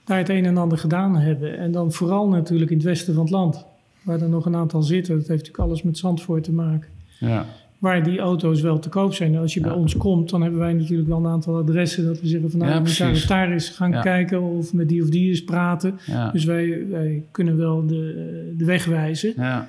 daar 0.07 0.17
het 0.17 0.29
een 0.29 0.45
en 0.45 0.57
ander 0.57 0.77
gedaan 0.77 1.15
hebben. 1.15 1.57
En 1.57 1.71
dan 1.71 1.91
vooral 1.91 2.27
natuurlijk 2.29 2.71
in 2.71 2.77
het 2.77 2.85
westen 2.85 3.13
van 3.13 3.23
het 3.23 3.31
land, 3.31 3.65
waar 4.01 4.21
er 4.21 4.29
nog 4.29 4.45
een 4.45 4.55
aantal 4.55 4.81
zitten. 4.81 5.17
Dat 5.17 5.27
heeft 5.27 5.41
natuurlijk 5.41 5.69
alles 5.69 5.83
met 5.83 5.97
Zandvoort 5.97 6.43
te 6.43 6.51
maken. 6.51 6.89
Ja. 7.19 7.45
Waar 7.77 8.03
die 8.03 8.19
auto's 8.19 8.61
wel 8.61 8.79
te 8.79 8.89
koop 8.89 9.13
zijn. 9.13 9.37
als 9.37 9.53
je 9.53 9.61
bij 9.61 9.71
ons 9.71 9.97
komt, 9.97 10.29
dan 10.29 10.41
hebben 10.41 10.59
wij 10.59 10.73
natuurlijk 10.73 11.07
wel 11.07 11.17
een 11.17 11.27
aantal 11.27 11.57
adressen 11.57 12.05
dat 12.05 12.21
we 12.21 12.27
zeggen 12.27 12.51
van 12.51 12.59
nou, 12.59 12.71
ja, 12.71 12.79
moet 12.79 12.97
daar 12.97 13.09
eens 13.09 13.25
daar 13.25 13.51
eens 13.51 13.69
gaan 13.69 14.01
kijken 14.01 14.41
of 14.41 14.73
met 14.73 14.89
die 14.89 15.03
of 15.03 15.09
die 15.09 15.29
eens 15.29 15.43
praten. 15.43 15.99
Dus 16.31 16.45
wij, 16.45 16.87
wij 16.89 17.23
kunnen 17.31 17.57
wel 17.57 17.87
de, 17.87 18.53
de 18.57 18.65
weg 18.65 18.85
wijzen. 18.85 19.33
Ja. 19.35 19.67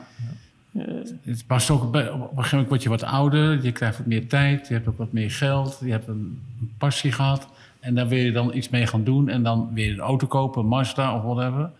Uh, 0.73 0.85
het 1.23 1.45
past 1.47 1.71
ook, 1.71 1.83
op 1.83 1.95
een 1.95 2.03
gegeven 2.03 2.33
moment 2.51 2.69
word 2.69 2.83
je 2.83 2.89
wat 2.89 3.03
ouder, 3.03 3.65
je 3.65 3.73
krijgt 3.73 3.99
wat 3.99 4.07
meer 4.07 4.27
tijd, 4.27 4.69
je 4.69 4.75
hebt 4.75 4.89
ook 4.89 4.99
wat 4.99 5.13
meer 5.13 5.31
geld, 5.31 5.81
je 5.85 5.91
hebt 5.91 6.09
een 6.09 6.39
passie 6.79 7.13
gehad. 7.13 7.49
En 7.89 7.95
daar 7.95 8.09
wil 8.09 8.19
je 8.19 8.33
dan 8.33 8.55
iets 8.55 8.69
mee 8.69 8.87
gaan 8.87 9.05
doen. 9.05 9.29
En 9.29 9.43
dan 9.43 9.71
weer 9.75 9.93
een 9.93 9.99
auto 9.99 10.27
kopen, 10.27 10.63
een 10.63 10.69
Mazda 10.69 11.17
of 11.17 11.23
whatever. 11.23 11.71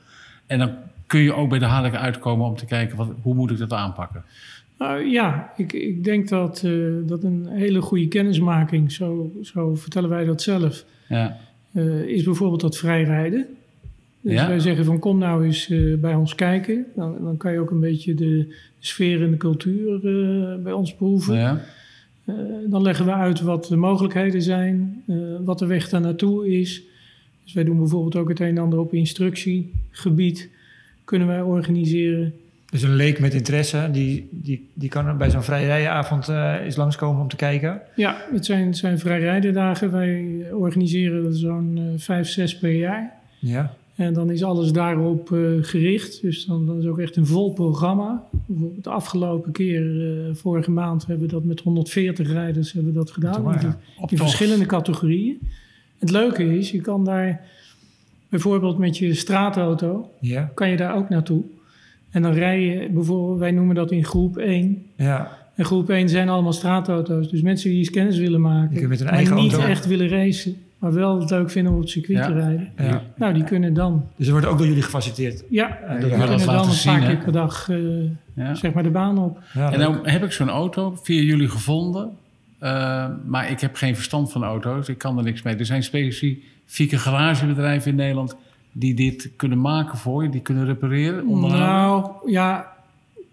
En 0.47 0.59
dan 0.59 0.71
kun 1.07 1.21
je 1.21 1.35
ook 1.35 1.49
bij 1.49 1.59
de 1.59 1.65
Harlek 1.65 1.95
uitkomen 1.95 2.47
om 2.47 2.57
te 2.57 2.67
kijken, 2.67 2.97
wat, 2.97 3.09
hoe 3.23 3.35
moet 3.35 3.51
ik 3.51 3.59
dat 3.59 3.73
aanpakken? 3.73 4.25
Uh, 4.79 5.13
ja, 5.13 5.53
ik, 5.57 5.73
ik 5.73 6.05
denk 6.05 6.29
dat, 6.29 6.63
uh, 6.65 7.09
dat 7.09 7.23
een 7.23 7.47
hele 7.51 7.81
goede 7.81 8.09
kennismaking, 8.09 8.93
zo, 8.93 9.33
zo 9.43 9.75
vertellen 9.75 10.09
wij 10.09 10.25
dat 10.25 10.43
zelf, 10.43 10.85
ja. 11.09 11.37
uh, 11.73 12.03
is 12.03 12.23
bijvoorbeeld 12.23 12.61
dat 12.61 12.77
vrijrijden. 12.77 13.47
Dus 14.21 14.33
ja? 14.33 14.49
wij 14.49 14.61
zeggen 14.61 14.85
van 14.85 14.99
kom 14.99 15.19
nou 15.19 15.45
eens 15.45 15.73
bij 16.01 16.15
ons 16.15 16.35
kijken. 16.35 16.87
Dan, 16.95 17.17
dan 17.23 17.37
kan 17.37 17.53
je 17.53 17.61
ook 17.61 17.71
een 17.71 17.81
beetje 17.81 18.15
de 18.15 18.55
sfeer 18.79 19.23
en 19.23 19.31
de 19.31 19.37
cultuur 19.37 20.01
bij 20.63 20.73
ons 20.73 20.95
proeven. 20.95 21.37
Ja. 21.37 21.61
Eh, 22.29 22.35
dan 22.67 22.83
leggen 22.83 23.05
we 23.05 23.13
uit 23.13 23.41
wat 23.41 23.65
de 23.65 23.77
mogelijkheden 23.77 24.43
zijn, 24.43 25.03
eh, 25.07 25.17
wat 25.45 25.59
de 25.59 25.67
weg 25.67 25.89
daar 25.89 26.01
naartoe 26.01 26.59
is. 26.61 26.83
Dus 27.45 27.53
wij 27.53 27.65
doen 27.65 27.79
bijvoorbeeld 27.79 28.17
ook 28.17 28.29
het 28.29 28.41
een 28.41 28.47
en 28.47 28.59
ander 28.59 28.79
op 28.79 28.95
instructiegebied. 28.95 30.51
Kunnen 31.05 31.29
wij 31.29 31.41
organiseren. 31.41 32.35
Dus 32.71 32.83
een 32.83 32.95
leek 32.95 33.21
met 33.21 33.35
interesse, 33.35 33.89
die, 33.93 34.29
die, 34.31 34.69
die 34.75 34.89
kan 34.89 35.19
bij 35.19 35.31
zo'n 35.31 35.43
vrijrijdenavond 35.43 36.29
uh, 36.29 36.55
eens 36.65 36.77
langskomen 36.77 37.23
om 37.23 37.29
te 37.29 37.37
kijken? 37.37 37.81
Ja, 37.97 38.25
het 38.33 38.45
zijn, 38.45 38.67
het 38.67 38.77
zijn 38.77 38.99
vrijrijdendagen. 38.99 39.93
Wij 39.93 40.47
organiseren 40.53 41.35
zo'n 41.35 41.77
uh, 41.77 41.85
vijf, 41.97 42.29
zes 42.29 42.59
per 42.59 42.73
jaar. 42.73 43.13
Ja. 43.39 43.75
En 43.99 44.13
dan 44.13 44.31
is 44.31 44.43
alles 44.43 44.73
daarop 44.73 45.31
uh, 45.31 45.65
gericht. 45.65 46.23
Dus 46.23 46.45
dan, 46.45 46.67
dan, 46.67 46.79
is 46.79 46.87
ook 46.87 46.99
echt 46.99 47.17
een 47.17 47.27
vol 47.27 47.53
programma. 47.53 48.25
Bijvoorbeeld 48.47 48.85
de 48.85 48.91
afgelopen 48.91 49.53
keer, 49.53 49.83
uh, 49.83 50.35
vorige 50.35 50.71
maand, 50.71 51.07
hebben 51.07 51.27
we 51.27 51.33
dat 51.33 51.45
met 51.45 51.61
140 51.61 52.31
rijders 52.31 52.73
hebben 52.73 52.93
we 52.93 52.99
dat 52.99 53.11
gedaan. 53.11 53.61
In, 53.61 53.75
in 54.07 54.17
verschillende 54.17 54.67
categorieën. 54.67 55.39
Het 55.99 56.11
leuke 56.11 56.59
is, 56.59 56.71
je 56.71 56.81
kan 56.81 57.05
daar 57.05 57.41
bijvoorbeeld 58.29 58.79
met 58.79 58.99
je 58.99 59.15
straatauto, 59.15 60.11
ja. 60.21 60.51
kan 60.55 60.69
je 60.69 60.77
daar 60.77 60.97
ook 60.97 61.09
naartoe. 61.09 61.43
En 62.11 62.23
dan 62.23 62.33
rij 62.33 62.61
je 62.61 62.91
bijvoorbeeld, 62.91 63.39
wij 63.39 63.51
noemen 63.51 63.75
dat 63.75 63.91
in 63.91 64.05
groep 64.05 64.37
1. 64.37 64.87
Ja. 64.97 65.39
En 65.55 65.65
groep 65.65 65.91
1 65.91 66.09
zijn 66.09 66.29
allemaal 66.29 66.53
straatauto's. 66.53 67.31
Dus 67.31 67.43
mensen 67.43 67.71
die 67.71 67.79
eens 67.79 67.91
kennis 67.91 68.19
willen 68.19 68.41
maken, 68.41 68.89
maar 68.89 69.35
niet 69.35 69.53
auto. 69.53 69.59
echt 69.61 69.87
willen 69.87 70.09
racen, 70.09 70.57
maar 70.79 70.93
wel 70.93 71.21
het 71.21 71.31
leuk 71.31 71.51
vinden 71.51 71.71
om 71.73 71.79
op 71.79 71.85
het 71.85 71.93
circuit 71.93 72.19
Ja. 72.19 72.27
te 72.27 72.33
rijden. 72.33 72.73
Ja. 72.77 73.03
Nou, 73.17 73.35
die 73.35 73.45
kunnen 73.45 73.75
dan, 73.75 74.05
Dus 74.17 74.27
er 74.27 74.33
wordt 74.33 74.47
ook 74.47 74.59
door 74.59 74.67
jullie 74.67 74.83
gefaciliteerd. 74.83 75.45
ja, 75.51 75.67
die 76.01 76.09
kunnen 76.09 76.29
laten 76.29 76.47
dan 76.47 76.67
een 76.67 76.71
zien, 76.73 76.93
paar 76.99 77.07
keer 77.09 77.17
per 77.19 77.33
dag, 77.33 77.69
eh, 77.71 77.79
Ja. 78.35 78.55
zeg 78.55 78.73
maar, 78.73 78.83
de 78.83 78.91
baan 78.91 79.19
op. 79.19 79.39
Ja, 79.55 79.73
En 79.73 79.79
nou 79.79 80.09
heb 80.09 80.25
ik 80.25 80.33
zo'n 80.33 80.49
auto 80.49 80.99
via 81.03 81.21
jullie 81.23 81.49
gevonden. 81.49 82.11
eh, 82.59 83.07
maar 83.27 83.51
ik 83.51 83.61
heb 83.61 83.75
geen 83.75 83.95
verstand 83.95 84.33
van 84.33 84.43
auto's. 84.45 84.89
Ik 84.89 84.99
kan 84.99 85.19
er 85.19 85.25
niks 85.25 85.43
mee. 85.43 85.57
Er 85.57 85.67
zijn 85.67 85.83
specifieke 85.83 86.99
garagebedrijven 86.99 87.91
in 87.91 87.97
Nederland 87.97 88.37
die 88.73 88.95
dit 88.95 89.31
kunnen 89.37 89.61
maken 89.61 89.99
voor 89.99 90.23
je, 90.23 90.29
die 90.29 90.41
kunnen 90.41 90.65
repareren. 90.67 91.41
Nou, 91.41 92.11
ja, 92.31 92.73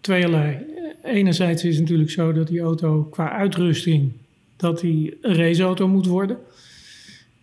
tweeërlei. 0.01 0.57
Enerzijds 1.03 1.63
is 1.63 1.71
het 1.73 1.81
natuurlijk 1.83 2.09
zo 2.09 2.33
dat 2.33 2.47
die 2.47 2.59
auto 2.61 3.03
qua 3.03 3.31
uitrusting... 3.31 4.11
dat 4.55 4.79
die 4.79 5.17
een 5.21 5.35
raceauto 5.35 5.87
moet 5.87 6.05
worden. 6.05 6.37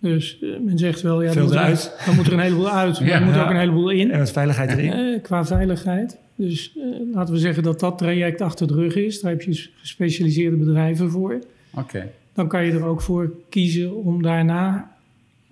Dus 0.03 0.39
eh, 0.43 0.49
men 0.65 0.79
zegt 0.79 1.01
wel... 1.03 1.23
Ja, 1.23 1.33
Veel 1.33 1.35
dan 1.35 1.45
moet 1.45 1.55
er- 1.55 1.61
eruit. 1.63 2.03
Dan 2.07 2.15
moet 2.15 2.27
er 2.27 2.33
een 2.33 2.39
heleboel 2.39 2.71
uit, 2.71 2.99
maar 3.01 3.09
Ja. 3.09 3.15
er 3.15 3.25
moet 3.25 3.35
Ja. 3.35 3.43
ook 3.45 3.51
een 3.51 3.57
heleboel 3.59 3.91
in. 3.91 4.11
En 4.11 4.19
met 4.19 4.31
veiligheid 4.33 4.71
erin. 4.71 4.93
Eh, 4.93 5.23
qua 5.23 5.45
veiligheid. 5.45 6.19
Dus 6.37 6.79
laten 7.13 7.35
we 7.35 7.41
zeggen 7.41 7.63
dat 7.63 7.81
dat 7.81 7.99
traject 7.99 8.41
achter 8.41 8.67
de 8.67 8.75
rug 8.75 8.95
is. 8.97 9.21
Daar 9.21 9.31
heb 9.31 9.43
je 9.43 9.69
gespecialiseerde 9.81 10.57
bedrijven 10.57 11.11
voor. 11.11 11.39
Oké. 11.75 12.09
Dan 12.35 12.49
kan 12.49 12.65
je 12.65 12.73
er 12.73 12.85
ook 12.85 13.01
voor 13.03 13.33
kiezen 13.49 13.97
om 13.97 14.23
daarna... 14.23 14.92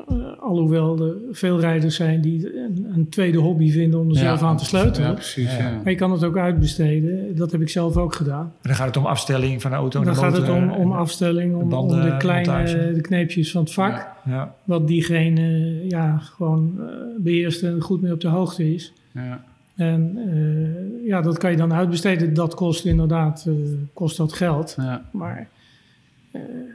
eh, 0.09 0.17
alhoewel 0.41 1.07
er 1.07 1.15
veel 1.33 1.61
rijders 1.61 1.97
zijn 1.97 2.21
die 2.21 2.57
een, 2.65 2.87
een 2.95 3.09
tweede 3.09 3.39
hobby 3.39 3.71
vinden 3.71 4.01
om 4.01 4.09
er 4.11 4.17
zelf 4.17 4.43
aan 4.43 4.57
te 4.57 4.65
sleutelen. 4.65 5.09
Ja, 5.09 5.15
precies. 5.15 5.57
Ja. 5.57 5.71
Maar 5.83 5.91
je 5.93 5.99
kan 5.99 6.13
het 6.13 6.25
ook 6.25 6.37
uitbesteden. 6.37 7.37
Dat 7.37 7.53
heb 7.53 7.61
ik 7.61 7.69
zelf 7.69 7.97
ook 7.97 8.15
gedaan. 8.15 8.45
En 8.45 8.51
dan 8.63 8.75
gaat 8.75 8.87
het 8.87 8.97
om 8.97 9.07
afstelling 9.07 9.63
van 9.63 9.71
de 9.71 9.77
auto. 9.77 9.99
en 9.99 10.05
Dan 10.05 10.15
de 10.15 10.21
gaat 10.21 10.37
het 10.37 10.49
om, 10.49 10.57
en- 10.57 10.71
om 10.71 10.93
afstelling, 10.93 11.55
om, 11.55 11.69
banden, 11.69 12.03
de 12.11 12.17
kleine 12.17 12.47
montage. 12.53 12.93
de 12.95 13.01
kneepjes 13.01 13.51
van 13.51 13.63
het 13.63 13.73
vak. 13.73 13.93
Ja. 14.25 14.33
Ja. 14.33 14.55
Wat 14.65 14.87
diegene 14.87 15.79
ja, 15.89 16.19
gewoon 16.19 16.75
eh, 16.79 16.85
beheerst 17.19 17.63
en 17.63 17.81
goed 17.81 18.01
mee 18.03 18.13
op 18.13 18.21
de 18.21 18.29
hoogte 18.29 18.75
is. 18.75 18.93
Ja. 19.15 19.45
En 19.77 20.19
eh, 20.31 21.09
ja, 21.09 21.21
dat 21.21 21.39
kan 21.39 21.51
je 21.51 21.57
dan 21.57 21.73
uitbesteden. 21.73 22.35
Dat 22.35 22.55
kost 22.55 22.85
inderdaad 22.85 23.45
eh, 23.49 23.53
kost 23.93 24.17
dat 24.17 24.33
geld. 24.33 24.75
Ja. 24.79 25.03
Maar 25.11 25.37
eh, 25.37 25.45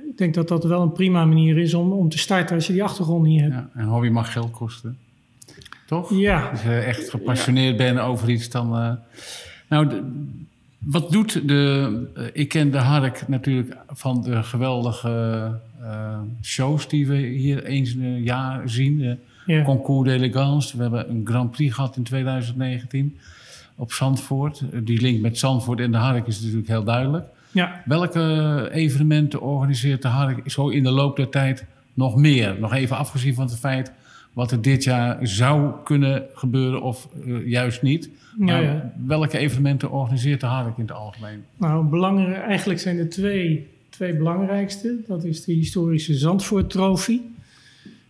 ik 0.10 0.18
denk 0.18 0.34
dat 0.34 0.48
dat 0.48 0.64
wel 0.64 0.82
een 0.82 0.92
prima 0.92 1.26
manier 1.26 1.58
is 1.58 1.74
om, 1.74 1.92
om 1.92 2.10
te 2.10 2.18
starten 2.18 2.56
als 2.56 2.68
je 2.68 2.74
die 2.74 2.84
achtergrond 2.84 3.26
niet 3.26 3.42
hebt. 3.42 3.54
Ja. 3.54 3.70
Een 3.74 3.86
hobby 3.88 4.08
mag 4.10 4.32
geld 4.32 4.52
kosten. 4.52 4.98
Toch? 5.88 6.10
Ja, 6.14 6.50
Als 6.50 6.62
je 6.64 6.70
echt 6.76 7.10
gepassioneerd 7.10 7.78
bent 7.78 8.00
over 8.00 8.30
iets, 8.30 8.50
dan. 8.50 8.76
eh, 8.78 8.92
Nou, 9.70 9.88
de- 9.90 10.04
wat 10.80 11.12
doet 11.12 11.48
de. 11.48 12.08
eh, 12.16 12.24
ik 12.34 12.50
ken 12.50 12.72
de 12.72 12.78
Hark 12.78 13.28
natuurlijk 13.28 13.78
van 13.88 14.22
de 14.24 14.44
geweldige 14.44 15.52
eh, 15.82 16.20
shows 16.42 16.88
die 16.88 17.08
we 17.08 17.16
hier 17.18 17.64
eens 17.64 17.96
in 17.96 18.04
een 18.04 18.24
jaar 18.24 18.70
zien. 18.70 18.98
De 18.98 19.18
ja. 19.46 19.64
Concours 19.64 20.10
d'Elegance. 20.10 20.76
We 20.78 20.82
hebben 20.84 21.10
een 21.10 21.22
Grand 21.26 21.52
Prix 21.52 21.74
gehad 21.74 21.96
in 21.98 22.04
2019 22.04 23.18
op 23.76 23.92
Zandvoort. 23.94 24.64
Eh, 24.72 24.80
Die 24.84 25.02
link 25.02 25.22
met 25.22 25.38
Zandvoort 25.38 25.80
en 25.80 25.92
de 25.92 25.98
Hark 25.98 26.28
is 26.28 26.40
natuurlijk 26.42 26.68
heel 26.68 26.84
duidelijk. 26.84 27.26
Ja. 27.56 27.82
Welke 27.86 28.70
evenementen 28.72 29.42
organiseert 29.42 30.02
de 30.02 30.08
Hark 30.08 30.52
zo 30.52 30.70
in 30.70 30.84
de 30.84 30.92
loop 30.92 31.16
der 31.16 31.30
tijd 31.30 31.66
nog 31.94 32.16
meer? 32.16 32.56
Nog 32.60 32.74
even 32.74 32.98
afgezien 32.98 33.34
van 33.34 33.46
het 33.46 33.58
feit 33.58 33.92
wat 34.34 34.52
er 34.52 34.62
dit 34.62 34.84
jaar 34.84 35.28
zou 35.28 35.72
kunnen 35.84 36.24
gebeuren 36.34 36.82
of 36.82 37.08
eh, 37.26 37.48
juist 37.48 37.82
niet. 37.82 38.10
Ja, 38.38 38.46
Maar 38.46 38.64
ja. 38.64 38.94
welke 39.06 39.38
evenementen 39.38 39.92
organiseert 39.92 40.40
de 40.40 40.46
Hark 40.46 40.78
in 40.78 40.84
het 40.84 40.92
algemeen? 40.92 41.44
Nou, 41.58 41.86
belangrijk, 41.86 42.44
eigenlijk 42.44 42.80
zijn 42.80 42.98
er 42.98 43.10
twee, 43.10 43.68
twee 43.90 44.14
belangrijkste. 44.14 44.96
Dat 45.08 45.24
is 45.24 45.44
de 45.44 45.54
historische 45.54 46.14
Zandvoort 46.14 46.70
Trofee. 46.70 47.34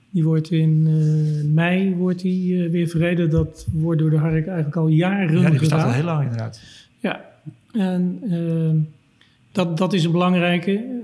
Die 0.10 0.24
wordt 0.24 0.52
in 0.52 0.84
eh, 0.88 1.54
mei 1.54 1.96
wordt 1.96 2.22
die, 2.22 2.64
eh, 2.64 2.72
weer 2.72 2.88
verreden. 2.88 3.30
Dat 3.30 3.68
wordt 3.74 4.00
door 4.00 4.10
de 4.10 4.18
Hark 4.18 4.48
eigenlijk 4.48 4.76
al 4.76 4.88
jaren 4.88 5.39
ja, 5.41 5.50
die 5.50 5.60
bestaat 5.60 5.80
gedaan. 5.80 5.88
al 5.88 5.93
heel 5.93 6.04
lang 6.04 6.22
inderdaad. 6.24 6.62
Ja, 7.00 7.22
en 7.74 8.20
dat, 9.56 9.78
dat 9.78 9.93
is 9.93 10.03
een 10.03 10.12
belangrijke. 10.12 11.03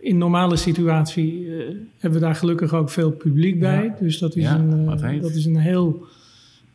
In 0.00 0.18
normale 0.18 0.56
situatie 0.56 1.46
eh, 1.46 1.64
hebben 1.98 2.20
we 2.20 2.26
daar 2.26 2.34
gelukkig 2.34 2.74
ook 2.74 2.90
veel 2.90 3.10
publiek 3.10 3.58
bij. 3.60 3.84
Ja. 3.84 3.96
Dus 4.00 4.18
dat 4.18 4.36
is, 4.36 4.42
Ja, 4.42 4.58
een, 4.58 4.88
eh, 4.88 5.20
dat 5.20 5.34
is 5.34 5.44
een 5.44 5.56
heel 5.56 6.04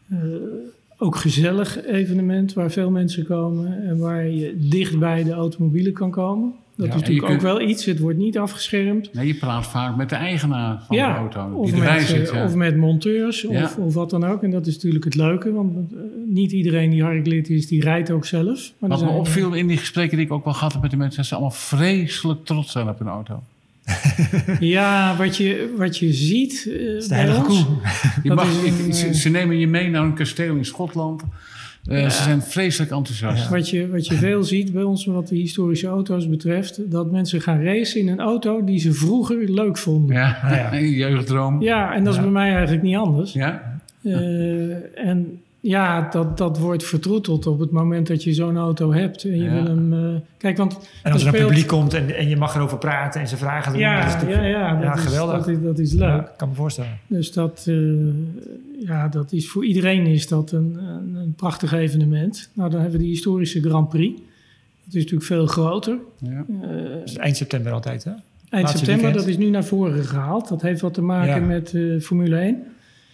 eh, 0.09 0.18
ook 0.97 1.16
gezellig 1.16 1.86
evenement 1.86 2.53
waar 2.53 2.72
veel 2.72 2.89
mensen 2.89 3.26
komen 3.26 3.84
en 3.84 3.97
waar 3.97 4.28
je 4.28 4.57
dicht 4.59 4.99
bij 4.99 5.24
de 5.24 5.32
automobielen 5.32 5.93
kan 5.93 6.12
komen. 6.12 6.53
Dat 6.76 6.86
Ja, 6.88 6.93
is 6.95 6.99
natuurlijk 6.99 7.24
ook 7.26 7.30
kunt- 7.39 7.41
wel 7.41 7.61
iets. 7.61 7.86
Het 7.86 7.99
wordt 7.99 8.17
niet 8.17 8.38
afgeschermd. 8.38 9.13
Nee, 9.13 9.28
je 9.28 9.34
praat 9.36 9.67
vaak 9.67 9.95
met 9.95 10.09
de 10.09 10.15
eigenaar 10.15 10.84
van 10.88 10.95
Ja, 10.97 11.13
de 11.13 11.19
auto, 11.19 11.55
Of 11.57 11.65
die 11.72 11.80
erbij 11.80 11.95
met, 11.97 12.07
zit. 12.07 12.30
eh, 12.30 12.36
Ja. 12.36 12.43
of 12.45 12.55
met 12.55 12.78
monteurs 12.78 13.41
Ja. 13.41 13.63
of, 13.63 13.78
of 13.78 13.93
wat 13.93 14.09
dan 14.09 14.24
ook. 14.26 14.43
En 14.43 14.51
dat 14.51 14.67
is 14.67 14.74
natuurlijk 14.76 15.03
het 15.03 15.15
leuke, 15.15 15.51
want 15.53 15.74
eh, 15.93 15.99
niet 16.28 16.51
iedereen 16.51 16.89
die 16.89 17.03
harklid 17.03 17.49
is, 17.49 17.67
die 17.67 17.82
rijdt 17.84 18.11
ook 18.11 18.26
zelf. 18.26 18.72
Maar 18.78 18.89
Wat 18.89 19.01
me 19.01 19.09
opviel 19.09 19.53
in 19.53 19.67
die 19.67 19.78
gesprekken 19.78 20.17
die 20.17 20.26
ik 20.26 20.32
ook 20.32 20.43
wel 20.43 20.53
gehad 20.53 20.72
heb 20.74 20.82
met 20.82 20.91
de 20.91 20.97
mensen, 20.97 21.17
dat 21.17 21.26
ze 21.26 21.34
allemaal 21.34 21.51
vreselijk 21.51 22.45
trots 22.45 22.72
zijn 22.72 22.88
op 22.89 22.99
hun 22.99 23.07
auto. 23.07 23.43
Ja, 24.59 25.15
wat 25.17 25.38
je, 25.38 25.74
wat 25.78 25.97
je 25.97 26.13
ziet 26.13 26.67
eh, 26.69 26.74
Dat 26.86 26.95
is 26.95 27.03
de 27.03 27.09
bij 27.09 27.17
heilige 27.17 27.45
ons, 27.49 27.65
koe. 27.65 27.76
Je 28.24 28.30
Dat 28.30 28.38
mag, 28.38 28.47
is 28.49 28.72
een, 28.80 28.86
ik- 28.88 28.93
ze, 28.93 29.13
ze 29.13 29.30
nemen 29.30 29.57
je 29.57 29.67
mee 29.67 29.89
naar 29.89 30.03
een 30.03 30.13
kasteel 30.13 30.55
in 30.55 30.65
Schotland. 30.65 31.24
Eh, 31.86 32.09
Ze 32.09 32.23
zijn 32.23 32.41
vreselijk 32.41 32.91
enthousiast. 32.91 33.49
wat 33.49 33.69
je, 33.69 33.89
wat 33.89 34.07
je 34.07 34.13
veel 34.15 34.43
ziet 34.43 34.71
bij 34.73 34.84
ons 34.84 35.05
wat 35.05 35.27
de 35.27 35.36
historische 35.36 35.88
auto's 35.88 36.29
betreft, 36.29 36.91
dat 36.91 37.11
mensen 37.11 37.41
gaan 37.41 37.63
racen 37.63 37.99
in 38.01 38.07
een 38.07 38.19
auto 38.19 38.63
die 38.63 38.79
ze 38.79 38.93
vroeger 38.93 39.51
leuk 39.51 39.77
vonden. 39.77 40.15
Ja, 40.15 40.38
Ja, 40.41 40.65
Ah, 40.67 40.71
ja. 40.73 40.79
jeugddroom. 41.07 41.61
en 41.61 42.03
dat 42.03 42.13
is 42.13 42.15
Ja. 42.19 42.21
bij 42.25 42.32
mij 42.32 42.51
eigenlijk 42.51 42.84
niet 42.84 42.95
anders. 42.95 43.34
Ja? 43.34 43.79
Eh, 44.03 45.07
en 45.07 45.40
ja, 45.64 46.09
dat, 46.12 46.38
dat 46.38 46.57
wordt 46.59 46.84
vertroeteld 46.84 47.47
op 47.47 47.59
het 47.59 47.72
moment 47.72 48.07
dat 48.07 48.24
je 48.24 48.34
zo'n 48.34 48.57
auto 48.57 48.93
hebt 48.93 49.24
en 49.24 49.36
je 49.38 49.43
Ja. 49.43 49.51
wil 49.53 49.64
hem... 49.66 49.93
eh, 49.93 50.20
kijk, 50.38 50.57
want 50.57 50.74
En 51.03 51.12
als 51.12 51.22
er 51.22 51.28
een 51.28 51.34
speelt- 51.34 51.47
publiek 51.49 51.68
komt 51.68 51.93
en, 51.93 52.16
en 52.16 52.30
je 52.30 52.38
mag 52.38 52.55
erover 52.55 52.78
praten 52.78 53.22
en 53.22 53.28
ze 53.28 53.38
vragen... 53.38 53.78
Ja, 53.80 53.97
ja, 53.99 54.05
natuurlijk- 54.05 54.41
ja, 54.47 54.74
dat, 54.74 54.84
Ja, 54.84 54.93
is, 54.93 54.99
geweldig. 55.01 55.38
dat, 55.38 55.47
is, 55.47 55.57
dat 55.64 55.80
is 55.80 55.91
leuk. 55.93 56.01
Ja, 56.09 56.20
ik 56.22 56.38
kan 56.38 56.49
me 56.49 56.55
voorstellen. 56.55 56.99
Dus 57.07 57.32
dat, 57.34 57.64
eh, 57.68 57.76
ja, 58.86 59.07
dat 59.07 59.32
is 59.32 59.49
voor 59.49 59.66
iedereen 59.66 60.05
is 60.05 60.28
dat 60.28 60.51
een, 60.51 60.78
een, 60.80 61.16
een 61.16 61.34
prachtig 61.34 61.74
evenement. 61.74 62.49
Nou, 62.53 62.70
dan 62.70 62.82
hebben 62.82 62.99
we 62.99 63.05
de 63.05 63.12
historische 63.12 63.62
Grand 63.62 63.89
Prix. 63.89 64.22
Dat 64.86 64.93
is 64.95 65.01
natuurlijk 65.01 65.24
veel 65.26 65.45
groter. 65.47 65.97
ja. 66.18 66.45
Eh, 66.62 67.18
eind 67.18 67.38
september 67.38 67.72
altijd, 67.72 68.03
hè? 68.03 68.09
eind 68.12 68.22
Laatste 68.51 68.78
september, 68.78 69.03
weekend. 69.05 69.26
dat 69.26 69.34
is 69.38 69.38
nu 69.45 69.49
naar 69.49 69.64
voren 69.66 70.03
gehaald. 70.03 70.47
Dat 70.47 70.62
heeft 70.62 70.82
wat 70.82 70.93
te 70.93 71.01
maken 71.01 71.41
Ja. 71.41 71.47
met 71.47 71.76
Formule 72.03 72.36
1, 72.38 72.64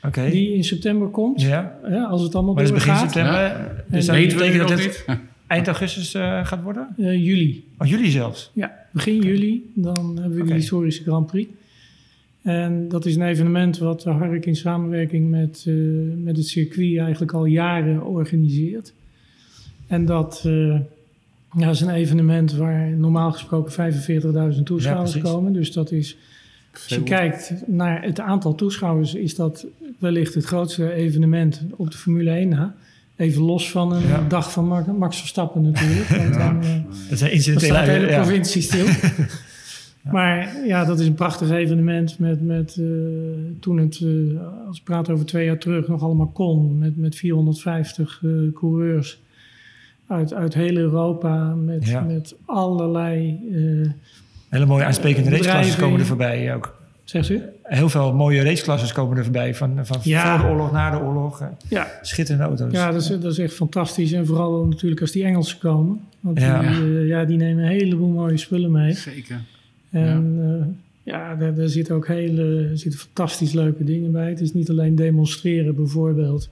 Oké. 0.03 0.29
die 0.29 0.53
in 0.53 0.63
september 0.63 1.07
komt. 1.07 1.41
Ja, 1.41 1.77
als 2.09 2.21
het 2.21 2.35
allemaal 2.35 2.53
maar 2.53 2.63
het 2.63 2.73
is 2.73 2.83
begin 2.83 2.95
september. 2.95 3.85
Dus 3.87 4.05
dat 4.05 4.15
betekent 4.15 4.67
dat 4.67 4.79
het 4.79 5.05
eind 5.47 5.67
augustus 5.67 6.13
eh, 6.13 6.45
gaat 6.45 6.63
worden? 6.63 6.87
Eh, 6.97 7.25
juli. 7.25 7.65
Oh, 7.77 7.87
juli 7.87 8.09
zelfs? 8.09 8.51
Ja, 8.53 8.85
begin 8.91 9.21
juli. 9.21 9.71
Dan 9.73 10.17
hebben 10.21 10.37
we 10.37 10.45
de 10.45 10.53
historische 10.53 11.03
Grand 11.03 11.27
Prix. 11.27 11.49
En 12.47 12.87
dat 12.87 13.05
is 13.05 13.15
een 13.15 13.27
evenement 13.27 13.77
wat 13.77 14.01
de 14.01 14.09
Hark 14.09 14.45
in 14.45 14.55
samenwerking 14.55 15.29
met, 15.29 15.63
eh, 15.67 15.73
met 16.23 16.37
het 16.37 16.47
circuit 16.47 16.97
eigenlijk 16.97 17.33
al 17.33 17.45
jaren 17.45 18.05
organiseert. 18.05 18.93
En 19.87 20.05
dat 20.05 20.43
eh, 20.45 20.79
ja, 21.57 21.69
is 21.69 21.81
een 21.81 21.89
evenement 21.89 22.53
waar 22.53 22.89
normaal 22.89 23.31
gesproken 23.31 23.71
45.000 23.71 24.63
toeschouwers 24.63 25.11
precies. 25.11 25.31
komen. 25.31 25.53
Dus 25.53 25.71
dat 25.71 25.91
is, 25.91 26.17
als 26.83 26.87
je 26.97 27.03
kijkt 27.03 27.53
naar 27.67 28.03
het 28.03 28.19
aantal 28.19 28.55
toeschouwers, 28.55 29.13
is 29.13 29.35
dat 29.35 29.65
wellicht 29.99 30.33
het 30.33 30.45
grootste 30.45 30.93
evenement 30.93 31.61
op 31.75 31.91
de 31.91 31.97
Formule 31.97 32.29
1 32.31 32.49
na. 32.49 32.75
Even 33.15 33.41
los 33.41 33.71
van 33.71 33.93
een 33.93 34.07
Ja. 34.07 34.25
dag 34.27 34.51
van 34.51 34.67
Ma- 34.67 34.93
Max 34.97 35.17
Verstappen 35.19 35.61
natuurlijk. 35.61 36.07
Want 36.07 36.33
dan, 36.33 36.61
eh, 36.63 36.75
Dat 37.09 37.17
zijn 37.19 37.31
incidentele... 37.31 37.83
de 37.85 37.91
hele 37.91 38.07
provincie 38.07 38.61
stil. 38.61 38.85
Maar 40.11 40.65
ja, 40.65 40.85
dat 40.85 40.99
is 40.99 41.07
een 41.07 41.13
prachtig 41.13 41.49
evenement 41.51 42.19
met, 42.19 42.41
met 42.41 42.77
eh, 42.79 42.85
toen 43.59 43.77
het, 43.77 43.99
eh, 44.03 44.67
als 44.67 44.77
ik 44.77 44.83
praat 44.83 45.09
over 45.09 45.25
twee 45.25 45.45
jaar 45.45 45.57
terug, 45.57 45.87
nog 45.87 46.01
allemaal 46.01 46.27
kon. 46.27 46.77
Met, 46.77 46.97
met 46.97 47.15
450 47.15 48.21
eh, 48.23 48.29
coureurs 48.53 49.21
uit, 50.07 50.33
uit 50.33 50.53
heel 50.53 50.75
Europa. 50.75 51.55
Met, 51.55 51.87
Ja. 51.87 52.01
met 52.01 52.35
allerlei... 52.45 53.39
eh, 54.49 54.53
Hele 54.53 54.65
mooie 54.65 54.83
aansprekende 54.83 55.29
Bedrijven. 55.29 55.51
raceklassen 55.51 55.83
komen 55.83 55.99
er 55.99 56.05
voorbij 56.05 56.55
ook. 56.55 56.75
Zegt 57.03 57.29
u? 57.29 57.41
Heel 57.63 57.89
veel 57.89 58.13
mooie 58.13 58.43
raceklasses 58.43 58.91
komen 58.91 59.17
er 59.17 59.23
voorbij. 59.23 59.55
Van, 59.55 59.85
van 59.85 59.97
Ja. 60.03 60.37
voor 60.39 60.47
de 60.47 60.53
oorlog, 60.53 60.71
na 60.71 60.89
de 60.91 61.05
oorlog. 61.05 61.41
eh, 61.41 61.47
Ja, 61.69 61.87
Schitterende 62.01 62.45
auto's. 62.47 62.71
ja 62.71 62.91
dat, 62.91 63.01
is, 63.01 63.07
dat 63.07 63.31
is 63.31 63.37
echt 63.39 63.53
fantastisch. 63.53 64.11
En 64.11 64.25
vooral 64.25 64.65
natuurlijk 64.65 65.01
als 65.01 65.11
die 65.11 65.23
Engelsen 65.23 65.57
komen. 65.59 65.99
Want 66.19 66.39
Ja. 66.39 66.59
die, 66.61 66.69
eh, 66.99 67.07
ja, 67.07 67.25
die 67.25 67.37
nemen 67.37 67.63
een 67.63 67.69
heleboel 67.69 68.09
mooie 68.09 68.37
spullen 68.37 68.71
mee. 68.71 68.93
Zeker. 68.93 69.39
En 69.91 70.37
ja, 71.03 71.13
ja 71.29 71.35
daar, 71.35 71.55
daar 71.55 71.67
zitten 71.69 71.95
ook 71.95 72.07
hele 72.07 72.69
zitten 72.73 72.99
fantastisch 72.99 73.53
leuke 73.53 73.83
dingen 73.83 74.11
bij. 74.11 74.29
Het 74.29 74.39
is 74.41 74.53
niet 74.53 74.69
alleen 74.69 74.95
demonstreren 74.95 75.75
bijvoorbeeld. 75.75 76.49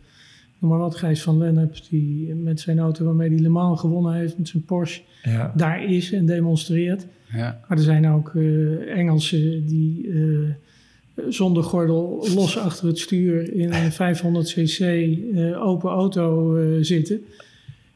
Noem 0.59 0.69
maar 0.71 0.79
wat, 0.79 0.95
Gijs 0.95 1.21
van 1.21 1.37
Lennep, 1.37 1.75
die 1.89 2.33
met 2.35 2.59
zijn 2.59 2.79
auto 2.79 3.05
waarmee 3.05 3.29
hij 3.29 3.39
Le 3.39 3.49
Mans 3.49 3.79
gewonnen 3.79 4.13
heeft, 4.13 4.37
met 4.37 4.47
zijn 4.47 4.63
Porsche, 4.65 5.01
Ja. 5.23 5.53
daar 5.55 5.83
is 5.91 6.11
en 6.13 6.25
demonstreert. 6.25 7.05
Ja. 7.35 7.59
Maar 7.67 7.77
er 7.77 7.83
zijn 7.83 8.07
ook 8.09 8.31
eh, 8.35 8.97
Engelsen 8.97 9.65
die 9.65 10.09
eh, 10.13 11.23
zonder 11.29 11.63
gordel 11.63 12.27
los 12.35 12.57
achter 12.57 12.87
het 12.87 12.99
stuur 12.99 13.53
in 13.53 13.73
een 13.73 13.91
500cc 14.15 14.79
eh, 15.35 15.65
open 15.67 15.89
auto 15.89 16.57
zitten. 16.81 17.21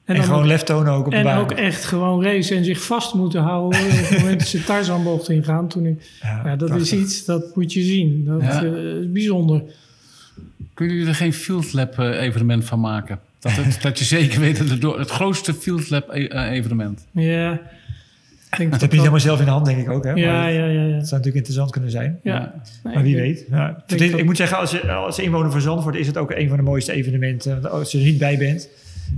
En, 0.05 0.15
dan 0.15 0.23
gewoon 0.23 0.47
lef 0.47 0.63
tonen 0.63 0.93
ook 0.93 1.05
op 1.05 1.11
de 1.11 1.17
en 1.17 1.23
baan. 1.23 1.41
ook 1.41 1.51
echt 1.51 1.85
gewoon 1.85 2.23
racen 2.23 2.57
en 2.57 2.65
zich 2.65 2.81
vast 2.83 3.13
moeten 3.13 3.41
houden 3.41 3.79
op 3.79 3.87
het 3.89 4.17
moment 4.19 4.39
dat 4.39 4.47
ze 4.47 4.63
Tarzanbocht 4.63 5.29
ingaan. 5.29 5.67
Toen 5.67 5.85
ik, 5.85 6.01
ja, 6.21 6.55
dat 6.55 6.69
prachtig. 6.69 6.91
is 6.91 6.99
iets, 7.03 7.25
dat 7.25 7.55
moet 7.55 7.73
je 7.73 7.81
zien. 7.81 8.23
Dat 8.25 8.41
Ja. 8.41 8.61
is 8.61 9.11
bijzonder. 9.11 9.61
Kunnen 10.73 10.95
jullie 10.95 11.09
er 11.09 11.15
geen 11.17 11.33
Field 11.33 11.73
Lab 11.73 11.97
evenement 11.97 12.65
van 12.65 12.79
maken? 12.79 13.19
Dat, 13.39 13.51
het, 13.51 13.81
dat 13.81 13.99
je 13.99 14.05
zeker 14.05 14.39
weet 14.39 14.57
dat 14.57 14.69
het 14.69 14.81
door 14.81 14.99
het 14.99 15.09
grootste 15.09 15.53
Field 15.53 15.89
Lab 15.89 16.13
evenement. 16.51 17.05
Ja, 17.11 17.61
ik 18.51 18.57
denk 18.57 18.71
Dat 18.71 18.81
heb 18.81 18.89
je 18.89 18.95
niet 18.95 19.05
helemaal 19.05 19.19
zelf 19.25 19.39
in 19.39 19.45
de 19.45 19.51
hand, 19.51 19.65
denk 19.65 19.79
ik 19.79 19.89
ook. 19.89 20.03
Hè? 20.03 20.11
Ja, 20.11 20.31
Maar 20.33 20.51
ja, 20.51 20.65
ja. 20.65 20.81
ja. 20.81 20.95
Het 20.95 21.07
zou 21.07 21.21
natuurlijk 21.21 21.35
interessant 21.35 21.71
kunnen 21.71 21.91
zijn. 21.91 22.19
ja. 22.23 22.53
Nee, 22.83 22.93
Maar 22.93 23.03
wie 23.03 23.15
denk- 23.15 23.25
weet. 23.25 23.45
Ja. 23.49 23.83
is- 23.87 24.09
dat- 24.11 24.19
ik 24.19 24.25
moet 24.25 24.37
zeggen, 24.37 24.57
als, 24.57 24.71
je, 24.71 24.91
als 24.91 25.19
inwoner 25.19 25.51
van 25.51 25.61
Zandvoort 25.61 25.95
is 25.95 26.07
het 26.07 26.17
ook 26.17 26.31
een 26.31 26.47
van 26.47 26.57
de 26.57 26.63
mooiste 26.63 26.91
evenementen. 26.91 27.61
Want 27.61 27.73
Als 27.73 27.91
je 27.91 27.97
er 27.97 28.03
niet 28.03 28.17
bij 28.17 28.37
bent 28.37 28.69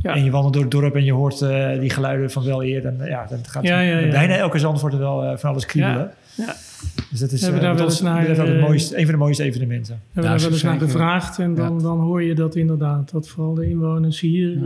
Ja. 0.02 0.16
en 0.16 0.24
je 0.24 0.32
wandelt 0.32 0.54
door 0.54 0.62
het 0.62 0.72
dorp 0.72 0.96
en 0.96 1.04
je 1.04 1.14
hoort 1.14 1.42
eh, 1.42 1.80
die 1.80 1.90
geluiden 1.90 2.32
van 2.32 2.44
wel 2.46 2.64
eer, 2.64 2.82
dan, 2.82 2.94
ja, 3.06 3.26
dan 3.30 3.40
gaat 3.48 3.64
Ja, 3.64 3.80
ja, 3.82 3.98
ja. 3.98 4.10
bijna 4.10 4.36
elke 4.36 4.60
Zandvoort 4.60 4.94
er 4.94 5.00
wel 5.00 5.24
eh, 5.24 5.38
van 5.38 5.50
alles 5.50 5.66
kriebelen. 5.66 6.12
Ja. 6.36 6.56
Dus 7.10 7.20
dat 7.20 7.32
is 7.32 7.40
We 7.40 7.46
hebben 7.46 7.62
eh, 7.64 7.68
daar 7.68 7.78
wel 7.78 7.86
eens 7.86 8.02
naar, 8.02 8.28
het 8.28 8.60
mooiste, 8.60 8.98
een 8.98 9.04
van 9.04 9.12
de 9.14 9.20
mooiste 9.20 9.44
evenementen. 9.44 9.94
We 9.94 10.00
hebben 10.14 10.24
Ja, 10.32 10.38
daar 10.38 10.46
wel 10.46 10.52
eens 10.54 10.64
naar 10.64 10.80
gevraagd 10.80 11.40
en 11.40 11.56
dan, 11.56 11.82
dan 11.82 12.00
hoor 12.00 12.24
je 12.24 12.34
dat 12.36 12.56
inderdaad. 12.56 13.12
Dat 13.12 13.28
vooral 13.28 13.54
de 13.54 13.70
inwoners 13.70 14.20
hier... 14.20 14.58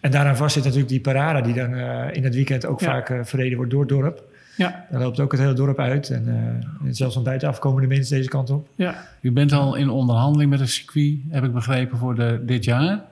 En 0.00 0.10
daaraan 0.10 0.36
vast 0.36 0.54
zit 0.54 0.62
natuurlijk 0.64 0.90
die 0.90 1.00
parade 1.00 1.40
die 1.42 1.54
dan 1.54 1.74
eh, 1.74 2.06
in 2.16 2.24
het 2.24 2.34
weekend 2.34 2.66
ook 2.66 2.80
Ja. 2.80 2.86
vaak 2.86 3.08
eh, 3.10 3.18
verreden 3.22 3.56
wordt 3.56 3.70
door 3.72 3.80
het 3.80 3.88
dorp. 3.88 4.22
ja, 4.56 4.86
Daar 4.90 5.00
loopt 5.00 5.20
ook 5.20 5.32
het 5.32 5.40
hele 5.40 5.52
dorp 5.52 5.78
uit. 5.78 6.10
En, 6.10 6.24
eh, 6.28 6.86
en 6.86 6.94
zelfs 6.94 7.14
van 7.14 7.22
buitenaf 7.24 7.58
komen 7.58 7.82
de 7.82 7.88
mensen 7.88 8.16
deze 8.16 8.28
kant 8.28 8.50
op. 8.50 8.68
ja. 8.74 9.06
U 9.20 9.32
bent 9.32 9.52
al 9.52 9.74
in 9.74 9.88
onderhandeling 9.90 10.50
met 10.50 10.60
het 10.60 10.68
circuit, 10.70 11.14
heb 11.28 11.44
ik 11.44 11.52
begrepen, 11.52 11.98
voor 11.98 12.14
de, 12.14 12.40
dit 12.46 12.64
jaar. 12.64 13.02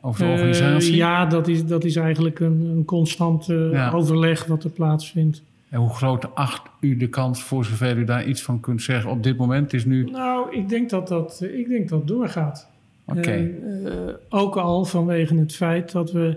Over 0.00 0.24
de 0.24 0.30
organisatie. 0.32 0.96
ja, 0.96 1.26
dat 1.26 1.48
is, 1.48 1.66
dat 1.66 1.84
is 1.84 1.96
eigenlijk 1.96 2.40
een, 2.40 2.70
een 2.76 2.84
constant 2.84 3.46
Ja. 3.46 3.90
overleg 3.90 4.44
wat 4.44 4.64
er 4.64 4.70
plaatsvindt. 4.70 5.42
En 5.68 5.78
hoe 5.78 5.90
groot 5.94 6.34
acht 6.34 6.62
u 6.80 6.96
de 6.96 7.08
kans, 7.08 7.42
voor 7.42 7.64
zover 7.64 7.96
u 7.96 8.04
daar 8.04 8.24
iets 8.24 8.42
van 8.42 8.60
kunt 8.60 8.82
zeggen, 8.82 9.10
op 9.10 9.22
dit 9.22 9.36
moment? 9.36 9.62
Het 9.62 9.74
is 9.74 9.84
nu... 9.84 10.04
Nou, 10.10 10.56
ik 10.56 10.68
denk 10.68 10.90
dat 10.90 11.08
dat, 11.08 11.40
ik 11.54 11.68
denk 11.68 11.88
dat 11.88 12.06
doorgaat. 12.08 12.68
En, 13.16 13.84
eh, 13.84 14.14
ook 14.28 14.56
al 14.56 14.84
vanwege 14.84 15.36
het 15.36 15.54
feit 15.54 15.92
dat 15.92 16.12
we, 16.12 16.36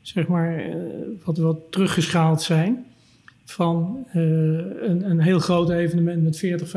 zeg 0.00 0.26
maar, 0.26 0.56
eh, 0.58 0.74
wat, 1.24 1.38
wat 1.38 1.58
teruggeschaald 1.70 2.42
zijn 2.42 2.84
van 3.44 4.06
eh, 4.12 4.22
een, 4.22 5.10
een 5.10 5.20
heel 5.20 5.38
groot 5.38 5.70
evenement 5.70 6.22
met 6.22 6.36
40, 6.36 6.68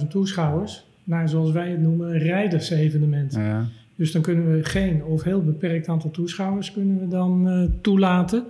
45.000 0.00 0.08
toeschouwers 0.08 0.84
naar, 1.04 1.28
zoals 1.28 1.50
wij 1.50 1.70
het 1.70 1.80
noemen, 1.80 2.08
een 2.08 2.18
rijdersevenement. 2.18 3.34
Ja. 3.34 3.66
Dus 3.96 4.12
dan 4.12 4.22
kunnen 4.22 4.52
we 4.56 4.64
geen 4.64 5.04
of 5.04 5.22
heel 5.22 5.42
beperkt 5.42 5.88
aantal 5.88 6.10
toeschouwers 6.10 6.72
kunnen 6.72 7.00
we 7.00 7.08
dan 7.08 7.48
eh, 7.48 7.62
toelaten. 7.80 8.44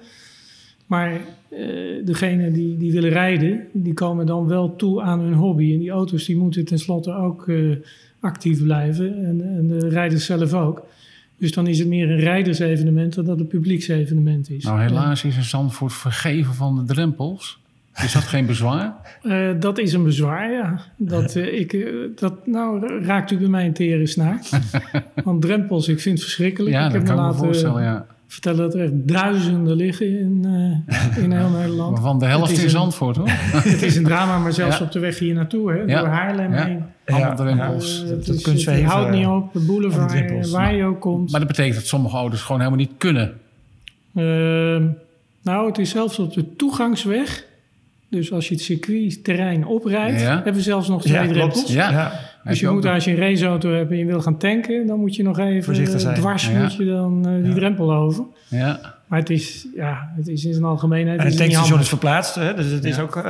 Maar 0.86 1.12
eh 1.12 2.04
degenen 2.04 2.52
die, 2.52 2.76
die 2.76 2.92
willen 2.92 3.10
rijden, 3.10 3.66
die 3.72 3.94
komen 3.94 4.26
dan 4.26 4.46
wel 4.46 4.76
toe 4.76 5.02
aan 5.02 5.20
hun 5.20 5.32
hobby. 5.32 5.72
En 5.72 5.78
die 5.78 5.90
auto's 5.90 6.24
die 6.24 6.36
moeten 6.36 6.64
tenslotte 6.64 7.12
ook 7.12 7.48
eh, 7.48 7.70
actief 8.26 8.62
blijven. 8.62 9.24
En, 9.24 9.56
en 9.56 9.68
de 9.68 9.88
rijders 9.88 10.24
zelf 10.24 10.52
ook. 10.52 10.86
Dus 11.38 11.52
dan 11.52 11.66
is 11.66 11.78
het 11.78 11.88
meer 11.88 12.10
een 12.10 12.18
rijdersevenement 12.18 13.14
dan 13.14 13.24
dat 13.24 13.38
het 13.38 13.48
publieksevenement 13.48 14.50
is. 14.50 14.64
Nou, 14.64 14.80
helaas 14.80 15.24
is 15.24 15.36
een 15.36 15.44
Zandvoort 15.44 15.92
vergeven 15.92 16.54
van 16.54 16.76
de 16.76 16.94
drempels. 16.94 17.58
Is 18.04 18.12
dat 18.12 18.22
geen 18.22 18.46
bezwaar? 18.46 18.94
Eh, 19.22 19.48
dat 19.60 19.78
is 19.78 19.92
een 19.92 20.04
bezwaar, 20.04 20.50
ja. 20.50 20.80
Dat, 20.96 21.36
eh, 21.36 21.60
ik, 21.60 21.72
eh, 21.72 21.86
dat, 22.14 22.46
nou, 22.46 23.02
raakt 23.04 23.30
u 23.30 23.38
bij 23.38 23.48
mij 23.48 23.66
een 23.66 23.72
tere 23.72 24.06
snaar. 24.06 24.40
Want 25.24 25.42
drempels, 25.42 25.88
ik 25.88 26.00
vind 26.00 26.14
het 26.14 26.24
verschrikkelijk. 26.24 26.74
Ja, 26.74 26.86
ik 26.86 26.92
dat 26.92 26.92
heb 26.92 27.04
kan 27.04 27.16
me 27.16 27.22
laten 27.22 27.38
voorstellen, 27.38 27.82
ja. 27.82 28.06
Vertellen 28.28 28.58
dat 28.58 28.74
er 28.74 28.80
echt 28.82 28.92
duizenden 28.94 29.76
liggen 29.76 30.18
in, 30.18 30.44
eh, 30.86 31.22
in 31.22 31.32
heel 31.32 31.48
Nederland. 31.58 31.92
Waarvan 31.92 32.18
de 32.18 32.26
helft 32.26 32.58
in 32.58 32.70
Zandvoort, 32.70 33.16
hoor. 33.16 33.28
Het 33.72 33.82
is 33.82 33.96
een 33.96 34.04
drama, 34.04 34.38
maar 34.38 34.52
zelfs 34.52 34.78
Ja. 34.78 34.84
op 34.84 34.92
de 34.92 34.98
weg 34.98 35.18
hier 35.18 35.34
naartoe, 35.34 35.72
hè, 35.72 35.82
Ja. 35.82 35.98
door 35.98 36.08
Haarlem 36.08 36.52
Ja. 36.52 36.64
heen. 36.64 36.82
Allemaal. 37.06 37.30
Eh, 37.30 37.36
dat- 38.08 38.26
het 38.26 38.82
houdt 38.84 39.10
niet 39.10 39.24
eh, 39.24 39.34
op, 39.34 39.52
de 39.52 39.58
boulevard, 39.60 40.12
van 40.12 40.50
waar 40.50 40.74
je 40.74 40.84
ook 40.84 41.00
komt. 41.00 41.30
Maar 41.30 41.40
dat 41.40 41.48
betekent 41.48 41.74
dat 41.74 41.86
sommige 41.86 42.16
auto's 42.16 42.40
gewoon 42.40 42.60
helemaal 42.60 42.80
niet 42.80 42.92
kunnen. 42.98 43.32
Ehm, 44.14 44.86
nou, 45.42 45.66
het 45.66 45.78
is 45.78 45.90
zelfs 45.90 46.18
op 46.18 46.32
de 46.34 46.56
toegangsweg. 46.56 47.44
Dus 48.10 48.32
als 48.32 48.48
je 48.48 48.54
het 48.54 48.62
circuitterrein 48.62 49.66
oprijdt, 49.66 50.20
Ja. 50.20 50.34
hebben 50.34 50.52
we 50.54 50.60
zelfs 50.60 50.88
nog 50.88 51.02
twee 51.02 51.12
Ja, 51.22 51.26
drempels. 51.32 51.72
Ja. 51.72 52.12
Dus 52.44 52.60
je 52.60 52.68
moet, 52.68 52.82
nog- 52.84 52.92
als 52.94 53.04
je 53.04 53.10
een 53.10 53.16
raceauto 53.16 53.72
hebt 53.72 53.90
en 53.90 53.96
je 53.96 54.04
wil 54.04 54.20
gaan 54.22 54.38
tanken, 54.38 54.86
dan 54.86 54.98
moet 55.00 55.16
je 55.16 55.22
nog 55.22 55.38
even 55.38 55.62
Voorzichtig 55.64 56.00
zijn. 56.00 56.14
dwars 56.14 56.46
Ja. 56.48 56.62
moet 56.62 56.74
je 56.76 56.84
dan 56.84 57.26
eh, 57.26 57.34
die 57.34 57.44
Ja. 57.48 57.54
drempel 57.54 57.94
over. 57.94 58.24
Ja. 58.48 58.80
Maar 59.06 59.18
het 59.18 59.30
is, 59.30 59.66
ja, 59.76 60.12
het 60.16 60.28
is 60.28 60.44
in 60.44 60.52
zijn 60.52 60.64
algemeenheid. 60.64 61.18
En 61.20 61.26
is 61.26 61.32
het 61.32 61.40
tankstation 61.42 61.80
is 61.80 61.88
verplaatst. 61.88 62.34
Hè? 62.34 62.54
Dus 62.54 62.70
het 62.70 62.84
is 62.84 62.98
ook... 62.98 63.16
eh, 63.16 63.22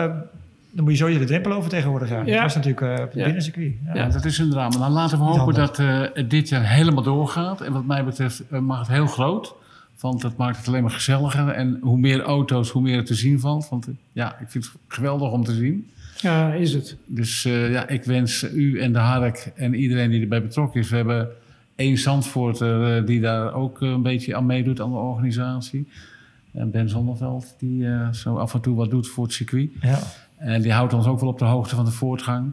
dan 0.71 0.85
moet 0.85 0.93
je 0.93 0.99
sowieso 0.99 1.21
de 1.21 1.27
drempel 1.27 1.53
over 1.53 1.71
tegenwoordig 1.71 2.09
gaan. 2.09 2.27
Ja. 2.27 2.33
Dat 2.33 2.43
was 2.43 2.55
natuurlijk 2.55 2.81
eh, 2.81 2.93
op 3.05 3.11
het 3.11 3.15
Ja. 3.15 3.25
binnencircuit. 3.25 3.73
Ja. 3.87 3.95
Ja, 3.95 4.09
dat 4.09 4.25
is 4.25 4.39
een 4.39 4.51
drama. 4.51 4.79
Dan 4.79 4.93
laten 4.93 5.19
we 5.19 5.25
hopen 5.25 5.55
dat 5.55 5.79
eh, 5.79 6.01
het 6.15 6.31
dit 6.31 6.49
jaar 6.49 6.69
helemaal 6.71 7.03
doorgaat. 7.03 7.61
En 7.61 7.73
wat 7.73 7.85
mij 7.87 8.05
betreft 8.05 8.43
eh, 8.51 8.59
mag 8.61 8.79
het 8.79 8.89
heel 8.89 9.07
groot. 9.07 9.55
Want 10.01 10.21
dat 10.21 10.37
maakt 10.37 10.57
het 10.57 10.69
alleen 10.69 10.83
maar 10.83 10.91
gezelliger. 10.91 11.49
En 11.49 11.79
hoe 11.83 11.99
meer 11.99 12.21
auto's, 12.21 12.71
hoe 12.71 12.83
meer 12.83 12.97
er 12.97 13.05
te 13.05 13.15
zien 13.15 13.41
valt. 13.41 13.69
Want 13.69 13.87
eh, 13.87 13.95
ja, 14.13 14.39
ik 14.39 14.49
vind 14.49 14.65
het 14.65 14.75
geweldig 14.89 15.31
om 15.31 15.45
te 15.45 15.55
zien. 15.55 15.91
Ja, 16.21 16.53
is 16.53 16.73
het. 16.73 16.97
Dus 17.07 17.45
eh, 17.45 17.73
ja, 17.73 17.89
ik 17.89 18.05
wens 18.05 18.43
u 18.43 18.81
en 18.81 18.93
de 18.93 18.99
Hark 18.99 19.53
en 19.55 19.75
iedereen 19.75 20.11
die 20.11 20.21
erbij 20.21 20.43
betrokken 20.43 20.81
is. 20.81 20.91
We 20.91 20.97
hebben 20.97 21.29
één 21.77 21.99
Zandvoorter 21.99 22.97
eh, 22.97 23.07
die 23.07 23.21
daar 23.21 23.55
ook 23.55 23.81
een 23.81 24.03
beetje 24.03 24.37
aan 24.37 24.47
meedoet 24.47 24.81
aan 24.81 24.91
de 24.91 24.97
organisatie. 24.97 25.89
En 26.53 26.71
Ben 26.71 26.89
Zonneveld, 26.89 27.55
die 27.59 27.87
eh, 27.87 28.13
zo 28.13 28.37
af 28.37 28.55
en 28.55 28.61
toe 28.61 28.77
wat 28.77 28.91
doet 28.91 29.09
voor 29.09 29.25
het 29.25 29.33
circuit. 29.33 29.71
Ja. 29.81 29.99
En 30.37 30.63
die 30.63 30.73
houdt 30.73 30.93
ons 30.93 31.07
ook 31.07 31.21
wel 31.21 31.29
op 31.29 31.39
de 31.39 31.45
hoogte 31.45 31.75
van 31.75 31.85
de 31.85 31.91
voortgang. 31.91 32.53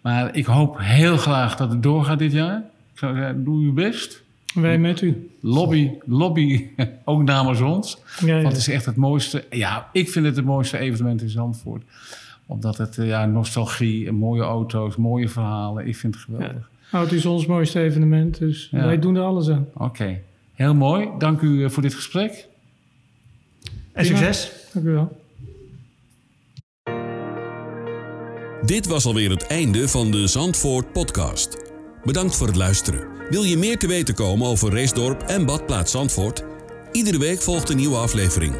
Maar 0.00 0.36
ik 0.36 0.44
hoop 0.44 0.78
heel 0.78 1.16
graag 1.16 1.56
dat 1.56 1.70
het 1.70 1.82
doorgaat 1.82 2.18
dit 2.18 2.32
jaar. 2.32 2.58
Ik 2.92 2.98
zou 2.98 3.16
zeggen, 3.16 3.44
doe 3.44 3.62
uw 3.62 3.72
best. 3.72 4.22
Wij 4.54 4.78
met 4.78 5.00
u. 5.00 5.30
Lobby, 5.40 5.90
lobby 6.04 6.66
ook 7.04 7.22
namens 7.22 7.60
ons. 7.60 7.98
Ja, 8.20 8.26
ja. 8.26 8.34
Want 8.34 8.46
het 8.48 8.56
is 8.56 8.68
echt 8.68 8.86
het 8.86 8.96
mooiste. 8.96 9.44
Ja, 9.50 9.88
ik 9.92 10.08
vind 10.10 10.24
het 10.26 10.36
het 10.36 10.44
mooiste 10.44 10.78
evenement 10.78 11.22
in 11.22 11.28
Zandvoort. 11.28 11.82
Omdat 12.46 12.76
het, 12.76 12.98
eh, 12.98 13.06
ja, 13.06 13.26
nostalgie, 13.26 14.12
mooie 14.12 14.42
auto's, 14.42 14.96
mooie 14.96 15.28
verhalen. 15.28 15.86
Ik 15.86 15.96
vind 15.96 16.14
het 16.14 16.24
geweldig. 16.24 16.70
Nou, 16.92 17.04
het 17.04 17.14
is 17.14 17.26
ons 17.26 17.46
mooiste 17.46 17.80
evenement, 17.80 18.38
dus 18.38 18.68
Ja. 18.70 18.84
wij 18.84 18.98
doen 18.98 19.16
er 19.16 19.22
alles 19.22 19.48
aan. 19.50 19.66
Oké, 19.74 20.20
heel 20.52 20.74
mooi. 20.74 21.08
Dank 21.18 21.40
u 21.40 21.64
eh, 21.64 21.70
voor 21.70 21.82
dit 21.82 21.94
gesprek. 21.94 22.46
En 23.92 24.04
succes. 24.04 24.52
Dank 24.72 24.86
u 24.86 24.90
wel. 24.90 25.22
Dit 28.64 28.86
was 28.86 29.04
alweer 29.06 29.30
het 29.30 29.46
einde 29.46 29.88
van 29.88 30.10
de 30.10 30.26
Zandvoort 30.26 30.92
podcast. 30.92 31.63
Bedankt 32.04 32.36
voor 32.36 32.46
het 32.46 32.56
luisteren. 32.56 33.06
Wil 33.30 33.42
je 33.42 33.56
meer 33.56 33.78
te 33.78 33.86
weten 33.86 34.14
komen 34.14 34.46
over 34.46 34.72
Racedorp 34.72 35.22
en 35.22 35.46
Badplaats 35.46 35.90
Zandvoort? 35.90 36.42
Iedere 36.92 37.18
week 37.18 37.42
volgt 37.42 37.70
een 37.70 37.76
nieuwe 37.76 37.96
aflevering. 37.96 38.54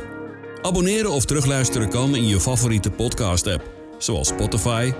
Abonneren 0.63 1.11
of 1.11 1.25
terugluisteren 1.25 1.89
kan 1.89 2.15
in 2.15 2.27
je 2.27 2.41
favoriete 2.41 2.91
podcast-app, 2.91 3.71
zoals 3.99 4.29
Spotify, 4.29 4.93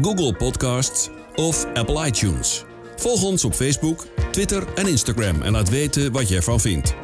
Google 0.00 0.34
Podcasts 0.34 1.08
of 1.34 1.66
Apple 1.74 2.06
iTunes. 2.06 2.64
Volg 2.96 3.22
ons 3.22 3.44
op 3.44 3.54
Facebook, 3.54 4.06
Twitter 4.30 4.64
en 4.74 4.86
Instagram 4.86 5.42
en 5.42 5.52
laat 5.52 5.68
weten 5.68 6.12
wat 6.12 6.28
je 6.28 6.36
ervan 6.36 6.60
vindt. 6.60 6.94